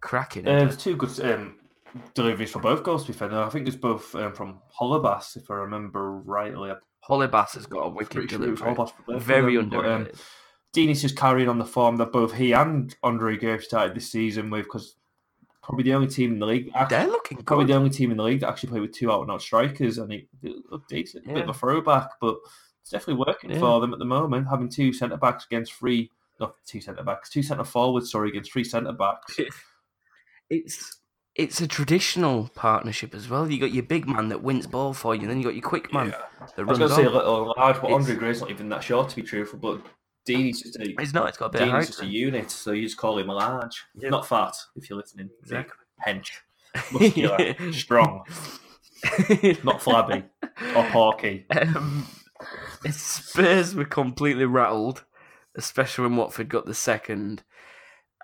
Cracking. 0.00 0.46
Uh, 0.46 0.60
there's 0.60 0.76
two 0.76 0.96
good 0.96 1.18
um, 1.24 1.56
deliveries 2.14 2.50
for 2.50 2.60
both 2.60 2.82
goals, 2.82 3.04
to 3.06 3.12
be 3.12 3.18
fair. 3.18 3.30
No, 3.30 3.42
I 3.42 3.48
think 3.48 3.66
it's 3.66 3.76
both 3.76 4.14
um, 4.14 4.32
from 4.34 4.60
Holebas, 4.78 5.36
if 5.36 5.50
I 5.50 5.54
remember 5.54 6.12
rightly. 6.12 6.70
I'm 6.70 6.76
has 7.08 7.66
got 7.66 7.86
a 7.86 7.88
wicked 7.88 8.28
delivery. 8.28 8.56
Holebas 8.56 8.90
for 8.92 9.02
both 9.06 9.16
of 9.16 9.22
Very 9.22 9.56
but, 9.56 9.62
um, 9.78 9.80
underrated. 9.82 10.20
Deeney's 10.74 11.02
just 11.02 11.16
carrying 11.16 11.48
on 11.48 11.58
the 11.58 11.64
form 11.64 11.96
that 11.96 12.12
both 12.12 12.34
he 12.34 12.52
and 12.52 12.94
Andre 13.02 13.36
Gray 13.36 13.58
started 13.60 13.94
this 13.96 14.10
season 14.10 14.50
with, 14.50 14.64
because 14.64 14.96
probably 15.62 15.84
the 15.84 15.94
only 15.94 16.08
team 16.08 16.32
in 16.32 16.38
the 16.38 16.46
league. 16.46 16.70
Actually, 16.74 16.96
They're 16.98 17.06
looking 17.08 17.38
probably 17.42 17.64
good. 17.64 17.72
the 17.72 17.76
only 17.76 17.90
team 17.90 18.10
in 18.10 18.16
the 18.16 18.22
league 18.22 18.40
that 18.40 18.48
actually 18.48 18.70
played 18.70 18.82
with 18.82 18.92
two 18.92 19.10
out 19.10 19.22
and 19.22 19.30
out 19.30 19.40
strikers, 19.40 19.98
and 19.98 20.12
it, 20.12 20.26
it 20.42 20.56
looked 20.70 20.88
decent. 20.88 21.24
A 21.30 21.32
bit 21.34 21.44
of 21.44 21.48
a 21.48 21.54
throwback, 21.54 22.10
but 22.20 22.36
it's 22.82 22.90
definitely 22.90 23.24
working 23.26 23.50
Yeah. 23.50 23.60
for 23.60 23.80
them 23.80 23.92
at 23.92 23.98
the 23.98 24.04
moment. 24.04 24.48
Having 24.48 24.68
two 24.70 24.92
centre 24.92 25.16
backs 25.16 25.46
against 25.46 25.72
three, 25.72 26.10
not 26.40 26.54
two 26.66 26.80
centre 26.80 27.02
backs, 27.02 27.30
two 27.30 27.42
centre 27.42 27.64
forwards, 27.64 28.10
sorry, 28.10 28.28
against 28.28 28.52
three 28.52 28.64
centre 28.64 28.92
backs. 28.92 29.38
It's 30.50 30.98
it's 31.34 31.60
a 31.60 31.66
traditional 31.68 32.50
partnership 32.54 33.14
as 33.14 33.28
well. 33.28 33.50
You 33.50 33.60
got 33.60 33.72
your 33.72 33.82
big 33.82 34.08
man 34.08 34.28
that 34.30 34.42
wins 34.42 34.66
ball 34.66 34.94
for 34.94 35.14
you, 35.14 35.22
and 35.22 35.30
then 35.30 35.36
you 35.38 35.44
got 35.44 35.54
your 35.54 35.62
quick 35.68 35.92
man 35.92 36.10
that 36.10 36.20
runs. 36.56 36.58
I 36.58 36.62
was 36.62 36.78
going 36.78 36.88
to 36.90 36.96
say 36.96 37.04
a 37.04 37.10
little 37.10 37.52
large, 37.56 37.76
but 37.76 37.84
It's- 37.90 37.94
Andre 38.00 38.16
Gray's 38.16 38.40
not 38.40 38.50
even 38.50 38.68
that 38.70 38.82
short 38.82 39.10
to 39.10 39.16
be 39.16 39.22
truthful. 39.22 39.58
But 39.58 39.82
Dean's 40.24 40.62
just 40.62 40.76
a 40.78 40.94
It's 41.00 41.12
not. 41.12 41.28
It's 41.28 41.36
got 41.36 41.46
a 41.46 41.48
bit 41.50 41.58
Dean's 41.58 41.70
height. 41.72 41.86
just 41.86 42.02
a 42.02 42.06
unit, 42.06 42.50
so 42.50 42.72
you 42.72 42.82
just 42.82 42.96
call 42.96 43.18
him 43.18 43.28
a 43.28 43.34
large, 43.34 43.84
Yeah. 43.96 44.08
not 44.08 44.26
fat 44.26 44.54
if 44.76 44.88
you're 44.88 44.98
listening. 44.98 45.28
Exactly. 45.42 45.76
Hench, 46.06 46.30
muscular, 46.92 47.72
strong, 47.72 48.24
not 49.64 49.80
flabby 49.82 50.24
or 50.74 50.84
porky. 50.90 51.44
Um, 51.50 52.06
Spurs 52.90 53.74
were 53.74 53.84
completely 53.84 54.44
rattled, 54.44 55.04
especially 55.54 56.04
when 56.04 56.16
Watford 56.16 56.48
got 56.48 56.66
the 56.66 56.74
second, 56.74 57.42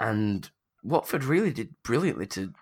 and 0.01 0.51
Watford 0.83 1.25
really 1.25 1.53
did 1.53 1.75
brilliantly 1.83 2.27
to, 2.29 2.53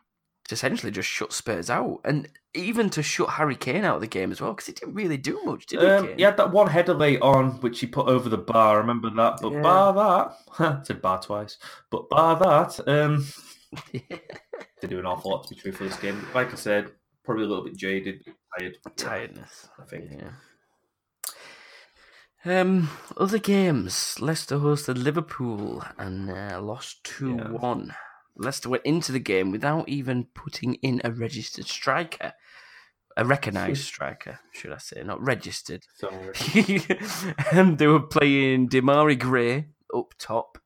to 0.48 0.54
essentially 0.54 0.92
just 0.92 1.08
shut 1.08 1.32
Spurs 1.32 1.70
out, 1.70 2.00
and 2.04 2.28
even 2.54 2.90
to 2.90 3.02
shut 3.02 3.30
Harry 3.30 3.56
Kane 3.56 3.84
out 3.84 3.96
of 3.96 4.00
the 4.00 4.06
game 4.06 4.30
as 4.32 4.40
well, 4.40 4.52
because 4.52 4.66
he 4.66 4.72
didn't 4.72 4.94
really 4.94 5.16
do 5.16 5.40
much, 5.44 5.66
did 5.66 5.80
he? 5.80 5.86
Um, 5.86 6.06
Kane? 6.08 6.16
he 6.18 6.22
had 6.24 6.36
that 6.36 6.52
one 6.52 6.68
header 6.68 6.94
late 6.94 7.22
on, 7.22 7.60
which 7.60 7.80
he 7.80 7.86
put 7.86 8.08
over 8.08 8.28
the 8.28 8.36
bar. 8.38 8.76
I 8.76 8.80
remember 8.80 9.10
that. 9.10 9.38
But 9.40 9.52
Yeah. 9.52 9.62
bar 9.62 10.34
that, 10.58 10.86
said 10.86 11.00
bar 11.00 11.20
twice. 11.20 11.58
But 11.90 12.08
bar 12.08 12.36
that, 12.38 12.88
um, 12.88 13.26
they 13.92 14.88
do 14.88 14.98
an 14.98 15.06
awful 15.06 15.30
lot 15.30 15.46
to 15.46 15.54
be 15.54 15.60
true 15.60 15.72
for 15.72 15.84
this 15.84 15.96
game. 15.96 16.26
Like 16.34 16.52
I 16.52 16.56
said, 16.56 16.90
probably 17.24 17.44
a 17.44 17.48
little 17.48 17.64
bit 17.64 17.76
jaded, 17.76 18.24
tired. 18.58 18.76
Tiredness. 18.96 19.68
I 19.78 19.84
think. 19.84 20.10
Yeah. 20.10 20.30
Um, 22.44 22.88
other 23.16 23.38
games. 23.38 24.18
Leicester 24.20 24.56
hosted 24.56 25.02
Liverpool 25.02 25.84
and 25.98 26.30
uh, 26.30 26.60
lost 26.60 27.04
2 27.04 27.36
1. 27.36 27.94
Leicester 28.40 28.68
went 28.68 28.84
into 28.84 29.12
the 29.12 29.20
game 29.20 29.50
without 29.50 29.88
even 29.88 30.26
putting 30.34 30.74
in 30.76 31.00
a 31.04 31.10
registered 31.10 31.66
striker. 31.66 32.32
A 33.16 33.24
recognised 33.24 33.82
hmm. 33.82 33.86
striker, 33.86 34.40
should 34.52 34.72
I 34.72 34.78
say, 34.78 35.02
not 35.02 35.20
registered. 35.22 35.84
And 36.00 36.86
um, 37.52 37.76
they 37.76 37.86
were 37.86 38.00
playing 38.00 38.68
Demarai 38.68 39.18
Gray 39.18 39.66
up 39.94 40.14
top, 40.18 40.58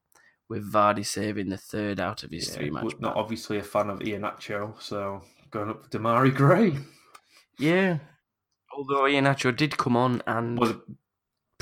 with 0.49 0.71
Vardy 0.71 1.05
saving 1.05 1.49
the 1.49 1.57
third 1.57 1.99
out 1.99 2.23
of 2.23 2.31
his 2.31 2.49
Yeah, 2.49 2.55
three 2.55 2.71
match. 2.71 2.85
but 2.85 3.01
not 3.01 3.17
obviously 3.17 3.59
a 3.59 3.63
fan 3.63 3.91
of 3.91 4.01
Iheanacho, 4.01 4.81
so 4.81 5.23
going 5.51 5.71
up 5.71 5.83
with 5.83 5.91
Demarai 5.91 6.35
Gray. 6.35 6.77
Yeah. 7.59 7.99
Although 8.77 9.03
Iheanacho 9.03 9.57
did 9.57 9.77
come 9.79 9.97
on 9.97 10.23
and 10.27 10.59
Was 10.59 10.75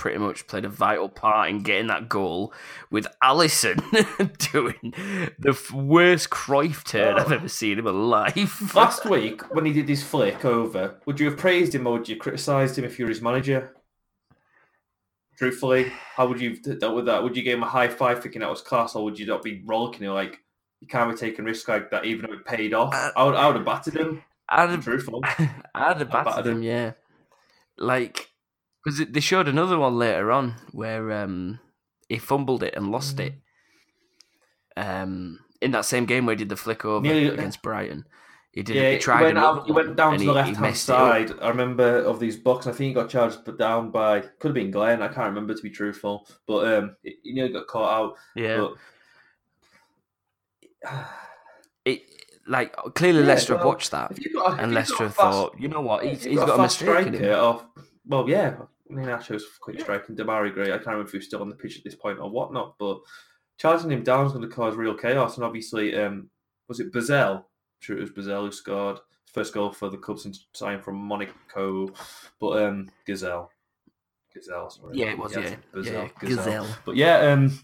pretty 0.03 0.19
much 0.19 0.49
played 0.49 0.65
a 0.65 0.69
vital 0.69 1.09
part 1.09 1.49
in 1.49 1.63
getting 1.63 1.87
that 1.87 2.09
goal, 2.09 2.53
with 2.91 3.07
Alisson 3.23 3.77
doing 4.53 4.93
the 5.39 5.57
worst 5.73 6.29
Cruyff 6.29 6.83
turn 6.83 7.19
I've 7.21 7.31
Oh. 7.31 7.37
ever 7.37 7.47
seen 7.49 7.79
in 7.79 7.85
my 7.85 7.93
life. 7.93 8.75
last 8.75 9.05
week 9.05 9.43
when 9.55 9.65
he 9.65 9.73
did 9.73 9.89
his 9.89 10.03
flick 10.03 10.45
over, 10.45 10.99
would 11.07 11.21
you 11.21 11.27
have 11.31 11.39
praised 11.39 11.73
him 11.73 11.87
or 11.87 11.93
would 11.99 12.09
you 12.09 12.17
have 12.17 12.21
criticised 12.23 12.77
him 12.77 12.85
if 12.85 12.99
you 12.99 13.05
were 13.05 13.11
his 13.11 13.23
manager? 13.23 13.77
Truthfully, 15.39 15.93
how 16.17 16.27
would 16.27 16.41
you 16.41 16.59
have 16.67 16.81
dealt 16.81 16.97
with 16.97 17.07
that? 17.07 17.23
Would 17.23 17.37
you 17.37 17.45
give 17.45 17.57
him 17.57 17.63
a 17.63 17.69
high 17.69 17.89
five 17.89 18.21
thinking 18.21 18.41
that 18.41 18.51
was 18.51 18.61
class, 18.61 18.97
or 18.97 19.05
would 19.05 19.19
you 19.21 19.27
not 19.27 19.43
be 19.43 19.63
rollicking 19.65 20.03
him 20.07 20.15
like 20.15 20.39
you 20.81 20.89
can't 20.89 21.11
be 21.13 21.17
taking 21.17 21.45
risks 21.45 21.69
like 21.69 21.91
that 21.93 22.05
even 22.05 22.25
if 22.27 22.33
it 22.33 22.45
paid 22.45 22.75
off? 22.75 22.93
Uh, 22.93 23.11
I 23.17 23.25
would, 23.25 23.35
I 23.37 23.47
would 23.47 23.57
have 23.57 23.65
battered 23.65 23.95
him. 23.95 24.23
I'd 24.49 24.71
have, 24.71 24.83
Truthful. 24.85 25.21
I'd 25.75 25.99
have 25.99 26.11
battered 26.11 26.25
battered 26.25 26.47
him, 26.47 26.57
him. 26.59 26.63
yeah. 26.65 26.93
Like, 27.79 28.32
because 28.85 29.03
they 29.11 29.21
showed 29.21 29.49
another 29.49 29.79
one 29.79 29.97
later 29.99 30.31
on 30.33 30.55
where 30.73 31.13
um, 31.13 31.61
he 32.09 32.19
fumbled 32.19 32.63
it 32.63 32.75
and 32.75 32.91
lost 32.91 33.21
it. 33.21 33.35
Um, 34.77 35.39
in 35.61 35.71
that 35.73 35.85
same 35.85 36.07
game 36.07 36.27
where 36.27 36.35
he 36.35 36.39
did 36.39 36.49
the 36.49 36.57
flick 36.57 36.85
over 36.85 37.07
against 37.07 37.63
Brighton. 37.63 38.05
He 38.53 38.63
did. 38.63 38.77
Yeah, 38.77 38.91
he 38.91 38.99
tried 38.99 39.19
he 39.19 39.25
went, 39.27 39.39
out, 39.39 39.67
he 39.67 39.73
went 39.73 39.97
down 39.97 40.15
to 40.15 40.19
he- 40.19 40.27
the 40.27 40.33
left 40.33 40.49
hand 40.51 40.61
messed 40.61 40.89
it 40.89 40.93
up. 40.95 41.29
side. 41.29 41.33
I 41.41 41.49
remember 41.49 41.99
of 42.05 42.21
these 42.21 42.37
box. 42.37 42.67
I 42.67 42.73
think 42.73 42.89
he 42.89 42.93
got 42.93 43.09
charged, 43.09 43.45
but 43.47 43.59
down 43.59 43.91
by 43.91 44.21
could 44.21 44.49
have 44.49 44.55
been 44.55 44.71
Glenn. 44.71 45.01
I 45.01 45.09
can't 45.09 45.29
remember 45.29 45.55
to 45.55 45.63
be 45.63 45.71
truthful, 45.71 46.27
but 46.47 46.73
um, 46.75 46.97
he 47.03 47.33
nearly 47.33 47.53
got 47.53 47.67
caught 47.67 47.93
out. 47.99 48.17
Yeah. 48.37 48.67
But 50.83 50.93
it 51.85 52.03
like 52.47 52.75
clearly 52.95 53.21
Yeah, 53.21 53.27
Leicester 53.27 53.53
have 53.55 53.61
well, 53.61 53.69
watched 53.75 53.91
that, 53.93 54.19
got, 54.35 54.61
and 54.61 54.75
Leicester 54.75 54.95
got 54.95 55.03
have 55.05 55.15
fast- 55.15 55.33
thought, 55.37 55.61
you 55.61 55.69
know 55.69 55.81
what, 55.81 56.05
he's, 56.05 56.25
he's 56.25 56.35
you've 56.35 56.47
got 56.47 56.59
a 56.59 56.63
mistake 56.63 56.89
in 57.07 57.15
him. 57.15 57.15
striker 57.15 57.33
Of, 57.35 57.65
well, 58.07 58.29
yeah, 58.29 58.55
I 58.93 58.97
mean, 58.97 59.07
Nacho's 59.07 59.45
quick 59.61 59.81
striking. 59.81 60.17
Demarai 60.17 60.53
Gray. 60.53 60.67
I 60.73 60.77
can't 60.77 60.87
remember 60.89 61.07
if 61.07 61.13
he's 61.13 61.27
still 61.27 61.41
on 61.43 61.49
the 61.49 61.57
pitch 61.57 61.79
at 61.79 61.85
this 61.85 61.95
point 61.95 62.19
or 62.19 62.31
whatnot, 62.31 62.75
but 62.79 62.99
charging 63.59 63.91
him 63.91 64.03
down 64.03 64.27
is 64.27 64.33
going 64.33 64.49
to 64.49 64.55
cause 64.55 64.75
real 64.77 64.95
chaos. 64.95 65.37
And 65.37 65.45
obviously, 65.45 65.97
um, 65.97 66.29
was 66.69 66.81
it 66.81 66.93
Bazell? 66.93 67.45
Sure, 67.81 67.97
it 67.97 68.01
was 68.01 68.11
Bazell 68.13 68.45
who 68.47 68.53
scored 68.53 68.99
first 69.33 69.55
goal 69.55 69.73
for 69.73 69.89
the 69.89 69.97
club 69.97 70.19
since 70.19 70.47
signing 70.53 70.83
from 70.83 70.97
Monaco, 70.97 71.89
but 72.39 72.63
um, 72.63 72.89
Gazelle. 73.07 73.51
Gazelle, 74.35 74.71
sorry. 74.71 74.97
Yeah, 74.99 75.13
it 75.13 75.19
was, 75.19 75.33
yeah, 75.33 75.41
Yes, 75.41 75.51
yeah, 75.75 76.09
Gazelle. 76.21 76.39
gazelle, 76.45 76.67
But 76.85 76.97
yeah, 76.97 77.17
um, 77.33 77.59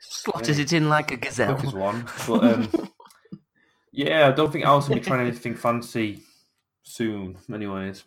slotted 0.00 0.56
Yeah. 0.56 0.62
it 0.62 0.72
in 0.72 0.88
like 0.88 1.10
a 1.12 1.16
gazelle. 1.16 1.56
is 1.64 1.72
one. 1.74 2.06
But 2.26 2.44
um, 2.44 2.68
yeah, 3.92 4.28
I 4.28 4.32
don't 4.32 4.50
think 4.52 4.64
Alice 4.64 4.88
will 4.88 4.96
be 4.96 5.00
trying 5.02 5.26
anything 5.26 5.54
fancy 5.54 6.22
soon. 6.82 7.36
Anyways, 7.52 8.04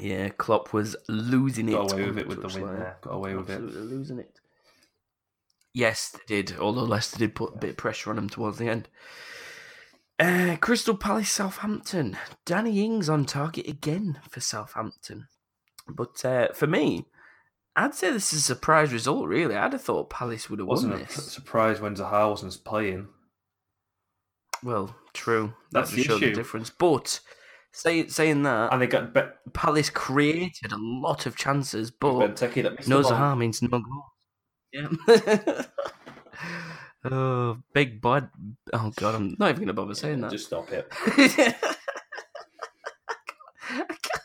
Yeah, 0.00 0.28
Klopp 0.30 0.72
was 0.72 0.96
losing 1.08 1.68
it. 1.68 1.72
got 1.72 1.92
away 1.92 2.06
with 2.06 2.18
it 2.18 2.28
with 2.28 2.42
the 2.42 2.48
win 2.48 2.66
there. 2.66 2.76
there. 2.76 2.96
Got 3.02 3.10
away 3.14 3.34
with 3.34 3.50
it. 3.50 3.60
Losing 3.62 4.18
it. 4.18 4.38
Yes, 5.74 6.10
they 6.28 6.42
did. 6.42 6.58
Although 6.58 6.84
Leicester 6.84 7.18
did 7.18 7.34
put 7.34 7.54
a 7.54 7.58
bit 7.58 7.70
of 7.70 7.76
pressure 7.76 8.10
on 8.10 8.16
them 8.16 8.28
towards 8.30 8.58
the 8.58 8.68
end. 8.68 8.88
Uh, 10.18 10.56
Crystal 10.60 10.96
Palace, 10.96 11.30
Southampton. 11.30 12.16
Danny 12.46 12.82
Ings 12.82 13.08
on 13.10 13.26
target 13.26 13.68
again 13.68 14.18
for 14.30 14.40
Southampton. 14.40 15.28
But 15.86 16.24
uh, 16.24 16.48
for 16.54 16.66
me, 16.66 17.06
I'd 17.76 17.94
say 17.94 18.10
this 18.10 18.32
is 18.32 18.40
a 18.40 18.42
surprise 18.42 18.92
result. 18.92 19.28
Really, 19.28 19.54
I'd 19.54 19.72
have 19.74 19.82
thought 19.82 20.08
Palace 20.08 20.48
would 20.48 20.58
have 20.60 20.68
Wasn't 20.68 20.94
a 20.94 20.98
this. 20.98 21.32
surprise 21.32 21.80
when 21.80 21.94
Zaha 21.96 22.30
wasn't 22.30 22.64
playing. 22.64 23.08
Well, 24.62 24.96
true. 25.12 25.52
That 25.72 25.80
That's 25.80 25.90
just 25.90 25.96
the 25.96 26.02
showed 26.14 26.20
the 26.22 26.26
issue. 26.28 26.34
difference. 26.34 26.70
But 26.70 27.20
say, 27.76 28.06
saying 28.08 28.42
that, 28.44 28.72
And 28.72 28.80
they 28.82 28.86
got 28.86 29.12
Be- 29.12 29.20
Palace 29.52 29.90
created 29.90 30.72
a 30.72 30.78
lot 30.78 31.26
of 31.26 31.36
chances, 31.36 31.90
but 31.90 32.34
Benteke 32.36 32.62
that 32.62 32.88
no. 32.88 33.02
Zaha 33.02 33.36
means 33.36 33.62
no 33.62 33.68
goal. 33.68 34.04
Yeah. 34.72 34.88
oh, 37.10 37.58
big 37.72 38.00
bud. 38.00 38.30
Oh 38.72 38.92
god, 38.96 39.14
I'm 39.14 39.36
not 39.38 39.50
even 39.50 39.62
gonna 39.62 39.72
bother 39.74 39.94
saying 39.94 40.20
that. 40.22 40.30
Just 40.30 40.46
stop 40.46 40.70
it. 40.72 40.90
I 43.68 43.84
can't, 44.02 44.20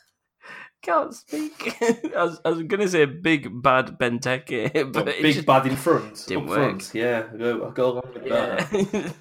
can't 0.81 1.13
speak. 1.13 1.75
I 2.15 2.23
was, 2.23 2.41
I 2.45 2.49
was 2.49 2.63
gonna 2.63 2.87
say 2.87 3.05
big 3.05 3.61
bad 3.61 3.97
Benteke, 3.99 4.91
but 4.91 5.05
But 5.05 5.21
big 5.21 5.45
bad 5.45 5.67
in 5.67 5.75
front. 5.75 6.25
didn't 6.27 6.47
work. 6.47 6.57
front. 6.57 6.91
Yeah, 6.93 7.27
go, 7.37 7.67
I 7.67 7.71
go 7.71 7.91
along 7.91 8.13
with 8.13 8.23
that. 8.29 9.13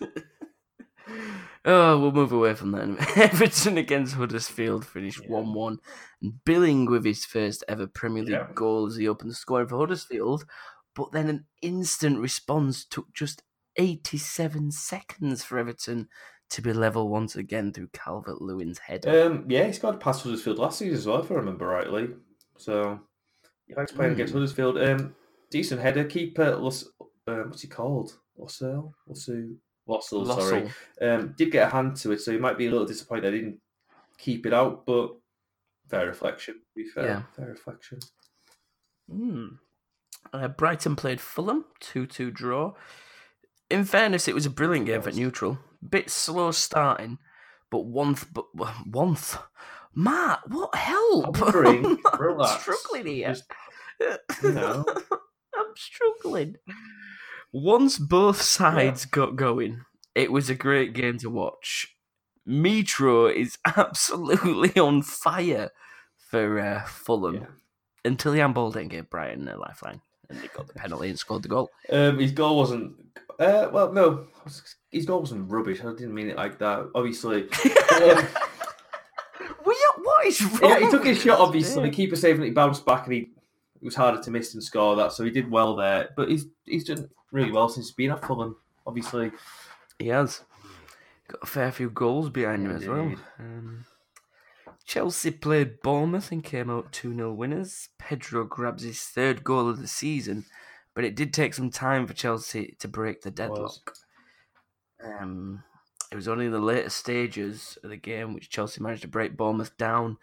Oh, 1.65 1.99
we'll 2.01 2.13
move 2.13 2.33
away 2.33 2.55
from 2.55 2.73
that. 2.73 3.17
Everton 3.17 3.77
against 3.77 4.15
Huddersfield 4.15 4.87
finished 4.87 5.23
Yeah. 5.25 5.31
1 5.31 5.53
1. 5.55 5.79
And 6.23 6.45
Billing 6.45 6.87
with 6.87 7.05
his 7.05 7.25
first 7.27 7.63
ever 7.69 7.87
Premier 7.87 8.23
League 8.23 8.33
Yeah. 8.33 8.47
goal 8.55 8.87
as 8.87 8.97
he 8.97 9.07
opened 9.09 9.31
the 9.31 9.35
scoring 9.35 9.69
for 9.69 9.79
Huddersfield. 9.79 10.45
but 10.95 11.13
then 11.13 11.29
an 11.29 11.45
instant 11.63 12.19
response 12.19 12.85
took 12.85 13.13
just 13.15 13.43
87 13.77 14.71
seconds 14.73 15.45
for 15.45 15.59
Everton 15.59 16.09
to 16.51 16.63
be 16.63 16.73
level 16.73 17.09
once 17.09 17.37
again 17.37 17.73
through 17.73 17.89
Calvert 17.93 18.41
Lewin's 18.43 18.79
header. 18.79 19.27
Um, 19.27 19.45
yeah, 19.49 19.67
he 19.67 19.73
scored 19.73 20.01
past 20.01 20.25
Huddersfield 20.25 20.59
last 20.59 20.79
season 20.79 20.97
as 20.99 21.07
well, 21.07 21.23
if 21.23 21.31
I 21.31 21.35
remember 21.35 21.67
rightly. 21.67 22.09
So 22.59 22.99
he 23.67 23.75
likes 23.75 23.93
playing 23.93 24.15
against 24.15 24.33
Hmm. 24.33 24.39
Huddersfield. 24.41 24.79
Um, 24.79 25.15
decent 25.51 25.81
header. 25.81 26.05
Keeper, 26.05 26.57
Lus- 26.57 26.89
um, 27.29 27.51
what's 27.51 27.63
he 27.63 27.69
called? 27.69 28.19
Lossell? 28.39 28.93
Lossu? 29.09 29.57
Lossell, 29.91 30.27
sorry. 30.27 30.71
Um, 31.01 31.35
did 31.37 31.51
get 31.53 31.69
a 31.69 31.71
hand 31.71 31.97
to 31.97 32.13
it, 32.13 32.21
so 32.21 32.31
he 32.33 32.39
might 32.39 32.59
be 32.59 32.67
a 32.67 32.71
little 32.71 32.87
disappointed 32.87 33.27
I 33.27 33.37
didn't 33.37 33.61
keep 34.19 34.47
it 34.47 34.53
out, 34.55 34.87
but 34.87 35.11
fair 35.89 36.07
reflection. 36.07 36.55
To 36.55 36.61
be 36.77 36.89
fair, 36.89 37.05
Yeah. 37.07 37.23
fair 37.37 37.47
reflection. 37.49 37.99
Hmm. 39.11 39.47
Uh, 40.33 40.49
Brighton 40.49 40.97
played 40.97 41.21
Fulham, 41.21 41.65
2 41.81 42.07
2 42.07 42.31
draw. 42.31 42.75
In 43.71 43.85
fairness, 43.85 44.29
it 44.29 44.35
was 44.35 44.47
a 44.47 44.51
brilliant 44.51 44.87
game 44.87 45.03
for 45.03 45.11
neutral. 45.13 45.59
Bit 45.89 46.11
slow 46.11 46.51
starting, 46.51 47.19
but 47.71 47.87
one. 47.87 48.17
But. 48.33 48.47
Th- 48.57 49.37
Matt, 49.95 50.41
what 50.49 50.75
help? 50.75 51.41
I'm 51.43 52.47
struggling 52.47 53.07
here. 53.07 53.29
just, 53.29 53.45
you 54.43 54.53
know. 54.53 54.85
I'm 55.55 55.75
struggling. 55.77 56.57
Once 57.53 57.99
both 57.99 58.41
sides 58.41 59.05
got 59.05 59.37
going, 59.37 59.81
it 60.15 60.31
was 60.31 60.49
a 60.51 60.55
great 60.55 60.93
game 60.93 61.19
to 61.19 61.29
watch. 61.31 61.97
Metro 62.47 63.27
is 63.27 63.59
absolutely 63.77 64.79
on 64.81 65.03
fire 65.03 65.71
for 66.31 66.61
uh, 66.61 66.85
Fulham 66.87 67.35
Yeah. 67.37 67.47
until 68.05 68.33
the 68.33 68.39
handball 68.39 68.71
didn't 68.71 68.89
give 68.91 69.11
Brighton 69.11 69.49
a 69.49 69.57
lifeline 69.59 70.01
and 70.29 70.39
they 70.41 70.47
got 70.49 70.69
the 70.69 70.75
penalty 70.75 71.09
and 71.09 71.19
scored 71.19 71.43
the 71.43 71.49
goal. 71.49 71.71
Um, 71.91 72.19
his 72.21 72.31
goal 72.33 72.57
wasn't. 72.57 72.95
Uh, 73.39 73.69
well, 73.73 73.93
no, 73.93 74.27
his 74.93 75.05
goal 75.07 75.21
wasn't 75.21 75.51
rubbish. 75.51 75.81
I 75.81 75.91
didn't 75.93 76.15
mean 76.15 76.29
it 76.31 76.37
like 76.37 76.59
that. 76.61 76.89
Obviously, 76.95 77.43
um, 78.03 78.27
What- 79.65 79.77
what 80.03 80.27
is 80.27 80.43
wrong? 80.43 80.71
yeah, 80.71 80.79
he 80.81 80.91
took 80.91 81.05
his 81.05 81.21
shot. 81.21 81.41
Obviously, 81.41 81.83
the 81.83 81.91
keeper 81.91 82.17
saving 82.17 82.43
it, 82.43 82.47
he 82.47 82.51
bounced 82.53 82.85
back, 82.87 83.05
and 83.05 83.13
he 83.15 83.31
it 83.81 83.85
was 83.85 83.95
harder 83.95 84.21
to 84.23 84.31
miss 84.31 84.55
and 84.55 84.63
score 84.63 84.97
that. 84.97 85.13
So 85.13 85.25
he 85.25 85.31
did 85.31 85.51
well 85.51 85.75
there. 85.77 86.11
But 86.17 86.29
he's 86.29 86.47
he's 86.65 86.85
done 86.85 87.09
really 87.33 87.51
well 87.53 87.69
since 87.69 87.87
he's 87.89 87.95
been 87.95 88.11
at 88.11 88.25
Fulham. 88.25 88.57
Obviously, 88.87 89.33
He 89.99 90.09
has 90.09 90.43
got 91.29 91.43
a 91.43 91.47
fair 91.47 91.71
few 91.73 91.91
goals 91.91 92.31
behind 92.31 92.67
him 92.67 92.75
as 92.77 92.87
well. 92.87 93.15
Um, 93.39 93.85
Chelsea 94.85 95.31
played 95.31 95.81
Bournemouth 95.83 96.33
and 96.33 96.43
came 96.43 96.69
out 96.69 96.93
2 96.93 97.15
0 97.15 97.33
winners. 97.35 97.91
Pedro 97.99 98.45
grabs 98.45 98.83
his 98.83 99.01
third 99.03 99.45
goal 99.45 99.69
of 99.69 99.81
the 99.81 99.87
season, 99.87 100.47
but 100.95 101.05
it 101.05 101.15
did 101.15 101.33
take 101.33 101.55
some 101.55 101.71
time 101.71 102.07
for 102.07 102.15
Chelsea 102.15 102.77
to 102.81 102.89
break 102.89 103.23
the 103.23 103.31
deadlock. 103.31 103.95
Um, 105.03 105.63
it 106.11 106.17
was 106.17 106.27
only 106.29 106.47
in 106.47 106.53
the 106.53 106.59
later 106.59 106.91
stages 106.91 107.79
of 107.85 107.91
the 107.91 107.97
game 107.97 108.35
which 108.35 108.51
Chelsea 108.51 108.83
managed 108.83 109.03
to 109.03 109.09
break 109.09 109.37
Bournemouth 109.37 109.77
down. 109.77 110.19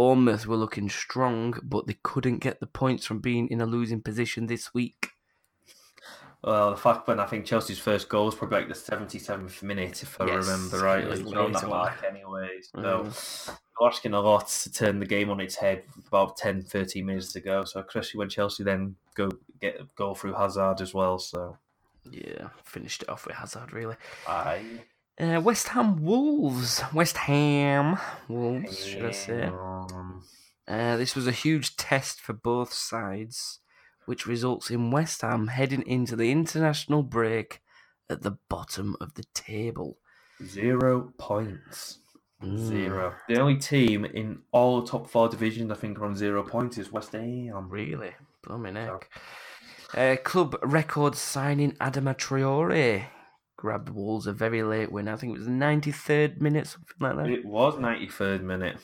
Bournemouth 0.00 0.46
were 0.46 0.56
looking 0.56 0.88
strong, 0.88 1.52
but 1.62 1.86
they 1.86 1.98
couldn't 2.02 2.38
get 2.38 2.58
the 2.58 2.66
points 2.66 3.04
from 3.04 3.18
being 3.18 3.48
in 3.48 3.60
a 3.60 3.66
losing 3.66 4.00
position 4.00 4.46
this 4.46 4.72
week. 4.72 5.10
well, 6.42 6.70
the 6.70 6.78
fact 6.78 7.06
when 7.06 7.20
I 7.20 7.26
think 7.26 7.44
Chelsea's 7.44 7.78
first 7.78 8.08
goal 8.08 8.24
was 8.24 8.34
probably 8.34 8.60
like 8.60 8.68
the 8.68 8.74
seventy 8.74 9.18
seventh 9.18 9.62
minute, 9.62 10.02
if 10.02 10.18
I 10.18 10.24
Yes, 10.24 10.36
remember 10.46 10.80
rightly. 10.80 11.22
was 11.22 11.34
So 11.34 11.44
on 11.44 11.52
way 11.52 11.60
that 11.60 11.68
mark, 11.68 12.02
anyway. 12.02 12.60
So 12.62 13.10
Mm. 13.10 13.56
asking 13.82 14.14
a 14.14 14.20
lot 14.20 14.48
to 14.48 14.72
turn 14.72 15.00
the 15.00 15.04
game 15.04 15.28
on 15.28 15.38
its 15.38 15.56
head 15.56 15.82
about 16.08 16.38
10, 16.38 16.62
13 16.62 17.04
minutes 17.04 17.34
to 17.34 17.40
go. 17.40 17.64
So 17.66 17.80
especially 17.86 18.20
when 18.20 18.30
Chelsea 18.30 18.64
then 18.64 18.96
go 19.14 19.28
get 19.60 19.80
a 19.82 19.84
goal 19.96 20.14
through 20.14 20.32
Hazard 20.32 20.80
as 20.80 20.94
well. 20.94 21.18
So 21.18 21.58
Yeah, 22.10 22.48
finished 22.64 23.02
it 23.02 23.10
off 23.10 23.26
with 23.26 23.36
Hazard, 23.36 23.74
really. 23.74 23.96
I 24.26 24.82
Uh, 25.18 25.40
West 25.42 25.68
Ham 25.68 26.02
Wolves. 26.02 26.82
West 26.94 27.16
Ham 27.18 27.98
Wolves, 28.28 28.86
should 28.86 29.04
I 29.04 29.10
say. 29.10 29.50
Uh, 30.66 30.96
this 30.96 31.16
was 31.16 31.26
a 31.26 31.32
huge 31.32 31.76
test 31.76 32.20
for 32.20 32.32
both 32.32 32.72
sides, 32.72 33.58
which 34.06 34.26
results 34.26 34.70
in 34.70 34.90
West 34.90 35.22
Ham 35.22 35.48
heading 35.48 35.82
into 35.86 36.16
the 36.16 36.30
international 36.30 37.02
break 37.02 37.60
at 38.08 38.22
the 38.22 38.38
bottom 38.48 38.96
of 39.00 39.14
the 39.14 39.24
table. 39.34 39.98
Zero 40.44 41.12
points. 41.18 41.98
Mm. 42.42 42.58
Zero. 42.58 43.14
The 43.28 43.38
only 43.38 43.56
team 43.56 44.04
in 44.04 44.40
all 44.52 44.80
the 44.80 44.86
top 44.86 45.10
four 45.10 45.28
divisions 45.28 45.70
I 45.70 45.74
think 45.74 45.98
are 45.98 46.06
on 46.06 46.16
zero 46.16 46.42
points 46.42 46.78
is 46.78 46.90
West 46.90 47.12
Ham. 47.12 47.68
Really? 47.68 48.12
Blooming 48.42 48.76
heck. 48.76 49.10
Uh, 49.94 50.16
club 50.22 50.56
record 50.62 51.16
signing 51.16 51.72
Adama 51.72 52.16
Traore 52.16 53.04
grabbed 53.60 53.90
Wolves 53.90 54.26
a 54.26 54.32
very 54.32 54.62
late 54.62 54.90
win. 54.90 55.06
I 55.06 55.16
think 55.16 55.34
it 55.34 55.38
was 55.38 55.46
the 55.46 55.52
93rd 55.52 56.40
minute, 56.40 56.66
something 56.66 56.96
like 56.98 57.16
that. 57.16 57.28
It 57.28 57.44
was 57.44 57.74
93rd 57.74 58.42
minute. 58.42 58.78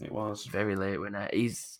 It 0.00 0.12
was. 0.12 0.44
Very 0.44 0.76
late 0.76 1.00
winner. 1.00 1.28
He's 1.32 1.78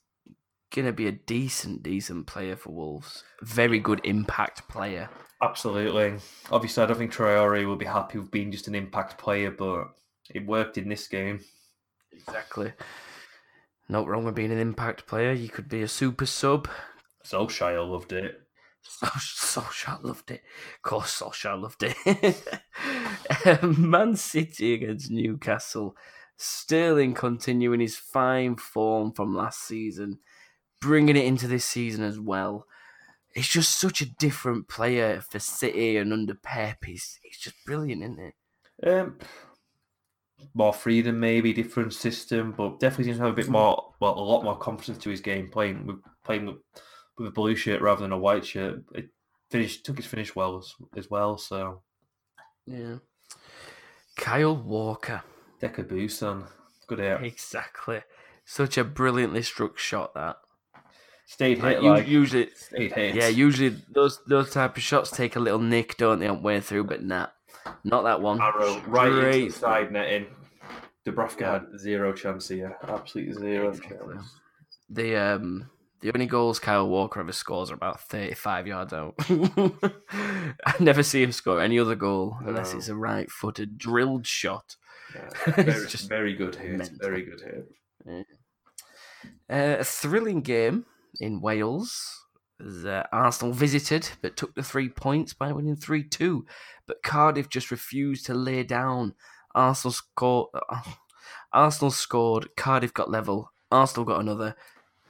gonna 0.75 0.93
be 0.93 1.07
a 1.07 1.13
decent, 1.13 1.83
decent 1.83 2.27
player 2.27 2.57
for 2.57 2.71
Wolves. 2.71 3.23
Very 3.43 3.79
good 3.79 4.01
impact 4.05 4.67
player. 4.69 5.11
Absolutely. 5.43 6.19
Obviously, 6.51 6.83
I 6.83 6.87
don't 6.87 6.99
think 6.99 7.13
Traore 7.13 7.67
will 7.67 7.77
be 7.77 7.85
happy 7.85 8.19
with 8.19 8.31
being 8.31 8.51
just 8.51 8.67
an 8.67 8.75
impact 8.75 9.19
player, 9.19 9.51
but 9.51 9.89
it 10.35 10.47
worked 10.47 10.79
in 10.79 10.89
this 10.89 11.07
game. 11.07 11.41
Exactly. 12.13 12.73
Not 13.89 14.09
wrong 14.09 14.25
with 14.25 14.35
being 14.35 14.51
an 14.51 14.59
impact 14.59 15.07
player. 15.07 15.33
You 15.33 15.49
could 15.49 15.69
be 15.69 15.83
a 15.83 15.89
super 15.89 16.27
sub. 16.27 16.69
Solskjaer 17.25 17.89
loved 17.89 18.13
it. 18.13 18.41
So 18.89 19.07
Solskjaer 19.07 20.03
loved 20.03 20.31
it. 20.31 20.43
Of 20.77 20.83
course, 20.83 21.21
Solskjaer 21.21 21.61
loved 21.61 21.85
it. 21.85 23.79
Man 23.79 24.17
City 24.17 24.75
against 24.75 25.11
Newcastle. 25.11 25.97
Sterling 26.37 27.15
continuing 27.15 27.81
his 27.81 27.97
fine 27.97 28.57
form 28.57 29.13
from 29.13 29.37
last 29.37 29.61
season, 29.67 30.19
bringing 30.81 31.17
it 31.17 31.25
into 31.25 31.47
this 31.49 31.65
season 31.65 32.03
as 32.03 32.19
well. 32.19 32.67
It's 33.35 33.49
just 33.49 33.79
such 33.79 34.01
a 34.01 34.11
different 34.17 34.69
player 34.69 35.21
for 35.21 35.39
City 35.39 35.97
and 35.97 36.13
under 36.13 36.35
Pep. 36.35 36.85
He's, 36.85 37.19
he's 37.23 37.39
just 37.39 37.57
brilliant, 37.67 38.03
isn't 38.03 38.33
he? 38.83 38.89
Um, 38.89 39.19
more 40.55 40.73
freedom, 40.73 41.21
maybe 41.21 41.53
different 41.53 41.93
system, 41.93 42.55
but 42.57 42.81
definitely 42.81 43.07
seems 43.07 43.19
to 43.19 43.25
have 43.25 43.33
a 43.33 43.37
bit 43.37 43.49
more, 43.49 43.95
well, 44.01 44.19
a 44.19 44.21
lot 44.21 44.45
more 44.45 44.57
confidence 44.57 45.03
to 45.05 45.11
his 45.11 45.21
game. 45.21 45.51
Playing 45.51 45.87
with 45.87 45.97
playing 46.25 46.47
with, 46.47 46.57
with 47.19 47.29
a 47.29 47.33
blue 47.33 47.55
shirt 47.57 47.81
rather 47.83 48.03
than 48.03 48.13
a 48.13 48.19
white 48.19 48.47
shirt. 48.47 48.83
It 48.95 49.09
finished 49.51 49.85
took 49.85 49.97
his 49.97 50.07
finish 50.07 50.35
well 50.37 50.59
as, 50.59 50.75
as 50.97 51.11
well. 51.11 51.39
So 51.39 51.83
Yeah. 52.67 52.97
Kyle 54.17 54.57
Walker. 54.57 55.23
Deca 55.61 55.85
Busan, 55.87 56.47
good 56.87 56.99
hit. 57.01 57.23
Exactly. 57.23 58.03
Such 58.45 58.79
a 58.79 58.85
brilliantly 58.85 59.43
struck 59.43 59.79
shot 59.79 60.15
that. 60.15 60.37
Stayed 61.27 61.59
Like, 61.63 61.75
hit 61.77 61.83
u- 61.83 61.91
like 61.91 62.09
usually, 62.09 62.49
stayed 62.55 62.93
hit. 62.93 63.15
yeah, 63.15 63.29
usually 63.29 63.77
those 63.91 64.19
those 64.27 64.51
type 64.51 64.77
of 64.79 64.83
shots 64.83 65.11
take 65.11 65.37
a 65.37 65.41
little 65.41 65.59
nick, 65.61 65.97
don't 65.99 66.21
they, 66.21 66.27
on 66.29 66.43
way 66.43 66.59
through? 66.61 66.85
But 66.85 67.03
nah, 67.05 67.27
not 67.85 68.05
that 68.05 68.23
one. 68.23 68.41
arrow 68.41 68.81
right 68.87 69.09
into 69.09 69.21
Straight 69.21 69.45
the 69.53 69.59
side 69.59 69.93
netting. 69.93 70.27
Dubravka 71.07 71.41
had 71.71 71.79
zero 71.79 72.13
chance 72.15 72.49
here. 72.49 72.77
Absolutely 72.83 73.35
zero 73.35 73.69
Exactly. 73.69 74.15
chance. 74.15 74.41
The 74.89 75.17
um 75.17 75.71
the 76.01 76.13
only 76.15 76.27
goals 76.27 76.59
Kyle 76.59 76.89
Walker 76.89 77.21
ever 77.21 77.33
scores 77.33 77.71
are 77.71 77.75
about 77.75 78.01
thirty 78.01 78.35
five 78.35 78.67
yards 78.67 78.93
out. 78.93 79.15
I 79.29 80.75
never 80.81 81.03
see 81.03 81.23
him 81.23 81.33
score 81.33 81.61
any 81.61 81.79
other 81.79 81.95
goal 81.97 82.37
unless 82.45 82.73
No. 82.73 82.79
it's 82.79 82.89
a 82.89 82.95
right 82.95 83.31
footed 83.31 83.79
drilled 83.79 84.27
shot. 84.27 84.77
Yeah, 85.15 85.29
It's 85.47 85.57
very, 85.57 85.87
just 85.89 86.09
very 86.09 86.35
good 86.35 86.55
hit. 86.57 86.91
Very 87.01 87.23
good 87.25 87.41
hit. 87.41 88.27
Uh, 89.51 89.77
a 89.81 89.85
thrilling 89.85 90.43
game 90.43 90.87
in 91.21 91.41
Wales. 91.41 92.15
As, 92.61 92.85
uh, 92.85 93.05
Arsenal 93.13 93.55
visited 93.55 94.11
but 94.21 94.37
took 94.37 94.55
the 94.55 94.63
three 94.65 94.89
points 94.89 95.33
by 95.33 95.53
winning 95.53 95.77
3 95.77 96.03
2. 96.03 96.45
But 96.87 97.03
Cardiff 97.03 97.49
just 97.49 97.71
refused 97.71 98.27
to 98.27 98.35
lay 98.35 98.63
down. 98.65 99.15
Arsenal 99.55 99.93
scored. 99.93 100.49
Uh, 100.69 100.83
Arsenal 101.53 101.91
scored. 101.91 102.49
Cardiff 102.57 102.93
got 102.93 103.11
level. 103.11 103.53
Arsenal 103.71 104.05
got 104.05 104.21
another. 104.21 104.57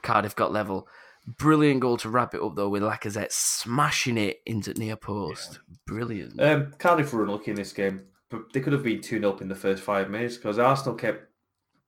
Cardiff 0.01 0.35
got 0.35 0.51
level. 0.51 0.87
Brilliant 1.37 1.81
goal 1.81 1.97
to 1.97 2.09
wrap 2.09 2.33
it 2.33 2.41
up 2.41 2.55
though 2.55 2.69
with 2.69 2.81
Lacazette 2.81 3.31
smashing 3.31 4.17
it 4.17 4.41
into 4.45 4.73
near 4.73 4.95
post. 4.95 5.59
Brilliant. 5.85 6.41
Um, 6.41 6.73
Cardiff 6.79 7.13
were 7.13 7.23
unlucky 7.23 7.51
in 7.51 7.57
this 7.57 7.73
game, 7.73 8.03
but 8.29 8.51
they 8.53 8.61
could 8.61 8.73
have 8.73 8.83
been 8.83 9.01
2 9.01 9.19
0 9.19 9.29
up 9.29 9.41
in 9.41 9.47
the 9.47 9.55
first 9.55 9.83
five 9.83 10.09
minutes 10.09 10.37
because 10.37 10.57
Arsenal 10.57 10.95
kept 10.95 11.29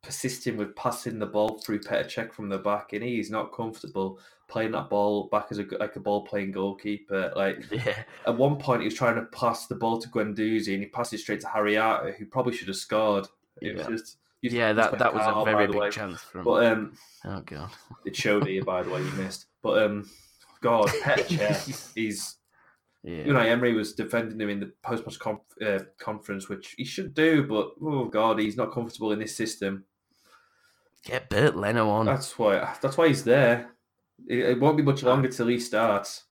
persisting 0.04 0.58
with 0.58 0.76
passing 0.76 1.20
the 1.20 1.26
ball 1.26 1.60
through 1.60 1.80
Petr 1.80 2.06
Cech 2.06 2.34
from 2.34 2.50
the 2.50 2.58
back, 2.58 2.94
and 2.94 3.04
he's 3.04 3.32
not 3.32 3.54
comfortable 3.54 4.20
playing 4.48 4.72
that 4.72 4.90
ball 4.90 5.30
back 5.30 5.48
as 5.50 5.60
a 5.60 5.66
like 5.80 5.96
a 5.96 6.00
ball 6.00 6.26
playing 6.26 6.52
goalkeeper. 6.52 7.32
Like 7.36 7.64
yeah, 7.72 8.04
at 8.28 8.38
one 8.38 8.58
point, 8.58 8.82
he 8.82 8.86
was 8.86 8.96
trying 8.96 9.16
to 9.16 9.24
pass 9.28 9.68
the 9.68 9.76
ball 9.76 10.00
to 10.00 10.10
Guendouzi, 10.10 10.74
and 10.74 10.84
he 10.84 10.90
passed 10.90 11.14
it 11.14 11.20
straight 11.20 11.42
to 11.42 11.48
Harriata, 11.48 12.16
who 12.16 12.26
probably 12.26 12.54
should 12.54 12.68
have 12.68 12.78
scored. 12.78 13.28
It 13.62 13.78
was 13.78 13.88
just 13.88 14.18
you- 14.42 14.52
yeah, 14.52 14.74
that 14.74 14.98
that 15.00 15.14
was 15.14 15.24
a 15.26 15.46
very 15.46 15.68
big 15.68 15.76
way. 15.76 15.90
chance 15.90 16.22
from. 16.22 16.44
But 16.44 16.66
um, 16.66 16.94
oh 17.26 17.42
god. 17.42 17.70
it 18.06 18.16
showed 18.16 18.48
here, 18.48 18.64
by 18.64 18.84
the 18.84 18.90
way, 18.90 19.02
you 19.04 19.12
missed. 19.12 19.46
But 19.62 19.84
um, 19.84 20.10
God, 20.62 20.88
Petr 20.88 21.92
He's 21.96 22.36
Yeah. 23.04 23.26
know 23.26 23.40
Emery 23.40 23.74
was 23.74 23.94
defending 23.94 24.40
him 24.40 24.50
in 24.50 24.60
the 24.60 24.72
post-match 24.84 25.20
conf- 25.20 25.62
uh, 25.66 25.80
conference, 26.00 26.50
which 26.50 26.76
he 26.78 26.86
should 26.86 27.14
do, 27.14 27.44
but 27.48 27.72
oh 27.82 28.06
god, 28.06 28.40
he's 28.40 28.58
not 28.58 28.72
comfortable 28.74 29.12
in 29.12 29.20
this 29.20 29.36
system. 29.36 29.86
Get 31.04 31.30
Bernd 31.30 31.56
Leno 31.56 31.90
on. 31.90 32.06
That's 32.06 32.38
why. 32.38 32.76
That's 32.82 32.98
why 32.98 33.08
he's 33.08 33.24
there. 33.24 33.72
It, 34.28 34.40
it 34.40 34.60
won't 34.60 34.78
be 34.78 34.84
much 34.84 35.02
longer 35.02 35.30
till 35.30 35.48
he 35.48 35.60
starts. 35.60 36.26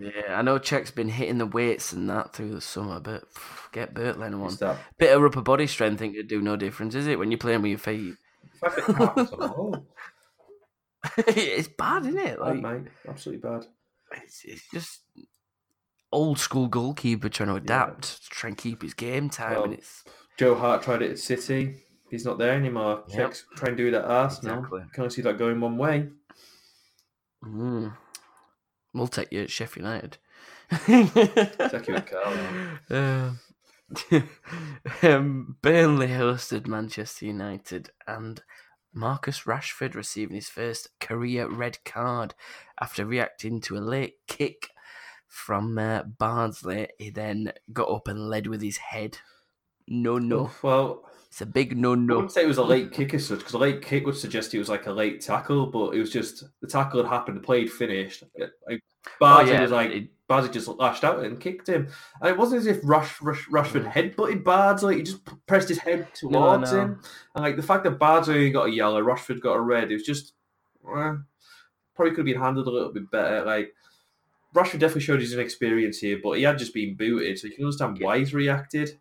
Yeah, 0.00 0.38
I 0.38 0.42
know 0.42 0.58
Cech's 0.58 0.90
been 0.90 1.08
hitting 1.08 1.38
the 1.38 1.46
weights 1.46 1.92
and 1.92 2.08
that 2.08 2.32
through 2.32 2.54
the 2.54 2.60
summer, 2.60 3.00
but 3.00 3.32
pff, 3.34 3.72
get 3.72 3.92
Bernd 3.92 4.18
Leno 4.18 4.44
on. 4.44 4.54
That 4.56 4.78
Bit 4.98 5.14
of 5.14 5.22
upper 5.22 5.42
body 5.42 5.66
strength 5.66 6.00
ain't 6.00 6.14
gonna 6.14 6.22
do 6.22 6.40
no 6.40 6.56
difference, 6.56 6.94
is 6.94 7.06
it? 7.06 7.18
When 7.18 7.30
you're 7.30 7.38
playing 7.38 7.62
with 7.62 7.70
your 7.70 7.78
feet, 7.78 8.14
fact 8.60 8.76
that 8.76 8.88
it 8.88 8.96
happens 8.96 9.30
on 9.32 9.38
the 9.40 9.48
whole. 9.48 9.86
it's 11.26 11.68
bad, 11.68 12.06
isn't 12.06 12.18
it? 12.18 12.40
Like 12.40 12.60
mate. 12.60 12.82
Absolutely 13.08 13.48
bad. 13.48 13.66
it's, 14.24 14.44
it's 14.44 14.68
just 14.72 15.00
old 16.12 16.38
school 16.38 16.68
goalkeeper 16.68 17.28
trying 17.28 17.48
to 17.48 17.54
adapt, 17.56 18.02
trying 18.04 18.04
to 18.04 18.30
try 18.30 18.48
and 18.48 18.58
keep 18.58 18.82
his 18.82 18.94
game 18.94 19.30
time, 19.30 19.52
Well, 19.52 19.64
and 19.64 19.74
it's 19.74 20.04
Joe 20.38 20.54
Hart 20.54 20.82
tried 20.82 21.02
it 21.02 21.10
at 21.10 21.18
City. 21.18 21.76
He's 22.10 22.24
not 22.24 22.38
there 22.38 22.54
anymore. 22.54 23.04
Yep. 23.08 23.16
Czechs 23.16 23.44
try 23.54 23.68
and 23.68 23.76
do 23.76 23.86
it 23.86 23.94
at 23.94 24.04
Arsenal. 24.04 24.58
Exactly. 24.58 24.80
Can 24.92 25.02
only 25.02 25.14
see 25.14 25.22
that 25.22 25.38
going 25.38 25.60
one 25.60 25.76
way. 25.78 26.08
mm, 27.44 27.96
we'll 28.94 29.08
take 29.08 29.32
you 29.32 29.42
at 29.42 29.50
Sheffield 29.50 29.86
United. 29.86 30.18
Take 30.70 31.88
you 31.88 31.96
at 31.96 32.06
Carlisle. 32.06 32.78
Uh, 32.90 33.30
um, 35.02 35.56
Burnley 35.62 36.08
hosted 36.08 36.68
Manchester 36.68 37.26
United 37.26 37.90
and 38.06 38.40
Marcus 38.92 39.42
Rashford 39.42 39.94
receiving 39.94 40.36
his 40.36 40.48
first 40.48 40.88
career 41.00 41.48
red 41.48 41.78
card 41.84 42.34
after 42.80 43.04
reacting 43.04 43.60
to 43.62 43.76
a 43.76 43.80
late 43.80 44.14
kick 44.28 44.70
from 45.26 45.78
uh, 45.78 46.02
Bardsley. 46.02 46.88
He 46.98 47.10
then 47.10 47.52
got 47.72 47.90
up 47.90 48.08
and 48.08 48.28
led 48.28 48.46
with 48.46 48.62
his 48.62 48.76
head. 48.78 49.18
No, 49.86 50.18
no. 50.18 50.50
Well, 50.62 51.04
It's 51.30 51.40
a 51.40 51.46
big 51.46 51.76
no, 51.76 51.94
no. 51.94 52.02
I 52.02 52.06
no. 52.06 52.14
wouldn't 52.16 52.32
say 52.32 52.42
it 52.42 52.48
was 52.48 52.58
a 52.58 52.62
late 52.64 52.90
kick 52.90 53.14
as 53.14 53.24
such, 53.26 53.38
because 53.38 53.54
a 53.54 53.58
late 53.58 53.82
kick 53.82 54.04
would 54.04 54.16
suggest 54.16 54.52
it 54.52 54.58
was 54.58 54.68
like 54.68 54.86
a 54.86 54.92
late 54.92 55.20
tackle, 55.20 55.66
but 55.66 55.94
it 55.94 56.00
was 56.00 56.10
just 56.10 56.42
the 56.60 56.66
tackle 56.66 57.02
had 57.02 57.08
happened, 57.08 57.36
the 57.36 57.40
play 57.40 57.60
had 57.60 57.70
finished. 57.70 58.24
Like, 58.66 58.82
Bardi 59.20 59.52
was 59.52 59.70
like, 59.70 59.90
Oh, 59.90 59.94
it- 59.94 60.10
Bardi 60.26 60.48
just 60.48 60.68
lashed 60.68 61.02
out 61.02 61.24
and 61.24 61.40
kicked 61.40 61.68
him. 61.68 61.88
And 62.20 62.30
it 62.30 62.36
wasn't 62.38 62.60
as 62.60 62.66
if 62.66 62.78
Rush, 62.84 63.20
Rush, 63.20 63.48
Rashford 63.48 63.84
Mm. 63.92 64.14
headbutted 64.14 64.82
like 64.82 64.96
he 64.98 65.02
just 65.02 65.22
pressed 65.46 65.68
his 65.68 65.78
head 65.78 66.12
towards 66.14 66.72
no. 66.72 66.80
him. 66.80 67.00
And 67.34 67.44
like 67.44 67.56
the 67.56 67.62
fact 67.64 67.82
that 67.84 67.98
only 68.28 68.50
got 68.50 68.68
a 68.68 68.72
yellow, 68.72 69.02
Rashford 69.02 69.40
got 69.40 69.54
a 69.56 69.60
red, 69.60 69.90
it 69.90 69.94
was 69.94 70.04
just 70.04 70.34
eh, 70.84 71.14
probably 71.96 72.10
could 72.10 72.18
have 72.18 72.26
been 72.26 72.40
handled 72.40 72.68
a 72.68 72.70
little 72.70 72.92
bit 72.92 73.10
better. 73.10 73.44
Like 73.44 73.74
Rashford 74.54 74.78
definitely 74.80 75.02
showed 75.02 75.20
his 75.20 75.32
inexperience 75.32 75.98
here, 75.98 76.18
but 76.22 76.38
he 76.38 76.42
had 76.44 76.58
just 76.58 76.74
been 76.74 76.96
booted, 76.96 77.38
so 77.38 77.46
you 77.48 77.54
can 77.54 77.64
understand 77.64 77.98
why 78.00 78.18
he's 78.18 78.34
reacted. 78.34 78.98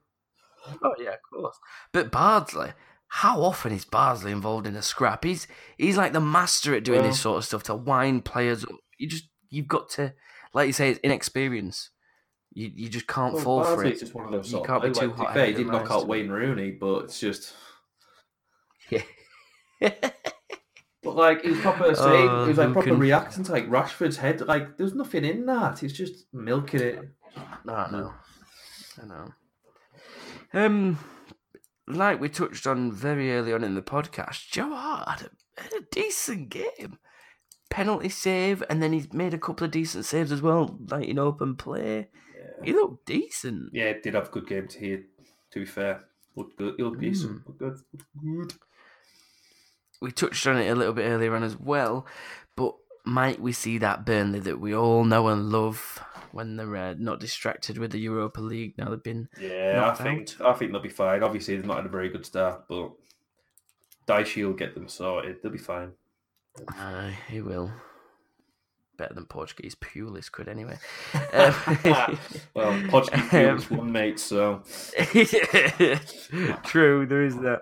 Oh 0.84 0.94
yeah, 1.00 1.12
of 1.12 1.20
course. 1.34 1.58
But 1.94 2.12
Bardsley, 2.12 2.72
how 3.08 3.42
often 3.42 3.72
is 3.72 3.86
Bardsley 3.86 4.32
involved 4.32 4.68
in 4.68 4.76
a 4.76 4.82
scrap? 4.82 5.24
He's 5.24 5.48
he's 5.78 5.98
like 5.98 6.14
the 6.14 6.20
master 6.22 6.76
at 6.76 6.84
doing 6.84 7.00
Well- 7.02 7.10
this 7.10 7.20
sort 7.22 7.38
of 7.38 7.46
stuff 7.46 7.64
to 7.64 7.76
wind 7.76 8.26
players 8.26 8.64
up. 8.64 8.72
You 8.98 9.08
just 9.08 9.26
you've 9.50 9.68
got 9.68 9.90
to, 9.92 10.14
like 10.54 10.68
you 10.68 10.74
say, 10.74 10.90
it's 10.90 11.00
inexperience. 11.04 11.90
You 12.52 12.70
you 12.74 12.90
just 12.90 13.08
can't 13.08 13.34
Well, 13.36 13.44
fall 13.44 13.64
for 13.64 13.84
it. 13.86 14.00
just 14.00 14.14
one 14.14 14.26
of 14.26 14.32
those 14.32 14.52
You 14.52 14.62
can't 14.64 14.82
be 14.84 14.92
too 14.92 15.08
like, 15.08 15.16
hot 15.16 15.34
fair, 15.34 15.46
he 15.48 15.54
did 15.54 15.68
knock 15.68 15.90
out 15.92 16.08
Wayne 16.08 16.30
Rooney, 16.30 16.72
but 16.72 17.06
it's 17.06 17.20
just 17.20 17.54
Yeah. 18.90 19.02
But 21.02 21.16
like 21.16 21.42
he 21.44 21.52
was 21.52 21.60
proper 21.62 21.96
saying, 21.96 22.28
Uh, 22.28 22.44
he 22.44 22.50
was 22.50 22.58
like 22.58 22.74
proper 22.74 22.90
can- 22.90 23.00
reacting 23.00 23.44
to 23.46 23.52
like 23.54 23.70
Rashford's 23.70 24.18
head. 24.18 24.42
Like 24.42 24.78
there's 24.78 24.94
nothing 24.94 25.24
in 25.24 25.46
that. 25.46 25.80
He's 25.80 25.94
just 25.94 26.26
milking 26.34 26.82
it. 26.82 27.00
I 27.38 27.90
know. 27.92 28.14
I 29.02 29.06
know. 29.06 29.30
Um, 30.54 30.98
like 31.88 32.20
we 32.20 32.30
touched 32.30 32.68
on 32.68 32.92
very 32.92 33.34
early 33.34 33.54
on 33.54 33.64
in 33.64 33.76
the 33.76 33.82
podcast, 33.82 34.50
Joe 34.50 34.76
Hart 34.76 35.08
had 35.10 35.30
a, 35.58 35.62
had 35.62 35.74
a 35.74 35.86
decent 35.92 36.50
game. 36.50 36.98
Penalty 37.70 38.10
save, 38.10 38.64
and 38.68 38.82
then 38.82 38.94
he's 38.94 39.14
made 39.14 39.34
a 39.34 39.38
couple 39.38 39.66
of 39.66 39.72
decent 39.72 40.06
saves 40.06 40.32
as 40.32 40.42
well, 40.42 40.80
like 40.90 41.08
in 41.08 41.20
open 41.20 41.56
play. 41.56 42.10
He 42.64 42.74
looked 42.74 43.06
decent. 43.06 43.70
Yeah, 43.74 43.94
did 44.04 44.16
have 44.16 44.28
a 44.28 44.32
good 44.32 44.48
game 44.48 44.68
to 44.68 44.80
hear. 44.80 45.04
To 45.52 45.60
be 45.60 45.66
fair, 45.66 46.04
looked 46.36 46.58
good. 46.58 46.76
He 46.78 46.84
looked 46.84 47.00
decent. 47.00 47.42
Mm. 47.42 47.48
Looked 47.48 47.60
good. 47.60 47.78
Looked 47.94 48.50
good. 48.50 48.54
We 50.02 50.12
touched 50.12 50.48
on 50.48 50.58
it 50.58 50.70
a 50.70 50.76
little 50.76 50.94
bit 50.94 51.10
earlier 51.10 51.36
on 51.36 51.44
as 51.44 51.58
well, 51.58 52.06
but 52.56 52.74
might 53.06 53.42
we 53.42 53.52
see 53.52 53.78
that 53.80 54.06
Burnley 54.06 54.40
that 54.40 54.60
we 54.60 54.74
all 54.74 55.04
know 55.04 55.28
and 55.28 55.50
love 55.50 56.04
when 56.32 56.56
they're 56.56 56.76
uh, 56.76 56.96
not 56.98 57.20
distracted 57.20 57.78
with 57.78 57.92
the 57.92 58.00
Europa 58.00 58.42
League? 58.42 58.78
Now 58.78 58.90
they've 58.90 59.04
been 59.04 59.30
Yeah, 59.40 59.90
I 59.92 59.96
think 60.02 60.40
I 60.42 60.54
think 60.54 60.72
they'll 60.72 60.82
be 60.82 60.90
fine. 60.90 61.24
Obviously, 61.24 61.56
they've 61.56 61.66
not 61.66 61.78
had 61.78 61.86
a 61.86 61.90
very 61.90 62.10
good 62.10 62.26
start, 62.26 62.66
but 62.68 62.92
Dyche 64.08 64.44
will 64.46 64.54
get 64.54 64.74
them 64.74 64.88
sorted. 64.88 65.42
They'll 65.42 65.52
be 65.52 65.58
fine. 65.58 65.92
Aye, 66.70 67.18
he 67.30 67.42
will. 67.42 67.72
Better 68.98 69.14
than 69.14 69.26
Portuguese 69.26 69.76
Pulis 69.76 70.30
could 70.30 70.50
anyway. 70.50 70.78
Um, 71.32 71.56
well, 72.54 72.82
Portuguese 72.90 73.34
Um, 73.72 73.78
one 73.78 73.92
mate, 73.94 74.20
so 74.20 74.64
True, 76.66 77.06
there 77.06 77.24
is 77.24 77.38
that. 77.38 77.62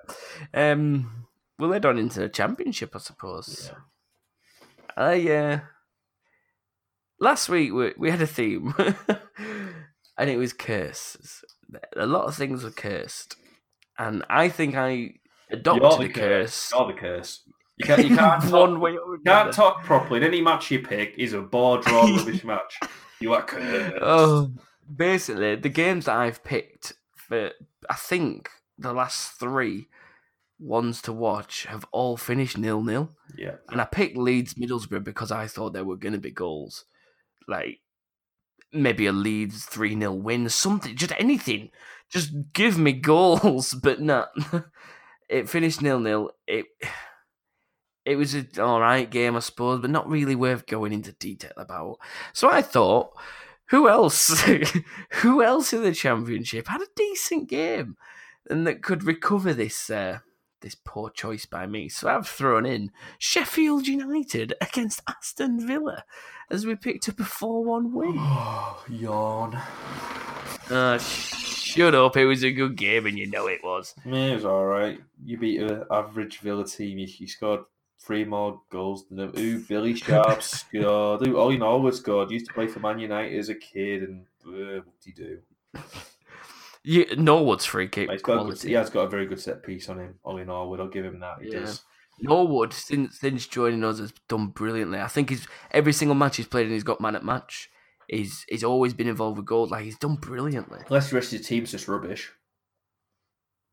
Um, 0.54 1.28
we'll 1.60 1.74
head 1.74 1.86
on 1.86 2.00
into 2.00 2.22
the 2.22 2.30
championship, 2.30 2.96
I 2.96 3.00
suppose. 3.00 3.72
I 4.96 5.30
uh, 5.30 5.60
last 7.20 7.50
week 7.50 7.74
we, 7.74 7.94
we 7.98 8.12
had 8.12 8.22
a 8.22 8.28
theme, 8.28 8.74
and 10.18 10.30
it 10.30 10.38
was 10.38 10.54
curses. 10.54 11.44
A 11.96 12.06
lot 12.06 12.26
of 12.26 12.36
things 12.36 12.64
were 12.64 12.72
cursed, 12.72 13.36
and 13.98 14.24
I 14.30 14.50
think 14.50 14.76
I 14.76 15.16
adopted 15.50 15.84
You're 15.84 16.08
the 16.08 16.14
curse. 16.14 16.72
You're 16.74 16.88
the 16.88 16.94
curse. 16.94 17.44
You 17.78 17.86
can't. 17.86 18.08
You 18.08 18.16
can't 18.18 18.44
one 18.52 18.74
talk, 18.74 18.82
way 18.82 18.92
you 18.92 19.22
can't 19.26 19.54
talk 19.54 19.84
properly. 19.84 20.18
In 20.18 20.24
any 20.24 20.42
match 20.42 20.72
you 20.72 20.80
pick 20.80 21.16
is 21.18 21.34
a 21.34 21.42
bore 21.42 21.82
draw 21.82 22.06
rubbish 22.18 22.44
match. 22.44 22.80
You 23.20 23.34
are 23.34 23.44
cursed. 23.44 23.96
Oh, 24.02 24.52
basically, 24.94 25.56
the 25.56 25.70
games 25.70 26.06
that 26.06 26.16
I've 26.16 26.44
picked 26.44 26.94
for, 27.16 27.52
I 27.90 27.96
think, 27.96 28.50
the 28.78 28.94
last 28.94 29.34
three 29.40 29.88
ones 30.60 31.02
to 31.04 31.14
watch 31.14 31.66
have 31.66 31.86
all 31.92 32.18
finished 32.18 32.58
nil 32.58 32.82
nil. 32.82 33.10
Yeah. 33.36 33.56
And 33.70 33.82
I 33.82 33.86
picked 33.86 34.18
Leeds 34.18 34.56
Middlesbrough 34.56 35.04
because 35.04 35.32
I 35.32 35.48
thought 35.48 35.74
there 35.74 35.86
were 35.86 35.98
going 35.98 36.14
to 36.14 36.20
be 36.20 36.32
goals. 36.32 36.86
Like, 37.48 37.80
maybe 38.74 39.06
a 39.06 39.12
Leeds 39.12 39.66
3 39.66 39.98
0 40.00 40.14
win, 40.14 40.50
something, 40.50 40.96
just 40.96 41.14
anything. 41.18 41.70
Just 42.10 42.32
give 42.54 42.78
me 42.78 42.92
goals, 43.12 43.74
but 43.74 44.02
not. 44.02 44.30
it 45.30 45.50
finished 45.50 45.82
nil 45.82 46.00
nil. 46.00 46.32
It. 46.48 46.66
It 48.06 48.16
was 48.16 48.34
an 48.36 48.48
all 48.58 48.80
right 48.80 49.10
game, 49.10 49.36
I 49.36 49.40
suppose, 49.40 49.82
but 49.82 49.90
not 49.90 50.10
really 50.10 50.34
worth 50.34 50.66
going 50.66 50.94
into 50.94 51.12
detail 51.12 51.52
about. 51.58 51.98
So 52.32 52.50
I 52.50 52.62
thought, 52.62 53.12
who 53.66 53.90
else? 53.90 54.46
who 55.16 55.44
else 55.44 55.74
in 55.74 55.84
the 55.84 55.92
championship 55.92 56.68
had 56.68 56.80
a 56.80 56.88
decent 56.96 57.50
game 57.50 57.98
and 58.50 58.66
that 58.66 58.82
could 58.82 59.04
recover 59.04 59.54
this 59.54 59.90
uh, 59.90 60.20
this 60.62 60.76
poor 60.76 61.10
choice 61.10 61.46
by 61.46 61.68
me? 61.68 61.90
So 61.90 62.10
I've 62.10 62.28
thrown 62.28 62.66
in 62.66 62.92
Sheffield 63.18 63.88
United 63.88 64.54
against 64.62 65.02
Aston 65.08 65.66
Villa 65.66 66.04
as 66.50 66.66
we 66.66 66.76
picked 66.76 67.10
up 67.10 67.20
a 67.20 67.24
four-one 67.24 67.94
win. 67.94 68.16
Oh, 68.18 68.84
yawn. 68.90 69.56
Uh, 70.70 70.98
shut 70.98 71.96
up! 71.96 72.18
It 72.18 72.26
was 72.26 72.44
a 72.44 72.52
good 72.52 72.76
game, 72.76 73.06
and 73.06 73.18
you 73.18 73.30
know 73.30 73.48
it 73.48 73.64
was. 73.64 73.96
Yeah, 74.06 74.14
it 74.14 74.36
was 74.36 74.46
all 74.46 74.66
right. 74.66 75.00
You 75.24 75.38
beat 75.38 75.62
an 75.62 75.84
average 75.90 76.40
Villa 76.40 76.66
team. 76.66 76.98
You, 76.98 77.08
you 77.20 77.28
scored 77.28 77.62
three 78.00 78.26
more 78.26 78.62
goals 78.70 79.08
than 79.08 79.18
them. 79.18 79.34
Ooh, 79.38 79.60
Billy 79.60 79.96
Sharp 79.96 80.42
scored. 80.44 81.28
Ooh, 81.28 81.38
Ollie 81.38 81.58
Norwood 81.58 81.96
scored. 81.96 82.32
Used 82.32 82.48
to 82.48 82.54
play 82.54 82.68
for 82.68 82.80
Man 82.80 83.00
United 83.00 83.38
as 83.38 83.50
a 83.50 83.56
kid, 83.56 84.04
and 84.04 84.26
uh, 84.46 84.82
what 84.84 85.00
did 85.02 85.06
he 85.06 85.12
do? 85.12 85.40
You, 86.90 87.06
Norwood's 87.18 87.66
free 87.66 87.90
kick 87.90 88.10
He's 88.10 88.22
got 88.22 88.36
good, 88.36 88.40
quality. 88.44 88.68
he 88.70 88.74
has 88.76 88.90
got 88.90 89.02
a 89.02 89.10
very 89.10 89.26
good 89.26 89.42
set 89.42 89.62
piece 89.62 89.90
on 89.90 90.00
him. 90.00 90.16
Ollie 90.24 90.46
Norwood, 90.46 90.80
I'll 90.80 90.88
give 90.88 91.04
him 91.04 91.20
that. 91.20 91.40
He 91.42 91.52
Yeah. 91.52 91.60
does. 91.60 91.84
Norwood, 92.22 92.72
since 92.72 93.20
since 93.20 93.46
joining 93.46 93.84
us, 93.84 94.00
has 94.00 94.14
done 94.30 94.48
brilliantly. 94.48 95.02
I 95.02 95.08
think 95.08 95.30
he's 95.30 95.50
every 95.72 95.92
single 95.92 96.16
match 96.16 96.38
he's 96.38 96.48
played 96.48 96.64
and 96.66 96.72
he's 96.74 96.86
got 96.86 97.02
man 97.02 97.18
at 97.18 97.26
match. 97.26 97.70
He's 98.08 98.46
he's 98.48 98.64
always 98.64 98.94
been 98.94 99.10
involved 99.10 99.36
with 99.38 99.46
goals. 99.46 99.70
Like 99.70 99.84
he's 99.84 99.98
done 99.98 100.16
brilliantly. 100.16 100.80
Unless 100.88 101.10
the 101.10 101.16
rest 101.18 101.34
of 101.34 101.40
the 101.40 101.44
team's 101.44 101.72
just 101.72 101.90
rubbish. 101.90 102.32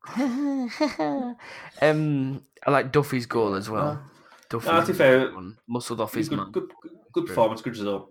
um, 0.16 2.42
I 2.66 2.70
like 2.70 2.92
Duffy's 2.92 3.26
goal 3.26 3.54
as 3.54 3.70
well. 3.70 4.02
Duffy, 4.50 4.66
No, 4.66 4.80
to 4.80 4.86
be 4.92 4.98
fair, 4.98 5.32
one, 5.32 5.56
muscled 5.68 6.00
off 6.00 6.14
his 6.14 6.28
good, 6.28 6.38
man. 6.38 6.50
good, 6.50 6.68
good, 6.82 6.92
good 7.12 7.26
performance, 7.26 7.62
good 7.62 7.76
result. 7.76 8.10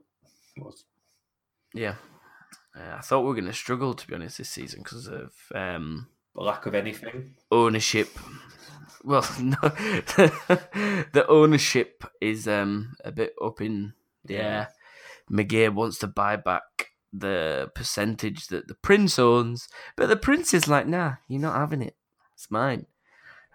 It 0.55 0.63
was. 0.63 0.85
Yeah, 1.73 1.95
uh, 2.75 2.95
I 2.97 3.01
thought 3.01 3.21
we 3.21 3.27
were 3.27 3.33
going 3.35 3.45
to 3.45 3.53
struggle 3.53 3.93
to 3.93 4.07
be 4.07 4.15
honest 4.15 4.37
this 4.37 4.49
season 4.49 4.81
because 4.83 5.07
of 5.07 5.31
um, 5.53 6.07
lack 6.35 6.65
of 6.65 6.75
anything. 6.75 7.35
ownership. 7.51 8.09
Well, 9.03 9.27
no, 9.39 9.57
the 9.61 11.25
ownership 11.27 12.03
is 12.21 12.47
um, 12.47 12.95
a 13.03 13.11
bit 13.11 13.33
up 13.43 13.61
in 13.61 13.93
the 14.25 14.37
air. 14.37 14.69
McGee 15.31 15.73
wants 15.73 15.97
to 15.99 16.07
buy 16.07 16.35
back 16.35 16.91
the 17.11 17.71
percentage 17.75 18.47
that 18.47 18.67
the 18.67 18.73
prince 18.75 19.19
owns, 19.19 19.67
but 19.95 20.07
the 20.09 20.15
prince 20.15 20.53
is 20.53 20.67
like, 20.67 20.87
nah, 20.87 21.13
you're 21.27 21.41
not 21.41 21.55
having 21.55 21.81
it. 21.81 21.95
It's 22.33 22.49
mine. 22.49 22.87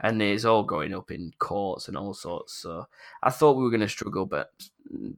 And 0.01 0.23
it's 0.23 0.45
all 0.45 0.62
going 0.62 0.95
up 0.95 1.11
in 1.11 1.33
courts 1.41 1.89
and 1.89 1.97
all 1.97 2.14
sorts. 2.14 2.55
So 2.55 2.87
I 3.23 3.31
thought 3.31 3.57
we 3.57 3.64
were 3.64 3.71
going 3.71 3.81
to 3.81 3.89
struggle, 3.89 4.27
but 4.27 4.51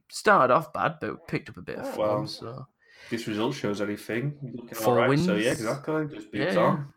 started 0.09 0.55
off 0.55 0.73
bad, 0.73 0.95
but 1.01 1.29
picked 1.29 1.51
up 1.51 1.59
a 1.59 1.63
bit 1.63 1.77
of 1.79 1.87
Oh, 1.87 1.91
form. 1.93 2.09
well. 2.21 2.27
So 2.27 2.67
This 3.09 3.27
result 3.27 3.55
shows 3.55 3.81
anything. 3.81 4.35
Four 4.75 5.01
all 5.01 5.09
right. 5.09 5.19
So 5.19 5.33
wins. 5.35 5.45
yeah, 5.45 5.53
exactly. 5.53 6.07
Just 6.07 6.31
boots 6.31 6.55
Yeah, 6.55 6.61
on. 6.61 6.93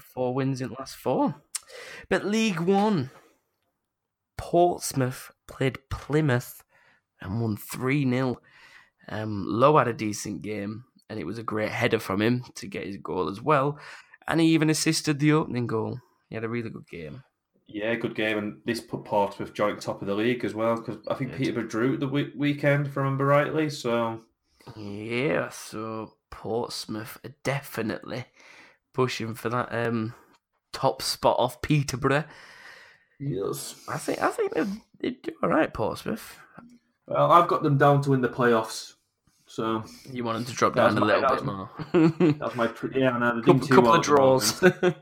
four 0.00 0.34
wins 0.34 0.60
in 0.60 0.68
the 0.70 0.76
last 0.78 0.96
four. 0.96 1.34
But 2.08 2.24
League 2.24 2.60
One, 2.60 3.10
Portsmouth 4.36 5.30
played 5.46 5.78
Plymouth 5.90 6.62
and 7.20 7.40
won 7.40 7.56
3 7.56 8.08
0. 8.08 8.40
Um, 9.08 9.44
Lowe 9.48 9.76
had 9.78 9.88
a 9.88 9.92
decent 9.92 10.42
game, 10.42 10.84
and 11.08 11.18
it 11.18 11.26
was 11.26 11.38
a 11.38 11.42
great 11.42 11.70
header 11.70 11.98
from 11.98 12.20
him 12.22 12.44
to 12.56 12.66
get 12.66 12.86
his 12.86 12.96
goal 12.98 13.28
as 13.28 13.40
well. 13.40 13.78
And 14.26 14.40
he 14.40 14.48
even 14.48 14.70
assisted 14.70 15.18
the 15.18 15.32
opening 15.32 15.66
goal. 15.66 15.98
He 16.28 16.34
had 16.34 16.44
a 16.44 16.48
really 16.48 16.70
good 16.70 16.86
game. 16.88 17.22
Yeah, 17.66 17.94
good 17.96 18.14
game, 18.14 18.38
and 18.38 18.60
this 18.64 18.80
put 18.80 19.04
Portsmouth 19.04 19.52
joint 19.52 19.80
top 19.80 20.00
of 20.00 20.08
the 20.08 20.14
league 20.14 20.44
as 20.44 20.54
well 20.54 20.76
because 20.76 20.96
I 21.08 21.14
think. 21.14 21.34
Peterborough 21.34 21.66
drew 21.66 21.96
the 21.98 22.08
we- 22.08 22.32
weekend, 22.36 22.86
if 22.86 22.96
I 22.96 23.02
remember 23.02 23.26
rightly. 23.26 23.68
So 23.70 24.20
Yeah, 24.76 25.48
so 25.50 26.14
Portsmouth 26.30 27.18
are 27.24 27.34
definitely 27.42 28.24
pushing 28.92 29.34
for 29.34 29.48
that 29.48 29.68
um, 29.72 30.14
top 30.72 31.02
spot 31.02 31.36
off 31.38 31.62
Peterborough. 31.62 32.24
yes. 33.20 33.74
I 33.88 33.98
think 33.98 34.20
I 34.22 34.28
think 34.30 34.54
they'd, 34.54 34.80
they'd 35.00 35.22
do 35.22 35.32
all 35.42 35.48
right, 35.48 35.72
Portsmouth. 35.72 36.38
Well, 37.06 37.32
I've 37.32 37.48
got 37.48 37.62
them 37.62 37.78
down 37.78 38.02
to 38.02 38.10
win 38.10 38.20
the 38.20 38.28
playoffs. 38.28 38.94
So 39.46 39.82
You 40.12 40.24
want 40.24 40.36
them 40.38 40.44
to 40.44 40.52
drop 40.52 40.74
down 40.74 40.98
a 40.98 41.04
little 41.04 41.26
bit 41.26 41.44
more. 41.44 41.70
that's 42.38 42.54
my 42.54 42.70
yeah. 42.94 43.16
No, 43.16 43.32
they're 43.32 43.42
couple, 43.42 43.66
couple 43.66 43.82
well 43.84 43.94
of 43.94 44.00
at 44.00 44.04
the 44.04 44.12
moment. 44.12 44.60
draws. 44.60 44.62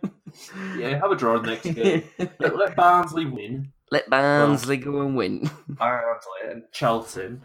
Yeah, 0.76 0.98
have 1.00 1.10
a 1.10 1.16
draw 1.16 1.38
the 1.38 1.46
next 1.48 1.64
game. 1.64 2.04
let, 2.18 2.56
let 2.56 2.76
Barnsley 2.76 3.24
win. 3.24 3.72
Let 3.90 4.10
Barnsley 4.10 4.76
go 4.76 5.00
and 5.00 5.16
win. 5.16 5.50
Barnsley 5.68 6.50
and 6.50 6.62
Charlton. 6.72 7.40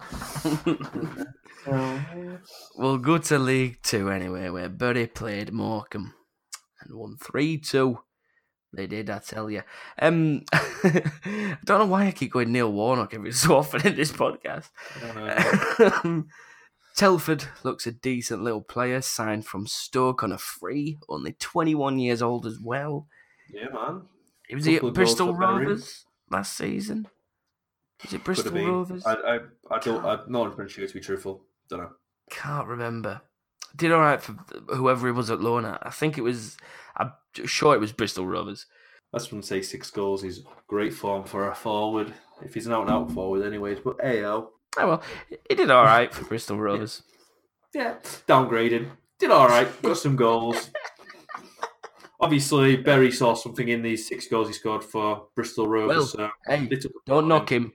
We'll 2.76 2.98
go 2.98 3.18
to 3.18 3.40
League 3.40 3.80
Two 3.84 4.10
anyway, 4.10 4.50
where 4.50 4.70
Bury 4.70 5.08
played 5.08 5.52
Morecambe 5.52 6.14
and 6.82 6.98
won 6.98 7.18
three 7.18 7.58
two. 7.58 8.00
They 8.74 8.88
did, 8.88 9.10
I 9.10 9.20
tell 9.20 9.50
you. 9.50 9.64
Um, 10.00 10.44
I 10.54 11.58
don't 11.66 11.80
know 11.80 11.86
why 11.86 12.08
I 12.08 12.12
keep 12.12 12.32
going 12.32 12.54
Neil 12.54 12.72
Warnock 12.72 13.14
every 13.14 13.32
so 13.34 13.58
often 13.58 13.86
in 13.86 13.96
this 13.96 14.12
podcast. 14.12 14.70
Um, 16.04 16.30
Telford 16.96 17.46
looks 17.64 17.86
a 17.86 17.92
decent 17.92 18.44
little 18.44 18.62
player, 18.62 19.02
signed 19.02 19.46
from 19.46 19.68
Stoke 19.68 20.24
on 20.24 20.32
a 20.32 20.38
free, 20.38 20.98
only 21.10 21.34
21 21.34 22.00
years 22.00 22.22
old 22.22 22.46
as 22.46 22.60
well. 22.60 23.08
yeah, 23.54 23.68
man. 23.70 24.04
He 24.48 24.56
was 24.56 24.66
he 24.66 24.76
at 24.78 24.94
Bristol. 24.94 25.34
Rovers 25.34 26.06
last 26.30 26.58
season. 26.58 27.08
Was 28.04 28.14
it 28.14 28.24
Bristol. 28.24 28.52
Rovers? 28.52 29.06
I, 29.06 29.14
I, 29.14 29.40
I 29.70 29.80
don't. 29.80 30.04
I'm 30.04 30.20
not 30.28 30.52
even 30.52 30.68
sure 30.68 30.88
to 30.88 30.94
be 30.94 31.00
truthful. 31.00 31.46
Don't 31.72 31.80
know. 31.80 31.92
Can't 32.30 32.68
remember. 32.68 33.22
Did 33.76 33.92
all 33.94 34.02
right 34.02 34.22
for 34.22 34.34
whoever 34.76 35.08
he 35.08 35.14
was 35.14 35.32
at 35.32 35.40
Lorna. 35.42 35.80
I 35.82 35.90
think 35.90 36.18
it 36.18 36.22
was. 36.22 36.58
I'm 36.98 37.14
sure 37.46 37.74
it 37.74 37.80
was 37.80 37.94
Bristol 37.94 38.28
Rovers. 38.28 38.66
That's 39.14 39.26
from 39.26 39.42
say 39.42 39.62
six 39.62 39.90
goals. 39.90 40.22
He's 40.22 40.44
great 40.68 40.94
form 40.94 41.24
for 41.24 41.50
a 41.50 41.56
forward. 41.56 42.14
If 42.44 42.54
he's 42.54 42.68
an 42.68 42.74
out 42.74 42.82
and 42.84 42.92
out 42.92 43.12
forward, 43.12 43.46
anyways. 43.46 43.80
But 43.80 44.04
AO, 44.04 44.50
Oh 44.78 44.88
well, 44.88 45.04
he 45.50 45.56
did 45.56 45.72
all 45.72 45.84
right 45.86 46.14
for 46.14 46.26
Bristol 46.26 46.58
Rovers. 46.60 47.04
yeah, 47.74 47.96
downgraded. 48.28 48.90
Did 49.20 49.32
all 49.32 49.48
right. 49.48 49.68
Got 49.82 49.98
some 49.98 50.16
goals. 50.16 50.72
Obviously, 52.20 52.76
Bury 52.78 53.12
saw 53.12 53.34
something 53.34 53.68
in 53.70 53.82
these 53.82 54.08
six 54.08 54.28
goals 54.28 54.48
he 54.48 54.54
scored 54.54 54.84
for 54.84 55.28
Bristol 55.36 55.68
Rovers. 55.68 56.12
so 56.12 56.30
Hey, 56.46 56.70
don't 57.06 57.28
knock 57.28 57.52
him. 57.52 57.74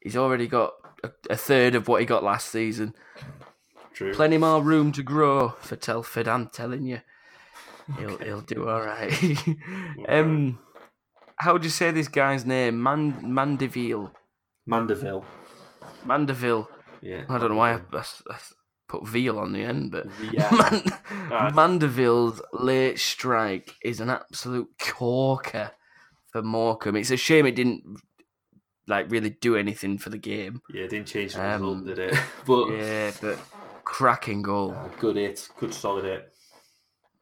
He's 0.00 0.16
already 0.16 0.46
got 0.48 0.72
a, 1.04 1.10
a 1.30 1.36
third 1.36 1.74
of 1.74 1.88
what 1.88 2.00
he 2.00 2.06
got 2.06 2.24
last 2.24 2.48
season. 2.48 2.94
True. 3.94 4.12
Plenty 4.14 4.38
more 4.38 4.62
room 4.62 4.92
to 4.92 5.02
grow 5.02 5.50
for 5.60 5.76
Telford. 5.76 6.28
I'm 6.28 6.48
telling 6.48 6.84
you, 6.86 7.00
he'll 7.98 8.10
Okay. 8.12 8.24
he'll 8.26 8.40
do 8.42 8.68
all 8.68 8.80
right. 8.82 9.12
um, 10.08 10.58
how 11.36 11.52
would 11.54 11.64
you 11.64 11.70
say 11.70 11.90
this 11.90 12.08
guy's 12.08 12.44
name? 12.44 12.82
Man 12.82 13.18
Mandeville. 13.22 14.12
Mandeville. 14.66 15.24
Mandeville. 16.04 16.68
Yeah. 17.00 17.24
I 17.28 17.38
don't 17.38 17.50
know 17.50 17.56
why 17.56 17.72
I, 17.74 17.80
I, 17.92 17.98
I 18.30 18.36
put 18.88 19.06
veal 19.08 19.38
on 19.38 19.52
the 19.52 19.62
end, 19.62 19.92
but 19.92 20.06
Yeah. 20.32 20.50
Man, 20.70 20.82
Ah. 21.30 21.50
Mandeville's 21.54 22.40
late 22.52 22.98
strike 22.98 23.74
is 23.82 24.00
an 24.00 24.10
absolute 24.10 24.68
corker 24.78 25.72
for 26.32 26.42
Morecambe. 26.42 26.96
It's 26.96 27.10
a 27.10 27.16
shame 27.16 27.46
it 27.46 27.56
didn't 27.56 27.82
like 28.86 29.10
really 29.10 29.30
do 29.30 29.56
anything 29.56 29.98
for 29.98 30.10
the 30.10 30.18
game. 30.18 30.60
Yeah, 30.72 30.84
it 30.84 30.90
didn't 30.90 31.08
change 31.08 31.34
the 31.34 31.42
Um, 31.44 31.60
result, 31.62 31.86
did 31.86 31.98
it? 31.98 32.18
But 32.46 32.68
Yeah, 32.70 33.12
but 33.20 33.38
cracking 33.84 34.42
goal. 34.42 34.72
uh, 34.72 34.88
good 35.00 35.16
hit, 35.16 35.48
good 35.58 35.74
solid 35.74 36.04
hit. 36.04 36.32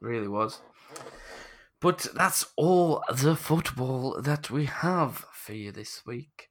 really 0.00 0.28
was. 0.28 0.60
But 1.80 2.06
that's 2.14 2.46
all 2.56 3.02
the 3.12 3.36
football 3.36 4.20
that 4.22 4.50
we 4.50 4.64
have 4.66 5.26
for 5.32 5.52
you 5.52 5.70
this 5.72 6.02
week. 6.06 6.48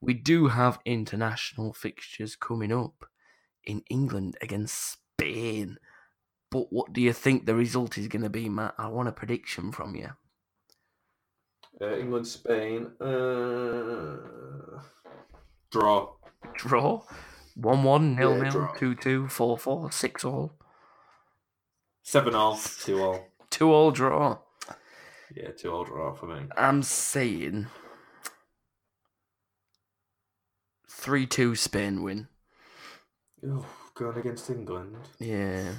We 0.00 0.12
do 0.12 0.48
have 0.48 0.78
international 0.84 1.72
fixtures 1.72 2.36
coming 2.36 2.70
up 2.72 3.06
in 3.64 3.82
England 3.90 4.36
against 4.42 4.98
Spain. 5.14 5.78
But 6.50 6.66
what 6.70 6.92
do 6.92 7.00
you 7.00 7.12
think 7.14 7.46
the 7.46 7.54
result 7.54 7.96
is 7.96 8.08
going 8.08 8.22
to 8.22 8.28
be, 8.30 8.48
Matt? 8.50 8.74
I 8.76 8.88
want 8.88 9.08
a 9.08 9.12
prediction 9.12 9.72
from 9.72 9.96
you. 9.96 10.10
Uh, 11.80 11.96
England, 11.98 12.26
Spain. 12.26 12.86
Uh, 13.00 14.80
draw. 15.70 16.12
Draw? 16.54 17.02
1 17.56 17.82
1, 17.82 18.16
0 18.16 18.42
yeah, 18.42 18.50
0, 18.50 18.74
2 18.78 18.94
2, 18.94 19.28
4 19.28 19.58
4, 19.58 19.92
6 19.92 20.24
all. 20.24 20.52
Seven 22.02 22.34
all, 22.34 22.56
two 22.56 23.02
all. 23.02 23.26
2 23.50 23.72
all 23.72 23.90
draw. 23.90 24.38
Yeah, 25.34 25.50
two 25.56 25.72
all 25.72 25.84
draw 25.84 26.14
for 26.14 26.26
me. 26.26 26.46
I'm 26.56 26.82
saying 26.82 27.66
3 30.88 31.26
2 31.26 31.56
Spain 31.56 32.02
win. 32.02 32.28
Oh, 33.44 33.66
going 33.94 34.18
against 34.18 34.50
England. 34.50 34.96
Yeah. 35.18 35.72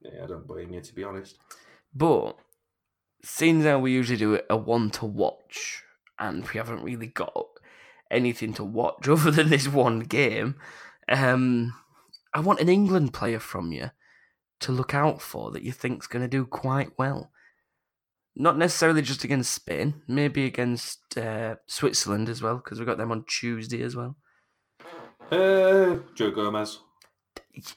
Yeah, 0.00 0.24
I 0.24 0.26
don't 0.26 0.46
blame 0.46 0.72
you 0.72 0.80
to 0.80 0.94
be 0.94 1.04
honest. 1.04 1.38
But 1.94 2.36
seeing 3.24 3.62
how 3.62 3.78
we 3.78 3.92
usually 3.92 4.18
do 4.18 4.38
a 4.48 4.56
one 4.56 4.90
to 4.90 5.06
watch, 5.06 5.82
and 6.18 6.44
we 6.44 6.58
haven't 6.58 6.84
really 6.84 7.06
got 7.08 7.46
anything 8.10 8.52
to 8.54 8.64
watch 8.64 9.08
other 9.08 9.30
than 9.30 9.48
this 9.48 9.66
one 9.66 10.00
game, 10.00 10.56
um, 11.08 11.74
I 12.32 12.40
want 12.40 12.60
an 12.60 12.68
England 12.68 13.12
player 13.12 13.40
from 13.40 13.72
you 13.72 13.90
to 14.60 14.72
look 14.72 14.94
out 14.94 15.20
for 15.20 15.50
that 15.50 15.62
you 15.62 15.72
think's 15.72 16.06
going 16.06 16.22
to 16.22 16.28
do 16.28 16.44
quite 16.46 16.98
well. 16.98 17.30
Not 18.36 18.58
necessarily 18.58 19.02
just 19.02 19.22
against 19.22 19.52
Spain, 19.52 20.02
maybe 20.08 20.44
against 20.44 21.16
uh, 21.16 21.56
Switzerland 21.66 22.28
as 22.28 22.42
well, 22.42 22.56
because 22.56 22.80
we 22.80 22.86
got 22.86 22.98
them 22.98 23.12
on 23.12 23.24
Tuesday 23.28 23.82
as 23.82 23.94
well. 23.94 24.16
Uh, 25.30 25.98
Joe 26.14 26.30
Gomez. 26.32 26.80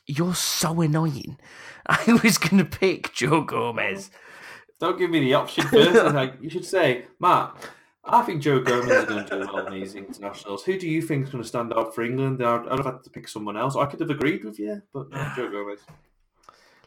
You're 0.07 0.33
so 0.33 0.81
annoying. 0.81 1.37
I 1.85 2.19
was 2.23 2.39
going 2.39 2.57
to 2.57 2.65
pick 2.65 3.13
Joe 3.13 3.41
Gomez. 3.41 4.09
Don't 4.79 4.97
give 4.97 5.09
me 5.09 5.19
the 5.21 5.33
option 5.33 5.63
first. 5.67 6.13
like, 6.15 6.35
you 6.41 6.49
should 6.49 6.65
say, 6.65 7.05
Matt. 7.19 7.55
I 8.09 8.21
think 8.21 8.41
Joe 8.41 8.61
Gomez 8.61 8.89
is 8.89 9.03
going 9.05 9.25
to 9.25 9.29
do 9.43 9.51
well 9.53 9.67
in 9.67 9.73
these 9.73 9.93
internationals. 9.95 10.63
Who 10.63 10.79
do 10.79 10.87
you 10.87 11.01
think 11.01 11.25
is 11.25 11.29
going 11.29 11.43
to 11.43 11.47
stand 11.47 11.73
out 11.73 11.93
for 11.93 12.03
England? 12.03 12.41
I'd, 12.41 12.65
I'd 12.67 12.77
have 12.77 12.85
had 12.85 13.03
to 13.03 13.09
pick 13.09 13.27
someone 13.27 13.57
else. 13.57 13.75
I 13.75 13.85
could 13.85 13.99
have 13.99 14.09
agreed 14.09 14.45
with 14.45 14.57
you, 14.59 14.81
but 14.93 15.09
no, 15.09 15.31
Joe 15.35 15.49
Gomez. 15.51 15.79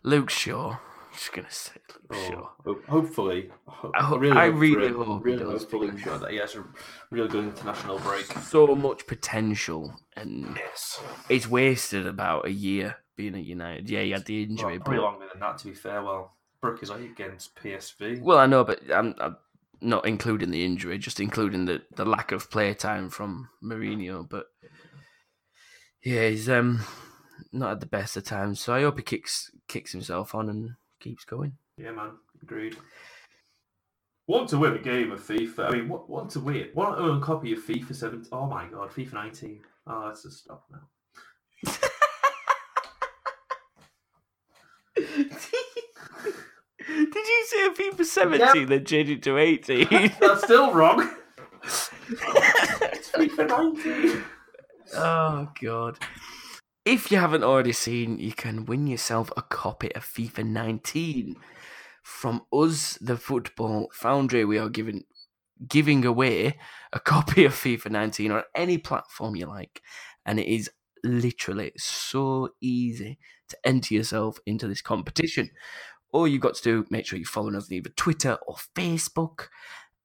Luke 0.02 0.30
Shaw. 0.30 0.76
Just 1.12 1.32
going 1.32 1.46
to 1.46 1.52
say 1.52 1.72
Luke 2.08 2.08
Oh, 2.12 2.30
Shaw. 2.30 2.48
ho- 2.64 2.80
hopefully, 2.88 3.50
ho- 3.66 3.90
I 3.94 4.02
ho- 4.04 4.16
really 4.16 4.36
I 4.36 4.46
hope 4.50 4.60
really 4.60 4.86
it. 4.86 4.92
hope 4.94 5.24
really 5.24 5.44
hope 5.44 5.68
for 5.70 5.78
Luke 5.80 5.98
Shaw 5.98 6.16
that 6.18 6.30
he 6.30 6.36
has 6.36 6.54
a 6.54 6.64
really 7.10 7.28
good 7.28 7.44
international 7.44 7.98
break. 7.98 8.24
So 8.44 8.68
much 8.76 9.06
potential, 9.08 9.92
and 10.16 10.56
Yes, 10.56 11.02
it's 11.28 11.48
wasted 11.48 12.06
about 12.06 12.46
a 12.46 12.52
year 12.52 12.96
being 13.16 13.34
at 13.34 13.44
United. 13.44 13.90
Yeah, 13.90 14.02
he 14.02 14.12
had 14.12 14.24
the 14.24 14.44
injury, 14.44 14.78
well, 14.78 14.84
probably 14.84 14.96
but 14.98 15.02
longer 15.02 15.26
than 15.32 15.40
that. 15.40 15.58
To 15.58 15.66
be 15.66 15.74
fair, 15.74 16.00
well, 16.02 16.36
broke 16.60 16.80
his 16.80 16.90
leg 16.90 17.02
against 17.02 17.56
PSV. 17.56 18.20
well, 18.20 18.38
I 18.38 18.46
know, 18.46 18.64
but 18.64 18.80
I'm, 18.92 19.14
I'm 19.18 19.36
not 19.80 20.06
including 20.06 20.50
the 20.50 20.64
injury, 20.64 20.98
just 20.98 21.20
including 21.20 21.64
the, 21.64 21.82
the 21.94 22.04
lack 22.04 22.32
of 22.32 22.50
play 22.50 22.74
time 22.74 23.10
from 23.10 23.48
Mourinho. 23.62 24.28
But 24.28 24.46
yeah, 26.04 26.28
he's 26.28 26.48
um 26.48 26.80
not 27.52 27.72
at 27.72 27.80
the 27.80 27.86
best 27.86 28.16
of 28.16 28.24
times, 28.24 28.60
so 28.60 28.74
I 28.74 28.82
hope 28.82 28.98
he 28.98 29.02
kicks 29.02 29.50
kicks 29.68 29.92
himself 29.92 30.34
on 30.34 30.48
and 30.48 30.70
keeps 31.00 31.24
going. 31.24 31.56
Yeah, 31.76 31.92
man, 31.92 32.12
agreed. 32.42 32.76
Want 34.26 34.48
to 34.50 34.58
win 34.58 34.74
a 34.74 34.78
game 34.78 35.10
of 35.10 35.20
FIFA? 35.20 35.58
I 35.66 35.70
mean, 35.72 35.88
what 35.88 36.08
want 36.08 36.30
to 36.32 36.40
win? 36.40 36.68
Want 36.74 36.96
to 36.96 37.02
own 37.02 37.18
a 37.18 37.24
copy 37.24 37.52
of 37.52 37.58
FIFA 37.60 37.94
17? 37.94 38.28
Oh 38.30 38.46
my 38.46 38.66
god, 38.66 38.90
FIFA 38.90 39.14
19. 39.14 39.60
Oh, 39.86 40.04
let's 40.06 40.22
just 40.22 40.44
stop 40.44 40.64
now. 40.70 41.72
Did 46.96 47.14
you 47.14 47.44
say 47.46 47.68
FIFA 47.70 48.04
17 48.04 48.66
then 48.66 48.84
change 48.84 49.10
it 49.10 49.22
to 49.22 49.38
18? 49.38 49.86
That's 50.20 50.44
still 50.44 50.72
wrong. 50.72 51.08
it's 51.62 53.10
FIFA 53.12 53.48
19. 53.48 54.24
oh, 54.96 55.48
God. 55.62 55.98
If 56.84 57.12
you 57.12 57.18
haven't 57.18 57.44
already 57.44 57.72
seen, 57.72 58.18
you 58.18 58.32
can 58.32 58.64
win 58.64 58.86
yourself 58.86 59.30
a 59.36 59.42
copy 59.42 59.94
of 59.94 60.04
FIFA 60.04 60.46
19 60.46 61.36
from 62.02 62.42
us, 62.52 62.98
the 63.00 63.16
Football 63.16 63.90
Foundry. 63.92 64.44
We 64.44 64.58
are 64.58 64.68
giving 64.68 65.04
giving 65.68 66.06
away 66.06 66.58
a 66.92 66.98
copy 66.98 67.44
of 67.44 67.52
FIFA 67.52 67.90
19 67.90 68.32
on 68.32 68.42
any 68.54 68.78
platform 68.78 69.36
you 69.36 69.46
like, 69.46 69.82
and 70.24 70.40
it 70.40 70.48
is 70.48 70.70
literally 71.04 71.72
so 71.76 72.48
easy 72.60 73.18
to 73.48 73.56
enter 73.64 73.94
yourself 73.94 74.38
into 74.46 74.66
this 74.66 74.82
competition. 74.82 75.50
All 76.12 76.26
you've 76.26 76.40
got 76.40 76.54
to 76.56 76.62
do, 76.62 76.86
make 76.90 77.06
sure 77.06 77.18
you 77.18 77.24
follow 77.24 77.54
us 77.56 77.68
on 77.68 77.76
either 77.76 77.90
Twitter 77.90 78.38
or 78.46 78.56
Facebook, 78.74 79.48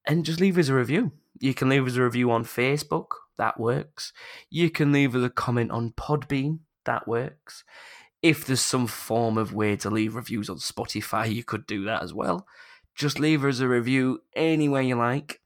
and 0.06 0.26
just 0.26 0.40
leave 0.40 0.58
us 0.58 0.70
a 0.70 0.76
review. 0.76 1.12
You 1.40 1.54
can 1.54 1.70
leave 1.70 1.86
us 1.86 1.96
a 1.96 2.04
review 2.04 2.32
on 2.32 2.46
Facebook, 2.46 3.08
that 3.38 3.60
works. 3.60 4.14
You 4.50 4.70
can 4.70 4.92
leave 4.92 5.16
us 5.16 5.24
a 5.24 5.30
comment 5.30 5.72
on 5.72 5.92
Podbean, 5.92 6.60
that 6.86 7.08
works. 7.08 7.64
If 8.22 8.46
there's 8.46 8.62
some 8.62 8.88
form 8.88 9.38
of 9.38 9.54
way 9.54 9.76
to 9.78 9.90
leave 9.90 10.16
reviews 10.16 10.50
on 10.50 10.58
Spotify, 10.58 11.34
you 11.34 11.44
could 11.44 11.68
do 11.68 11.84
that 11.86 12.02
as 12.02 12.14
well. 12.14 12.48
Just 12.96 13.20
leave 13.20 13.44
us 13.44 13.60
a 13.60 13.68
review 13.68 14.22
anywhere 14.36 14.82
you 14.82 14.96
like, 14.96 15.42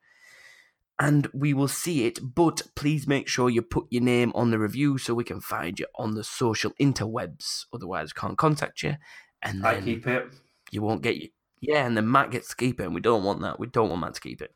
and 1.00 1.28
we 1.34 1.54
will 1.54 1.68
see 1.68 2.06
it. 2.06 2.20
But 2.22 2.62
please 2.76 3.08
make 3.08 3.28
sure 3.28 3.50
you 3.50 3.62
put 3.62 3.88
your 3.90 4.04
name 4.04 4.32
on 4.36 4.52
the 4.52 4.60
review 4.60 4.98
so 4.98 5.14
we 5.14 5.24
can 5.24 5.42
find 5.42 5.80
you 5.80 5.88
on 5.96 6.14
the 6.14 6.24
social 6.24 6.72
interwebs. 6.80 7.66
Otherwise, 7.74 8.14
can't 8.14 8.38
contact 8.38 8.84
you, 8.84 8.98
and 9.42 9.66
I 9.66 9.82
keep 9.82 10.06
it. 10.06 10.28
You 10.72 10.82
won't 10.82 11.02
get 11.02 11.18
you. 11.18 11.30
Yeah, 11.62 11.86
and 11.86 11.98
then 11.98 12.10
Matt 12.10 12.32
gets 12.32 12.50
to 12.50 12.56
keep 12.56 12.80
it, 12.80 12.84
and 12.86 12.96
we 12.96 13.02
don't 13.02 13.24
want 13.24 13.42
that. 13.42 13.60
We 13.60 13.68
don't 13.68 13.90
want 13.90 14.02
Matt 14.02 14.14
to 14.16 14.22
keep 14.22 14.42
it. 14.42 14.54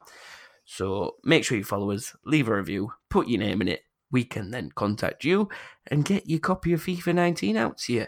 So 0.65 1.15
make 1.23 1.43
sure 1.43 1.57
you 1.57 1.63
follow 1.63 1.91
us, 1.91 2.15
leave 2.25 2.47
a 2.47 2.55
review, 2.55 2.93
put 3.09 3.27
your 3.27 3.39
name 3.39 3.61
in 3.61 3.67
it. 3.67 3.81
We 4.11 4.23
can 4.23 4.51
then 4.51 4.71
contact 4.73 5.23
you 5.25 5.49
and 5.87 6.05
get 6.05 6.29
your 6.29 6.39
copy 6.39 6.71
of 6.73 6.83
FIFA 6.83 7.15
19 7.15 7.57
out 7.57 7.79
to 7.79 7.93
you 7.93 8.07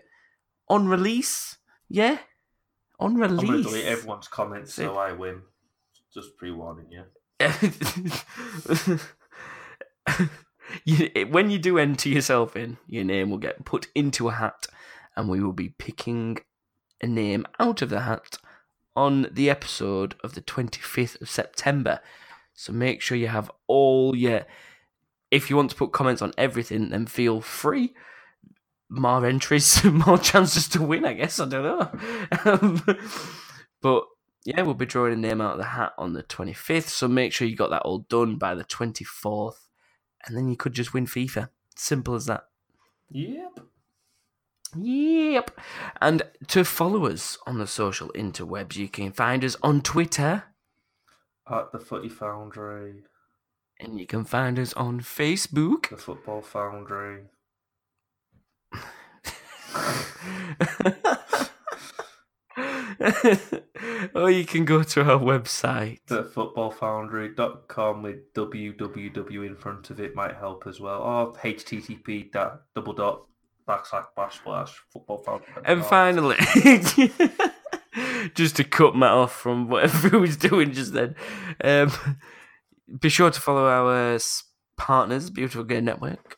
on 0.70 0.88
release. 0.88 1.58
Yeah, 1.90 2.20
on 3.00 3.16
release. 3.16 3.42
I'm 3.42 3.48
going 3.48 3.64
to 3.64 3.70
delete 3.70 3.86
everyone's 3.86 4.28
comments 4.28 4.74
so 4.74 4.98
I 4.98 5.12
win. 5.12 5.42
Just 6.14 6.38
pre 6.38 6.52
warning 6.52 6.88
you. 6.90 7.04
you, 10.86 11.28
when 11.30 11.50
you 11.50 11.60
do 11.60 11.78
enter 11.78 12.10
yourself 12.10 12.56
in, 12.56 12.78
your 12.88 13.04
name 13.04 13.30
will 13.30 13.38
get 13.38 13.66
put 13.66 13.88
into 13.94 14.30
a 14.30 14.32
hat, 14.32 14.68
and 15.18 15.28
we 15.28 15.42
will 15.42 15.54
be 15.54 15.70
picking 15.70 16.38
a 17.06 17.08
name 17.08 17.46
out 17.60 17.82
of 17.82 17.90
the 17.90 18.02
hat 18.02 18.38
on 18.96 19.28
the 19.32 19.50
episode 19.50 20.16
of 20.24 20.34
the 20.34 20.42
25th 20.42 21.22
of 21.22 21.30
September. 21.30 22.02
So 22.54 22.74
make 22.74 23.02
sure 23.02 23.18
you 23.18 23.28
have 23.28 23.52
all 23.68 24.16
your. 24.16 24.46
If 25.32 25.50
you 25.50 25.56
want 25.56 25.70
to 25.72 25.76
put 25.76 25.92
comments 25.92 26.22
on 26.22 26.34
everything, 26.38 26.90
then 26.90 27.06
feel 27.06 27.42
free. 27.42 27.94
More 28.90 29.26
entries, 29.26 29.84
more 30.06 30.18
chances 30.18 30.68
to 30.70 30.82
win, 30.82 31.06
I 31.06 31.14
guess. 31.14 31.40
I 31.40 31.46
don't 31.46 31.64
know. 31.64 31.92
Um, 32.46 32.84
but 33.82 34.06
yeah, 34.46 34.62
we'll 34.62 34.76
be 34.76 34.86
drawing 34.86 35.14
a 35.14 35.18
name 35.18 35.42
out 35.42 35.54
of 35.54 35.58
the 35.58 35.66
hat 35.66 35.94
on 35.98 36.14
the 36.14 36.24
25th. 36.24 36.88
So 36.90 37.08
make 37.08 37.34
sure 37.34 37.48
you 37.48 37.56
got 37.56 37.72
that 37.72 37.82
all 37.82 38.00
done 38.10 38.38
by 38.38 38.56
the 38.56 38.64
24th. 38.64 39.68
And 40.26 40.38
then 40.38 40.48
you 40.48 40.56
could 40.56 40.74
just 40.74 40.94
win 40.94 41.06
FIFA. 41.06 41.50
Simple 41.76 42.16
as 42.16 42.26
that. 42.28 42.46
Yep. 43.12 43.60
Yep. 44.78 45.60
And 46.02 46.22
to 46.48 46.64
follow 46.64 47.08
us 47.08 47.38
on 47.48 47.58
the 47.58 47.68
social 47.68 48.10
interwebs, 48.10 48.76
you 48.76 48.88
can 48.88 49.12
find 49.12 49.44
us 49.44 49.56
on 49.64 49.82
Twitter. 49.82 50.44
At 51.50 51.72
the 51.72 51.80
Footie 51.80 52.12
Foundry, 52.12 53.04
And 53.80 54.00
you 54.00 54.06
can 54.08 54.26
find 54.26 54.58
us 54.60 54.74
on 54.74 55.02
Facebook. 55.02 55.90
the 55.90 55.98
Football 55.98 56.42
Foundry. 56.42 57.24
or 64.16 64.32
you 64.32 64.46
can 64.46 64.66
go 64.66 64.84
to 64.84 65.02
our 65.04 65.20
website. 65.20 66.00
The 66.08 66.24
footballfoundry.com 66.24 68.04
with 68.04 68.34
www 68.34 69.46
in 69.46 69.56
front 69.56 69.90
of 69.90 70.00
it 70.00 70.16
might 70.16 70.36
help 70.36 70.66
as 70.68 70.80
well. 70.80 71.02
Or 71.02 71.34
http 71.34 72.32
double 72.32 72.94
dot 72.94 73.26
backslash 73.68 74.72
football. 74.92 75.42
And 75.64 75.86
finally, 75.86 76.38
just 78.36 78.56
to 78.58 78.64
cut 78.64 78.96
Matt 78.96 79.12
off 79.12 79.34
from 79.34 79.70
whatever 79.70 80.10
he 80.12 80.18
was 80.18 80.38
doing 80.38 80.72
just 80.72 80.94
then, 80.94 81.16
um, 81.64 81.92
be 83.00 83.10
sure 83.10 83.32
to 83.32 83.42
follow 83.42 83.68
our 83.68 84.20
partners, 84.78 85.30
Beautiful 85.30 85.64
Game 85.64 85.86
Network. 85.86 86.38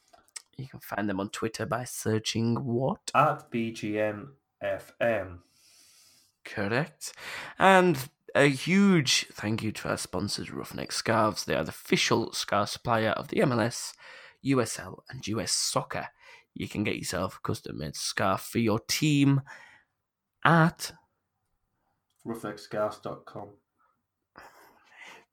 You 0.57 0.67
can 0.67 0.79
find 0.79 1.09
them 1.09 1.19
on 1.19 1.29
Twitter 1.29 1.65
by 1.65 1.83
searching 1.83 2.55
what? 2.55 3.11
at 3.13 3.51
BGN 3.51 4.29
FM. 4.63 5.39
Correct. 6.43 7.13
And 7.59 8.09
a 8.33 8.47
huge 8.47 9.27
thank 9.33 9.61
you 9.61 9.71
to 9.73 9.89
our 9.89 9.97
sponsors, 9.97 10.49
Ruffneck 10.49 10.91
Scarves. 10.91 11.45
They 11.45 11.55
are 11.55 11.63
the 11.63 11.69
official 11.69 12.31
scarf 12.33 12.69
supplier 12.69 13.09
of 13.09 13.27
the 13.27 13.37
MLS, 13.37 13.93
USL, 14.45 14.99
and 15.09 15.27
US 15.27 15.51
Soccer. 15.51 16.07
You 16.57 16.67
can 16.67 16.83
get 16.83 16.95
yourself 16.95 17.37
a 17.37 17.47
custom 17.47 17.77
made 17.77 17.95
scarf 17.95 18.41
for 18.41 18.57
your 18.57 18.79
team 18.79 19.41
at 20.43 20.91
ruffneckscarves.com. 22.25 23.49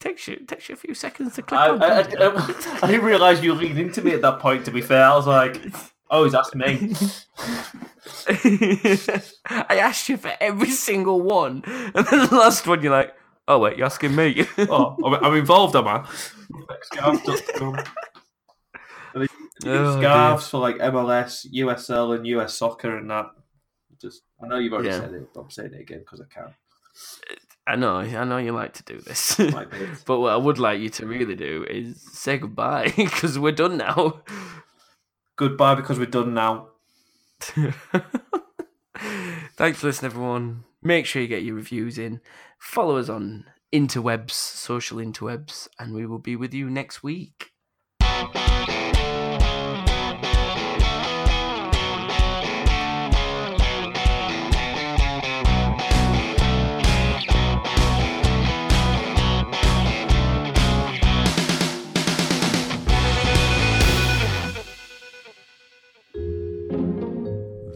takes 0.00 0.28
you 0.28 0.36
takes 0.46 0.68
you 0.68 0.74
a 0.74 0.76
few 0.76 0.94
seconds 0.94 1.34
to 1.36 1.42
click 1.42 1.60
I, 1.60 1.68
on. 1.70 1.82
I? 1.82 1.86
I, 1.86 2.02
I 2.82 2.86
didn't 2.88 3.06
realise 3.06 3.42
you 3.42 3.54
were 3.54 3.58
leaning 3.58 3.86
into 3.86 4.02
me 4.02 4.12
at 4.12 4.20
that 4.20 4.38
point, 4.38 4.66
to 4.66 4.70
be 4.70 4.82
fair. 4.82 5.02
I 5.04 5.16
was 5.16 5.26
like, 5.26 5.64
oh, 6.10 6.24
he's 6.24 6.34
asked 6.34 6.54
me. 6.54 6.94
I 9.46 9.78
asked 9.78 10.10
you 10.10 10.18
for 10.18 10.32
every 10.40 10.70
single 10.70 11.22
one, 11.22 11.62
and 11.66 12.06
then 12.06 12.28
the 12.28 12.36
last 12.36 12.66
one 12.66 12.82
you're 12.82 12.92
like, 12.92 13.14
"Oh 13.48 13.58
wait, 13.60 13.78
you're 13.78 13.86
asking 13.86 14.14
me." 14.14 14.46
oh, 14.58 14.96
I'm, 15.02 15.14
I'm 15.24 15.36
involved, 15.36 15.74
am 15.74 15.88
I? 15.88 16.06
Ruffneckscarves.com. 16.50 17.82
And 19.14 19.22
they 19.22 19.26
do 19.26 19.43
Oh, 19.64 20.00
scarves 20.00 20.48
for 20.48 20.58
like 20.58 20.76
MLS, 20.78 21.46
USL, 21.52 22.16
and 22.16 22.26
US 22.26 22.54
soccer 22.54 22.96
and 22.98 23.08
that. 23.10 23.26
Just, 24.00 24.22
I 24.42 24.46
know 24.48 24.58
you've 24.58 24.72
already 24.72 24.88
Yeah. 24.88 25.00
said 25.00 25.14
it, 25.14 25.28
but 25.32 25.40
I'm 25.42 25.50
saying 25.50 25.74
it 25.74 25.80
again 25.80 26.00
because 26.00 26.20
I 26.20 26.24
can. 26.32 26.54
I 27.66 27.76
know, 27.76 27.98
I 27.98 28.24
know 28.24 28.36
you 28.38 28.52
like 28.52 28.74
to 28.74 28.82
do 28.82 29.00
this. 29.00 29.36
But 30.06 30.18
what 30.20 30.32
I 30.32 30.36
would 30.36 30.58
like 30.58 30.80
you 30.80 30.90
to 30.90 31.06
really 31.06 31.34
do 31.36 31.64
is 31.68 32.00
say 32.12 32.36
goodbye 32.38 32.92
because 32.96 33.38
we're 33.38 33.52
done 33.52 33.76
now. 33.78 34.22
Goodbye 35.36 35.74
because 35.76 35.98
we're 35.98 36.06
done 36.06 36.34
now. 36.34 36.68
Thanks 39.56 39.78
for 39.80 39.86
listening, 39.86 40.10
everyone. 40.12 40.64
Make 40.82 41.06
sure 41.06 41.22
you 41.22 41.28
get 41.28 41.42
your 41.42 41.54
reviews 41.54 41.96
in. 41.98 42.20
Follow 42.58 42.96
us 42.98 43.08
on 43.08 43.46
interwebs, 43.72 44.32
social 44.32 44.98
interwebs, 44.98 45.68
and 45.78 45.94
we 45.94 46.04
will 46.06 46.18
be 46.18 46.36
with 46.36 46.52
you 46.52 46.68
next 46.68 47.02
week. 47.02 47.52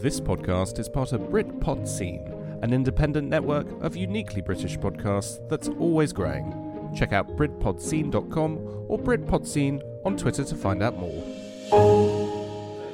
This 0.01 0.21
podcast 0.21 0.79
is 0.79 0.87
part 0.87 1.11
of 1.11 1.19
Britpod 1.23 1.85
Scene, 1.85 2.25
an 2.61 2.71
independent 2.71 3.27
network 3.27 3.67
of 3.81 3.97
uniquely 3.97 4.41
British 4.41 4.77
podcasts 4.77 5.45
that's 5.49 5.67
always 5.67 6.13
growing. 6.13 6.55
Check 6.95 7.11
out 7.11 7.27
BritPodScene.com 7.35 8.85
or 8.87 8.97
BritPodScene 8.97 9.81
on 10.05 10.15
Twitter 10.15 10.45
to 10.45 10.55
find 10.55 10.81
out 10.81 10.97
more. 10.97 11.21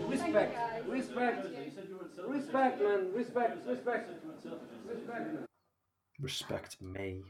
Respect, 0.10 0.58
respect, 0.90 1.48
respect, 2.28 2.82
man, 2.82 3.14
respect, 3.14 3.68
respect, 3.68 4.10
respect. 4.90 5.30
Respect 6.20 6.82
me. 6.82 7.22